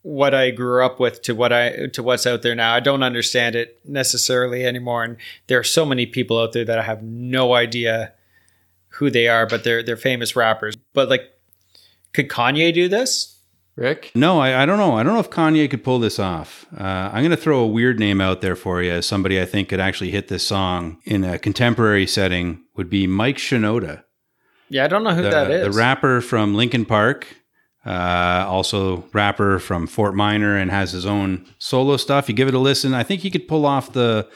what 0.07 0.33
I 0.33 0.51
grew 0.51 0.85
up 0.85 1.01
with 1.01 1.21
to 1.23 1.35
what 1.35 1.51
I 1.51 1.87
to 1.87 2.01
what's 2.01 2.25
out 2.25 2.41
there 2.41 2.55
now. 2.55 2.73
I 2.73 2.79
don't 2.79 3.03
understand 3.03 3.55
it 3.55 3.81
necessarily 3.83 4.65
anymore, 4.65 5.03
and 5.03 5.17
there 5.47 5.59
are 5.59 5.65
so 5.65 5.85
many 5.85 6.05
people 6.05 6.39
out 6.39 6.53
there 6.53 6.63
that 6.63 6.79
I 6.79 6.83
have 6.83 7.03
no 7.03 7.53
idea 7.53 8.13
who 8.87 9.09
they 9.11 9.27
are, 9.27 9.45
but 9.45 9.65
they're 9.65 9.83
they're 9.83 9.97
famous 9.97 10.33
rappers. 10.33 10.77
But 10.93 11.09
like, 11.09 11.23
could 12.13 12.29
Kanye 12.29 12.73
do 12.73 12.87
this? 12.87 13.37
Rick. 13.75 14.11
No, 14.15 14.39
I, 14.39 14.63
I 14.63 14.65
don't 14.65 14.79
know. 14.79 14.97
I 14.97 15.03
don't 15.03 15.13
know 15.13 15.19
if 15.19 15.29
Kanye 15.29 15.69
could 15.69 15.83
pull 15.83 15.99
this 15.99 16.17
off. 16.17 16.65
Uh, 16.75 17.11
I'm 17.13 17.21
going 17.21 17.29
to 17.29 17.37
throw 17.37 17.59
a 17.59 17.67
weird 17.67 17.99
name 17.99 18.19
out 18.19 18.41
there 18.41 18.55
for 18.55 18.81
you 18.81 18.91
as 18.91 19.05
somebody 19.05 19.39
I 19.39 19.45
think 19.45 19.69
could 19.69 19.79
actually 19.79 20.09
hit 20.09 20.29
this 20.29 20.41
song 20.41 20.97
in 21.03 21.23
a 21.23 21.37
contemporary 21.37 22.07
setting 22.07 22.63
would 22.75 22.89
be 22.89 23.05
Mike 23.05 23.37
Shinoda. 23.37 24.03
Yeah, 24.69 24.85
I 24.85 24.87
don't 24.87 25.03
know 25.03 25.13
who 25.13 25.21
the, 25.21 25.29
that 25.29 25.51
is. 25.51 25.75
the 25.75 25.79
rapper 25.79 26.21
from 26.21 26.55
Linkin 26.55 26.85
Park, 26.85 27.27
uh, 27.87 28.45
also 28.47 29.05
rapper 29.13 29.59
from 29.59 29.87
Fort 29.87 30.13
Minor, 30.15 30.57
and 30.57 30.69
has 30.71 30.91
his 30.91 31.05
own 31.05 31.45
solo 31.59 31.97
stuff. 31.97 32.27
You 32.29 32.35
give 32.35 32.47
it 32.47 32.53
a 32.53 32.59
listen. 32.59 32.93
I 32.93 33.03
think 33.03 33.21
he 33.21 33.29
could 33.31 33.47
pull 33.47 33.65
off 33.65 33.93
the 33.93 34.27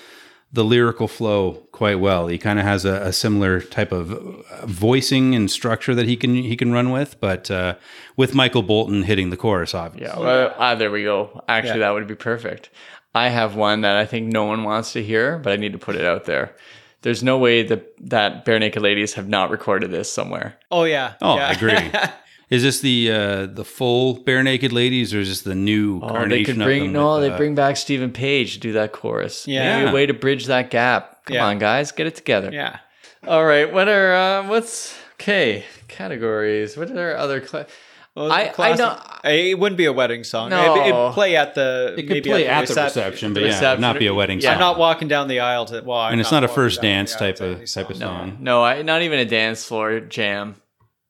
the 0.54 0.66
lyrical 0.66 1.08
flow 1.08 1.54
quite 1.72 2.00
well. 2.00 2.28
He 2.28 2.38
kind 2.38 2.60
of 2.60 2.66
has 2.66 2.84
a, 2.84 2.96
a 3.04 3.14
similar 3.14 3.62
type 3.62 3.94
of 3.94 4.12
uh, 4.12 4.66
voicing 4.66 5.34
and 5.34 5.50
structure 5.50 5.96
that 5.96 6.08
he 6.08 6.18
can 6.18 6.36
he 6.36 6.56
can 6.58 6.72
run 6.74 6.92
with, 6.92 7.20
but 7.20 7.50
uh, 7.50 7.76
with 8.18 8.34
Michael 8.36 8.62
Bolton 8.64 9.04
hitting 9.04 9.30
the 9.30 9.38
chorus, 9.38 9.74
obviously. 9.74 10.14
Yeah. 10.20 10.20
Well, 10.26 10.54
ah, 10.58 10.76
there 10.76 10.92
we 10.92 11.04
go. 11.04 11.42
Actually, 11.48 11.80
Yeah. 11.80 11.88
that 11.88 11.92
would 11.92 12.08
be 12.08 12.16
perfect. 12.16 12.70
I 13.14 13.28
have 13.30 13.56
one 13.56 13.82
that 13.82 13.98
I 13.98 14.06
think 14.06 14.32
no 14.32 14.46
one 14.46 14.64
wants 14.64 14.94
to 14.94 15.04
hear, 15.04 15.38
but 15.38 15.52
I 15.54 15.56
need 15.58 15.74
to 15.74 15.80
put 15.80 15.96
it 15.96 16.06
out 16.06 16.26
there. 16.26 16.56
There's 17.02 17.24
no 17.24 17.38
way 17.38 17.64
that 17.64 17.94
that 18.10 18.46
Barenaked 18.46 18.80
Ladies 18.82 19.14
have 19.16 19.28
not 19.28 19.50
recorded 19.52 19.90
this 19.92 20.12
somewhere. 20.12 20.58
Oh 20.70 20.84
yeah. 20.84 21.14
Oh, 21.22 21.36
yeah. 21.38 21.48
I 21.48 21.52
agree. 21.52 21.92
Is 22.52 22.64
this 22.64 22.82
the 22.82 23.10
uh, 23.12 23.46
the 23.48 23.64
full 23.66 24.18
Barenaked 24.24 24.72
Ladies, 24.74 25.14
or 25.14 25.20
is 25.22 25.30
this 25.30 25.42
the 25.42 25.56
new 25.56 26.00
Oh, 26.04 26.28
they 26.28 26.44
could 26.44 26.58
bring 26.58 26.92
no, 26.92 27.14
with, 27.14 27.22
they 27.24 27.32
uh, 27.32 27.38
bring 27.38 27.56
back 27.56 27.78
Steven 27.78 28.12
Page 28.12 28.54
to 28.56 28.60
do 28.60 28.74
that 28.74 28.92
chorus. 28.92 29.48
Yeah. 29.48 29.78
Maybe 29.80 29.90
a 29.90 29.94
way 29.94 30.06
to 30.06 30.14
bridge 30.14 30.46
that 30.48 30.70
gap. 30.70 31.26
Come 31.26 31.36
Yeah. 31.36 31.46
on, 31.46 31.60
guys, 31.60 31.92
get 31.94 32.08
it 32.08 32.16
together. 32.16 32.50
yeah. 32.52 32.80
All 33.26 33.46
right, 33.46 33.72
what 33.72 33.88
are 33.88 34.14
uh, 34.14 34.48
what's 34.50 34.94
okay 35.14 35.64
categories? 35.88 36.76
What 36.76 36.92
are 36.92 37.16
other? 37.16 37.40
Cla- 37.40 37.68
Well, 38.16 38.30
I- 38.30 38.52
I 38.60 38.76
don't- 38.76 39.00
It 39.24 39.58
wouldn't 39.58 39.78
be 39.78 39.86
a 39.86 39.94
wedding 39.94 40.26
song. 40.26 40.50
No. 40.50 40.76
It, 40.84 40.88
it'd 40.90 41.14
play 41.14 41.38
at 41.38 41.56
the. 41.56 41.94
It 41.98 42.02
could 42.02 42.10
maybe 42.10 42.30
play 42.30 42.48
at 42.48 42.68
the 42.68 42.74
recep- 42.74 42.84
reception, 42.86 43.34
but 43.34 43.40
the 43.40 43.46
yeah, 43.46 43.54
reception. 43.54 43.80
not 43.82 43.98
be 44.00 44.08
a 44.08 44.14
wedding 44.14 44.40
Yeah. 44.42 44.48
song. 44.50 44.54
I'm 44.56 44.60
not 44.60 44.78
walking 44.78 45.08
down 45.08 45.30
the 45.30 45.40
aisle 45.40 45.64
to. 45.68 45.82
Well, 45.86 45.98
I'm 45.98 46.12
and 46.12 46.20
it's 46.20 46.32
not 46.34 46.44
a 46.44 46.50
first 46.50 46.82
dance 46.82 47.16
type 47.16 47.40
of 47.40 47.60
type 47.72 47.90
of 47.90 47.96
song. 47.96 48.32
song. 48.32 48.38
no, 48.42 48.62
I, 48.62 48.82
not 48.82 49.04
even 49.04 49.20
a 49.20 49.26
dance 49.26 49.64
floor 49.64 50.02
jam. 50.02 50.56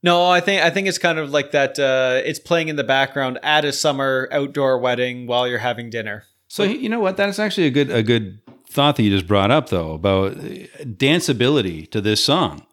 No, 0.03 0.29
I 0.29 0.39
think 0.39 0.63
I 0.63 0.69
think 0.69 0.87
it's 0.87 0.97
kind 0.97 1.19
of 1.19 1.29
like 1.29 1.51
that. 1.51 1.77
Uh, 1.77 2.21
it's 2.25 2.39
playing 2.39 2.69
in 2.69 2.75
the 2.75 2.83
background 2.83 3.39
at 3.43 3.65
a 3.65 3.71
summer 3.71 4.27
outdoor 4.31 4.79
wedding 4.79 5.27
while 5.27 5.47
you're 5.47 5.59
having 5.59 5.89
dinner. 5.89 6.23
So 6.47 6.63
you 6.63 6.89
know 6.89 6.99
what? 6.99 7.17
That's 7.17 7.39
actually 7.39 7.67
a 7.67 7.71
good 7.71 7.91
a 7.91 8.03
good 8.03 8.39
thought 8.67 8.95
that 8.95 9.03
you 9.03 9.11
just 9.11 9.27
brought 9.27 9.51
up, 9.51 9.69
though, 9.69 9.93
about 9.93 10.35
danceability 10.35 11.89
to 11.91 12.01
this 12.01 12.23
song. 12.23 12.65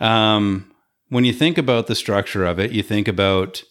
Um, 0.00 0.72
when 1.08 1.24
you 1.24 1.32
think 1.32 1.58
about 1.58 1.86
the 1.86 1.94
structure 1.94 2.44
of 2.44 2.58
it, 2.58 2.72
you 2.72 2.82
think 2.82 3.08
about 3.08 3.62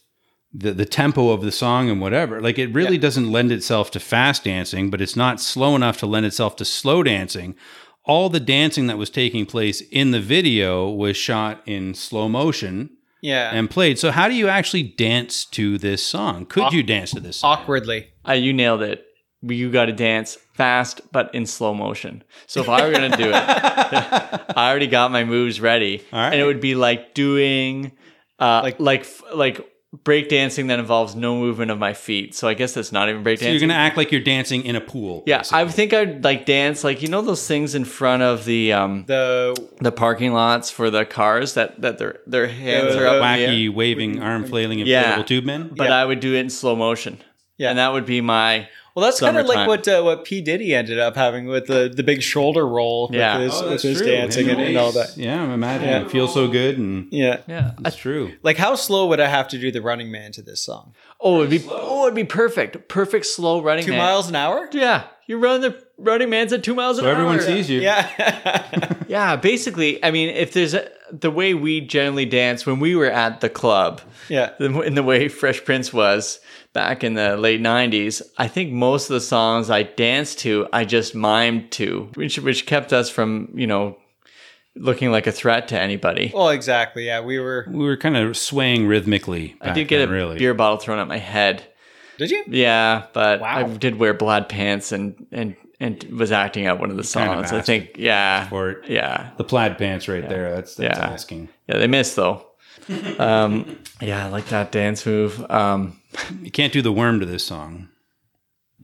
the 0.54 0.72
the 0.72 0.86
tempo 0.86 1.32
of 1.32 1.42
the 1.42 1.52
song 1.52 1.90
and 1.90 2.00
whatever. 2.00 2.42
Like 2.42 2.60
it 2.60 2.74
really 2.74 2.98
doesn't 2.98 3.32
lend 3.32 3.52
itself 3.52 3.92
to 3.92 4.00
fast 4.00 4.44
dancing, 4.44 4.90
but 4.90 5.02
it's 5.02 5.16
not 5.16 5.42
slow 5.42 5.76
enough 5.76 5.98
to 6.00 6.06
lend 6.06 6.26
itself 6.26 6.56
to 6.58 6.66
slow 6.66 7.04
dancing. 7.04 7.56
All 8.08 8.30
the 8.30 8.40
dancing 8.40 8.88
that 8.88 8.98
was 8.98 9.10
taking 9.10 9.46
place 9.46 9.82
in 9.92 10.12
the 10.12 10.20
video 10.22 10.90
was 10.90 11.18
shot 11.18 11.62
in 11.66 11.94
slow 11.94 12.28
motion 12.30 12.90
Yeah, 13.22 13.52
and 13.54 13.70
played. 13.70 14.00
So 14.00 14.12
how 14.12 14.28
do 14.28 14.34
you 14.34 14.48
actually 14.48 14.84
dance 14.84 15.46
to 15.52 15.78
this 15.78 16.04
song? 16.06 16.46
Could 16.46 16.72
you 16.74 16.84
dance 16.84 17.12
to 17.12 17.20
this 17.20 17.38
song? 17.38 17.58
awkwardly. 17.58 18.08
Uh, 18.28 18.34
you 18.34 18.54
nailed 18.54 18.82
it. 18.82 19.04
you 19.42 19.72
got 19.72 19.86
to 19.86 19.92
dance 19.94 20.38
fast 20.56 21.02
but 21.12 21.34
in 21.36 21.46
slow 21.46 21.74
motion. 21.74 22.24
So 22.48 22.62
if 22.62 22.70
I 22.70 22.86
were 22.86 22.92
gonna 22.92 23.16
do 23.16 23.30
it, 23.30 23.34
I 24.58 24.70
already 24.70 24.88
got 24.88 25.12
my 25.12 25.24
moves 25.24 25.60
ready, 25.62 26.04
All 26.12 26.20
right. 26.20 26.32
and 26.34 26.42
it 26.42 26.46
would 26.46 26.60
be 26.62 26.76
like 26.76 27.14
doing 27.14 27.92
uh, 28.40 28.62
like 28.64 28.80
Like- 28.80 29.06
like 29.36 29.62
like 29.98 30.04
break 30.04 30.30
dancing 30.30 30.68
that 30.68 30.80
involves 30.80 31.16
no 31.16 31.36
movement 31.36 31.72
of 31.72 31.78
my 31.80 31.94
feet. 31.94 32.36
So 32.36 32.48
I 32.48 32.54
guess 32.54 32.74
that's 32.74 32.92
not 32.92 33.10
even 33.10 33.24
break 33.24 33.40
So 33.40 33.46
dancing. 33.46 33.54
you're 33.54 33.60
going 33.68 33.78
to 33.78 33.84
act 33.86 33.98
like 33.98 34.12
you're 34.12 34.22
dancing 34.22 34.66
in 34.66 34.76
a 34.76 34.82
pool. 34.82 35.24
yeah, 35.26 35.44
I 35.52 35.66
think 35.68 35.94
I'd 35.94 36.24
like 36.24 36.46
dance 36.46 36.84
like 36.84 37.02
you 37.02 37.08
know 37.08 37.22
those 37.22 37.48
things 37.48 37.76
in 37.76 37.86
front 37.86 38.24
of 38.24 38.46
the 38.46 38.74
um 38.74 39.06
The 39.08 39.56
the 39.82 39.92
parking 39.92 40.34
lots 40.34 40.70
for 40.70 40.90
the 40.90 41.06
cars 41.06 41.54
that 41.56 41.82
that 41.82 41.98
their 41.98 42.20
their 42.28 42.48
hands 42.48 42.96
Uh, 42.96 43.00
are 43.00 43.08
up 43.08 43.16
in 43.16 43.40
the 43.40 43.70
wacky 43.70 43.74
waving, 43.74 44.22
arm 44.22 44.46
flailing, 44.46 44.80
inflatable 44.80 44.88
Yeah. 44.88 45.24
tube 45.24 45.46
men. 45.46 45.72
But 45.76 45.90
Yeah. 45.90 46.02
I 46.02 46.06
would 46.06 46.20
do 46.20 46.34
it 46.36 46.40
in 46.40 46.50
slow 46.50 46.76
motion. 46.76 47.18
Yeah. 47.58 47.70
And 47.70 47.80
that 47.80 47.94
would 47.94 48.06
be 48.06 48.22
my 48.22 48.68
well, 48.98 49.06
that's 49.06 49.20
kind 49.20 49.38
of 49.38 49.46
like 49.46 49.68
what 49.68 49.88
uh, 49.88 50.02
what 50.02 50.26
P 50.26 50.42
Diddy 50.42 50.74
ended 50.74 50.98
up 50.98 51.16
having 51.16 51.46
with 51.46 51.68
the 51.68 51.88
the 51.94 52.02
big 52.02 52.24
shoulder 52.24 52.68
roll 52.68 53.10
Yeah. 53.14 53.38
with 53.38 53.52
his, 53.52 53.62
Oh, 53.62 53.70
with 53.70 53.82
his 53.84 53.98
true. 54.00 54.08
dancing 54.08 54.50
and, 54.50 54.60
and 54.60 54.76
all 54.78 54.92
that. 54.94 55.16
Yeah, 55.16 55.42
I'm 55.44 55.52
imagining 55.52 55.90
Yeah. 55.90 56.02
it 56.02 56.12
feels 56.12 56.34
so 56.34 56.48
good, 56.48 56.78
and 56.80 57.08
Yeah. 57.12 57.42
yeah. 57.48 57.72
that's 57.80 57.96
true. 57.96 58.34
Like 58.42 58.58
how 58.58 58.74
slow 58.76 59.06
would 59.08 59.20
I 59.20 59.28
have 59.28 59.48
to 59.50 59.60
do 59.60 59.72
the 59.72 59.82
Running 59.82 60.12
Man 60.12 60.32
to 60.32 60.42
this 60.42 60.62
song? 60.64 60.94
Oh, 61.22 61.44
it'd 61.44 61.52
be 61.62 61.68
oh, 61.70 62.06
it'd 62.06 62.16
be 62.16 62.24
perfect. 62.24 62.88
Perfect 62.88 63.26
slow 63.28 63.62
running 63.62 63.86
Two 63.86 63.92
man. 63.92 64.00
miles 64.00 64.30
an 64.30 64.36
hour? 64.36 64.68
Yeah, 64.72 65.04
you 65.28 65.38
run 65.38 65.62
the 65.62 65.82
running 66.00 66.30
man's 66.30 66.52
at 66.54 66.64
two 66.64 66.74
miles 66.76 66.98
an 66.98 67.04
So 67.04 67.08
hour. 67.08 67.14
everyone 67.14 67.40
sees 67.42 67.70
you. 67.70 67.82
Yeah. 67.82 68.64
Yeah, 69.08 69.38
basically, 69.38 70.04
I 70.04 70.12
mean, 70.12 70.28
if 70.36 70.52
there's 70.52 70.74
a, 70.74 70.90
the 71.14 71.32
way 71.32 71.54
we 71.54 71.80
generally 71.80 72.26
dance 72.26 72.66
when 72.66 72.82
we 72.82 72.94
were 72.94 73.10
at 73.10 73.40
the 73.40 73.48
club, 73.48 74.02
yeah. 74.28 74.52
the- 74.60 74.82
in 74.82 74.96
the 74.96 75.02
way 75.04 75.30
Fresh 75.30 75.64
Prince 75.64 75.94
was 75.94 76.42
back 76.78 77.04
in 77.04 77.16
the 77.16 77.36
late 77.38 77.60
'90s, 77.62 78.22
I 78.38 78.48
think 78.48 78.72
most 78.72 79.10
of 79.10 79.14
the 79.16 79.22
songs 79.36 79.70
I 79.70 79.82
danced 79.84 80.40
to, 80.40 80.68
I 80.72 80.86
just 80.86 81.16
mimed 81.16 81.72
to, 81.72 82.10
which 82.14 82.38
which 82.40 82.66
kept 82.68 82.94
us 82.94 83.10
from 83.10 83.50
you 83.56 83.66
know 83.68 83.98
looking 84.76 85.12
like 85.12 85.26
a 85.26 85.32
threat 85.32 85.68
to 85.70 85.80
anybody. 85.80 86.32
Well, 86.34 86.50
exactly. 86.50 87.08
Yeah, 87.08 87.22
we 87.22 87.40
were. 87.40 87.66
We 87.68 87.84
were 87.84 87.98
kind 87.98 88.16
of 88.16 88.38
swaying 88.38 88.86
rhythmically. 88.88 89.56
I 89.60 89.74
did 89.74 89.88
get 89.88 90.08
a 90.08 90.12
really. 90.12 90.38
beer 90.38 90.54
bottle 90.54 90.78
thrown 90.78 91.00
at 91.00 91.08
my 91.08 91.18
head. 91.18 91.64
Did 92.20 92.30
you? 92.32 92.44
Yeah, 92.48 93.06
but 93.14 93.42
Wow. 93.42 93.58
I 93.58 93.64
did 93.64 93.98
wear 93.98 94.14
plaid 94.14 94.48
pants 94.50 94.92
and 94.92 95.26
and 95.32 95.56
and 95.80 96.04
was 96.06 96.32
acting 96.32 96.68
out 96.68 96.80
one 96.80 96.92
of 96.92 96.98
the 96.98 97.04
kind 97.04 97.40
of 97.40 97.48
songs. 97.48 97.54
I 97.54 97.62
think, 97.62 97.98
yeah, 97.98 98.48
for 98.50 98.70
it. 98.72 98.90
yeah, 98.90 99.30
The 99.38 99.44
plaid 99.44 99.78
pants 99.78 100.08
right 100.08 100.28
there. 100.28 100.56
That's 100.56 100.76
that's 100.76 100.98
Yeah. 101.00 101.06
asking. 101.14 101.50
yeah. 101.68 101.78
They 101.80 101.88
missed 101.88 102.16
though. 102.16 102.46
um, 103.20 103.78
yeah, 104.02 104.26
I 104.26 104.30
like 104.30 104.46
that 104.50 104.72
dance 104.72 105.06
move. 105.06 105.44
Um, 105.52 105.97
You 106.42 106.52
can't 106.52 106.74
do 106.74 106.82
the 106.82 106.92
worm 106.92 107.20
to 107.20 107.26
this 107.26 107.44
song. 107.46 107.90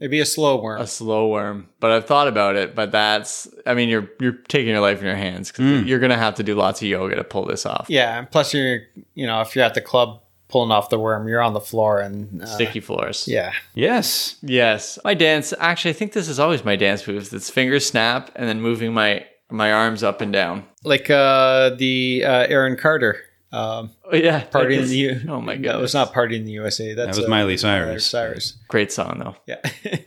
It'd 0.00 0.10
be 0.10 0.20
a 0.20 0.26
slow 0.26 0.60
worm. 0.60 0.80
a 0.80 0.86
slow 0.88 1.28
worm, 1.28 1.68
but 1.78 1.92
I've 1.92 2.04
thought 2.06 2.26
about 2.26 2.56
it. 2.56 2.74
But 2.74 2.90
that's, 2.90 3.46
I 3.64 3.74
mean, 3.74 3.88
you're 3.88 4.10
you're 4.20 4.32
taking 4.48 4.70
your 4.72 4.80
life 4.80 4.98
in 4.98 5.04
your 5.06 5.14
hands 5.14 5.52
because 5.52 5.84
you're 5.84 6.00
gonna 6.00 6.16
have 6.18 6.34
to 6.36 6.42
do 6.42 6.54
lots 6.56 6.82
of 6.82 6.88
yoga 6.88 7.14
to 7.16 7.24
pull 7.24 7.44
this 7.46 7.64
off. 7.64 7.86
yeah, 7.88 8.18
and 8.18 8.30
plus 8.30 8.52
you're, 8.52 8.80
you 9.14 9.26
know, 9.26 9.40
if 9.40 9.54
you're 9.54 9.64
at 9.64 9.74
the 9.74 9.80
club 9.80 10.20
pulling 10.48 10.72
off 10.72 10.88
the 10.90 10.98
worm, 10.98 11.28
you're 11.28 11.40
on 11.40 11.52
the 11.54 11.60
floor 11.60 12.00
and 12.00 12.42
uh, 12.42 12.46
Sticky 12.46 12.80
floors. 12.80 13.26
Yeah. 13.28 13.52
Yes. 13.74 14.36
Yes, 14.42 14.98
my 15.04 15.14
dance. 15.14 15.54
Actually, 15.60 15.90
I 15.92 15.94
think 15.94 16.12
this 16.12 16.28
is 16.28 16.38
always 16.40 16.64
my 16.64 16.76
dance 16.76 17.06
move. 17.06 17.32
It's 17.32 17.48
finger 17.50 17.78
snap 17.80 18.30
and 18.34 18.48
then 18.48 18.60
moving 18.60 18.92
my 18.92 19.24
my 19.48 19.72
arms 19.72 20.02
up 20.02 20.20
and 20.20 20.32
down. 20.32 20.64
Like 20.82 21.08
uh, 21.08 21.70
the 21.70 22.24
uh, 22.26 22.46
Aaron 22.48 22.76
Carter 22.76 23.20
um, 23.54 23.90
Oh, 24.10 24.16
yeah, 24.16 24.44
party 24.44 24.76
in 24.76 24.86
the 24.88 24.96
U. 24.96 25.20
Oh 25.28 25.40
my 25.40 25.54
No, 25.56 25.72
god, 25.72 25.84
it's 25.84 25.94
not 25.94 26.12
party 26.12 26.36
in 26.36 26.44
the 26.44 26.52
USA. 26.52 26.94
That's 26.94 27.16
That 27.16 27.22
was 27.22 27.26
uh, 27.26 27.30
Miley 27.30 27.56
Cyrus. 27.56 28.06
Cyrus. 28.06 28.56
great 28.68 28.92
song 28.92 29.18
though. 29.18 29.36
Yeah. 29.46 29.60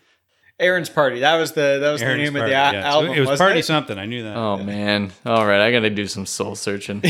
Aaron's 0.60 0.90
party. 0.90 1.20
That 1.20 1.36
was 1.38 1.52
the 1.52 1.78
that 1.82 1.92
was 1.92 2.02
Aaron's 2.02 2.18
the 2.20 2.24
name 2.24 2.34
Party, 2.34 2.52
of 2.54 2.74
the 2.74 2.78
a- 2.78 2.82
yeah. 2.82 2.90
Album. 2.90 3.12
it 3.14 3.20
was 3.20 3.28
wasn't 3.30 3.48
party 3.48 3.60
it? 3.60 3.66
something. 3.66 3.98
I 4.00 4.06
knew 4.08 4.24
that. 4.24 4.36
Oh 4.36 4.58
man! 4.58 5.12
All 5.24 5.46
right, 5.46 5.62
I 5.62 5.72
got 5.72 5.82
to 5.82 5.92
do 5.92 6.08
some 6.08 6.26
soul 6.26 6.56
searching. 6.56 7.00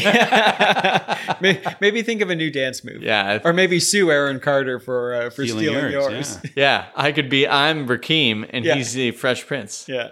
May- 1.41 1.61
maybe 1.79 2.01
think 2.03 2.21
of 2.21 2.29
a 2.29 2.35
new 2.35 2.51
dance 2.51 2.83
move. 2.83 3.01
yeah, 3.01 3.39
Or 3.45 3.53
maybe 3.53 3.79
sue 3.79 4.11
Aaron 4.11 4.39
Carter 4.41 4.79
for 4.81 5.13
uh, 5.15 5.29
for 5.29 5.45
Stealing 5.45 5.65
stealing, 5.65 5.91
yours, 5.93 6.13
yours. 6.13 6.39
yeah. 6.43 6.49
yeah. 6.55 6.85
I 6.95 7.11
could 7.13 7.29
be. 7.29 7.47
I'm 7.47 7.87
Rakim, 7.87 8.49
and 8.49 8.65
Yeah. 8.65 8.75
he's 8.75 8.93
the 8.93 9.11
Fresh 9.11 9.45
Prince. 9.47 9.85
yeah. 9.87 10.09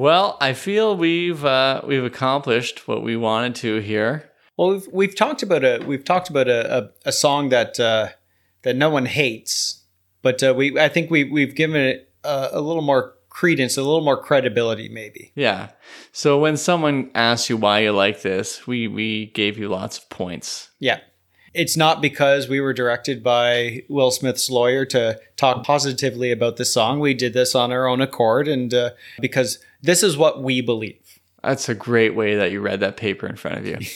Well, 0.00 0.38
I 0.40 0.54
feel 0.54 0.96
we've 0.96 1.44
uh, 1.44 1.82
we've 1.84 2.02
accomplished 2.02 2.88
what 2.88 3.02
we 3.02 3.18
wanted 3.18 3.54
to 3.56 3.80
here. 3.80 4.30
Well, 4.56 4.70
we've 4.70 4.88
we've 4.90 5.14
talked 5.14 5.42
about 5.42 5.62
a 5.62 5.84
we've 5.86 6.06
talked 6.06 6.30
about 6.30 6.48
a 6.48 6.78
a, 6.78 6.90
a 7.04 7.12
song 7.12 7.50
that 7.50 7.78
uh, 7.78 8.08
that 8.62 8.76
no 8.76 8.88
one 8.88 9.04
hates, 9.04 9.82
but 10.22 10.42
uh, 10.42 10.54
we 10.56 10.80
I 10.80 10.88
think 10.88 11.10
we 11.10 11.24
we've 11.24 11.54
given 11.54 11.82
it 11.82 12.10
a, 12.24 12.48
a 12.52 12.60
little 12.62 12.80
more 12.80 13.12
credence, 13.28 13.76
a 13.76 13.82
little 13.82 14.00
more 14.00 14.16
credibility, 14.16 14.88
maybe. 14.88 15.32
Yeah. 15.34 15.68
So 16.12 16.38
when 16.38 16.56
someone 16.56 17.10
asks 17.14 17.50
you 17.50 17.58
why 17.58 17.80
you 17.80 17.92
like 17.92 18.22
this, 18.22 18.66
we 18.66 18.88
we 18.88 19.26
gave 19.26 19.58
you 19.58 19.68
lots 19.68 19.98
of 19.98 20.08
points. 20.08 20.70
Yeah. 20.78 21.00
It's 21.52 21.76
not 21.76 22.00
because 22.00 22.48
we 22.48 22.60
were 22.60 22.72
directed 22.72 23.24
by 23.24 23.82
Will 23.88 24.12
Smith's 24.12 24.48
lawyer 24.50 24.84
to 24.86 25.18
talk 25.36 25.64
positively 25.64 26.30
about 26.30 26.56
this 26.58 26.72
song. 26.72 27.00
We 27.00 27.12
did 27.12 27.32
this 27.32 27.56
on 27.56 27.72
our 27.72 27.88
own 27.88 28.00
accord, 28.00 28.46
and 28.46 28.72
uh, 28.72 28.90
because 29.20 29.58
this 29.82 30.04
is 30.04 30.16
what 30.16 30.42
we 30.42 30.60
believe. 30.60 31.18
That's 31.42 31.68
a 31.68 31.74
great 31.74 32.14
way 32.14 32.36
that 32.36 32.52
you 32.52 32.60
read 32.60 32.80
that 32.80 32.96
paper 32.96 33.26
in 33.26 33.36
front 33.36 33.58
of 33.58 33.66
you. 33.66 33.78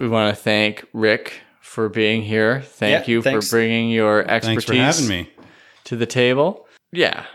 We 0.00 0.08
want 0.08 0.34
to 0.34 0.42
thank 0.42 0.86
Rick 0.94 1.42
for 1.60 1.90
being 1.90 2.22
here. 2.22 2.62
Thank 2.62 3.06
Yeah, 3.06 3.12
you 3.12 3.22
thanks. 3.22 3.50
for 3.50 3.56
bringing 3.56 3.90
your 3.90 4.20
expertise 4.20 4.64
Thanks 4.64 4.64
for 4.64 4.74
having 4.74 5.08
me. 5.08 5.30
To 5.90 5.96
the 5.96 6.06
table. 6.06 6.68
Yeah. 6.92 7.26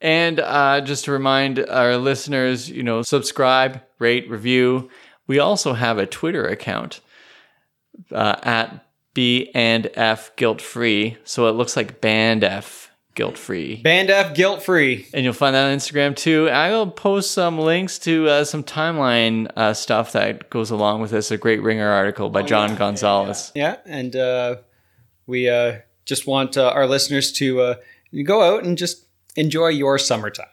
And 0.00 0.40
uh, 0.40 0.80
just 0.80 1.04
to 1.04 1.12
remind 1.12 1.58
our 1.58 1.98
listeners, 1.98 2.70
you 2.70 2.82
know, 2.82 3.02
subscribe, 3.02 3.82
rate, 3.98 4.30
review. 4.30 4.88
We 5.26 5.40
also 5.40 5.74
have 5.74 5.98
a 5.98 6.06
Twitter 6.06 6.46
account 6.46 7.00
uh, 8.10 8.36
at 8.42 8.86
B 9.12 9.50
and 9.54 9.90
F 9.92 10.34
guilt 10.36 10.62
free. 10.62 11.18
So 11.24 11.48
it 11.48 11.52
looks 11.52 11.76
like 11.76 12.00
Band 12.00 12.44
F 12.44 12.90
guilt 13.14 13.36
free. 13.36 13.76
Band 13.82 14.08
F 14.08 14.34
guilt 14.34 14.62
free. 14.62 15.06
And 15.12 15.22
you'll 15.22 15.34
find 15.34 15.54
that 15.54 15.66
on 15.66 15.76
Instagram 15.76 16.16
too. 16.16 16.48
I 16.48 16.70
will 16.70 16.90
post 16.90 17.32
some 17.32 17.58
links 17.58 17.98
to 18.00 18.26
uh, 18.26 18.44
some 18.44 18.64
timeline 18.64 19.50
uh, 19.54 19.74
stuff 19.74 20.12
that 20.12 20.48
goes 20.48 20.70
along 20.70 21.02
with 21.02 21.10
this. 21.10 21.30
A 21.30 21.36
great 21.36 21.60
Ringer 21.62 21.90
article 21.90 22.30
by 22.30 22.40
John 22.40 22.74
Gonzalez. 22.74 23.52
Yeah, 23.54 23.76
and 23.84 24.16
uh, 24.16 24.56
we 25.26 25.50
uh, 25.50 25.80
just 26.06 26.26
want 26.26 26.56
uh, 26.56 26.70
our 26.70 26.86
listeners 26.86 27.32
to 27.32 27.76
uh, 28.12 28.22
go 28.24 28.42
out 28.42 28.64
and 28.64 28.78
just 28.78 29.04
enjoy 29.36 29.68
your 29.68 29.98
summertime. 29.98 30.46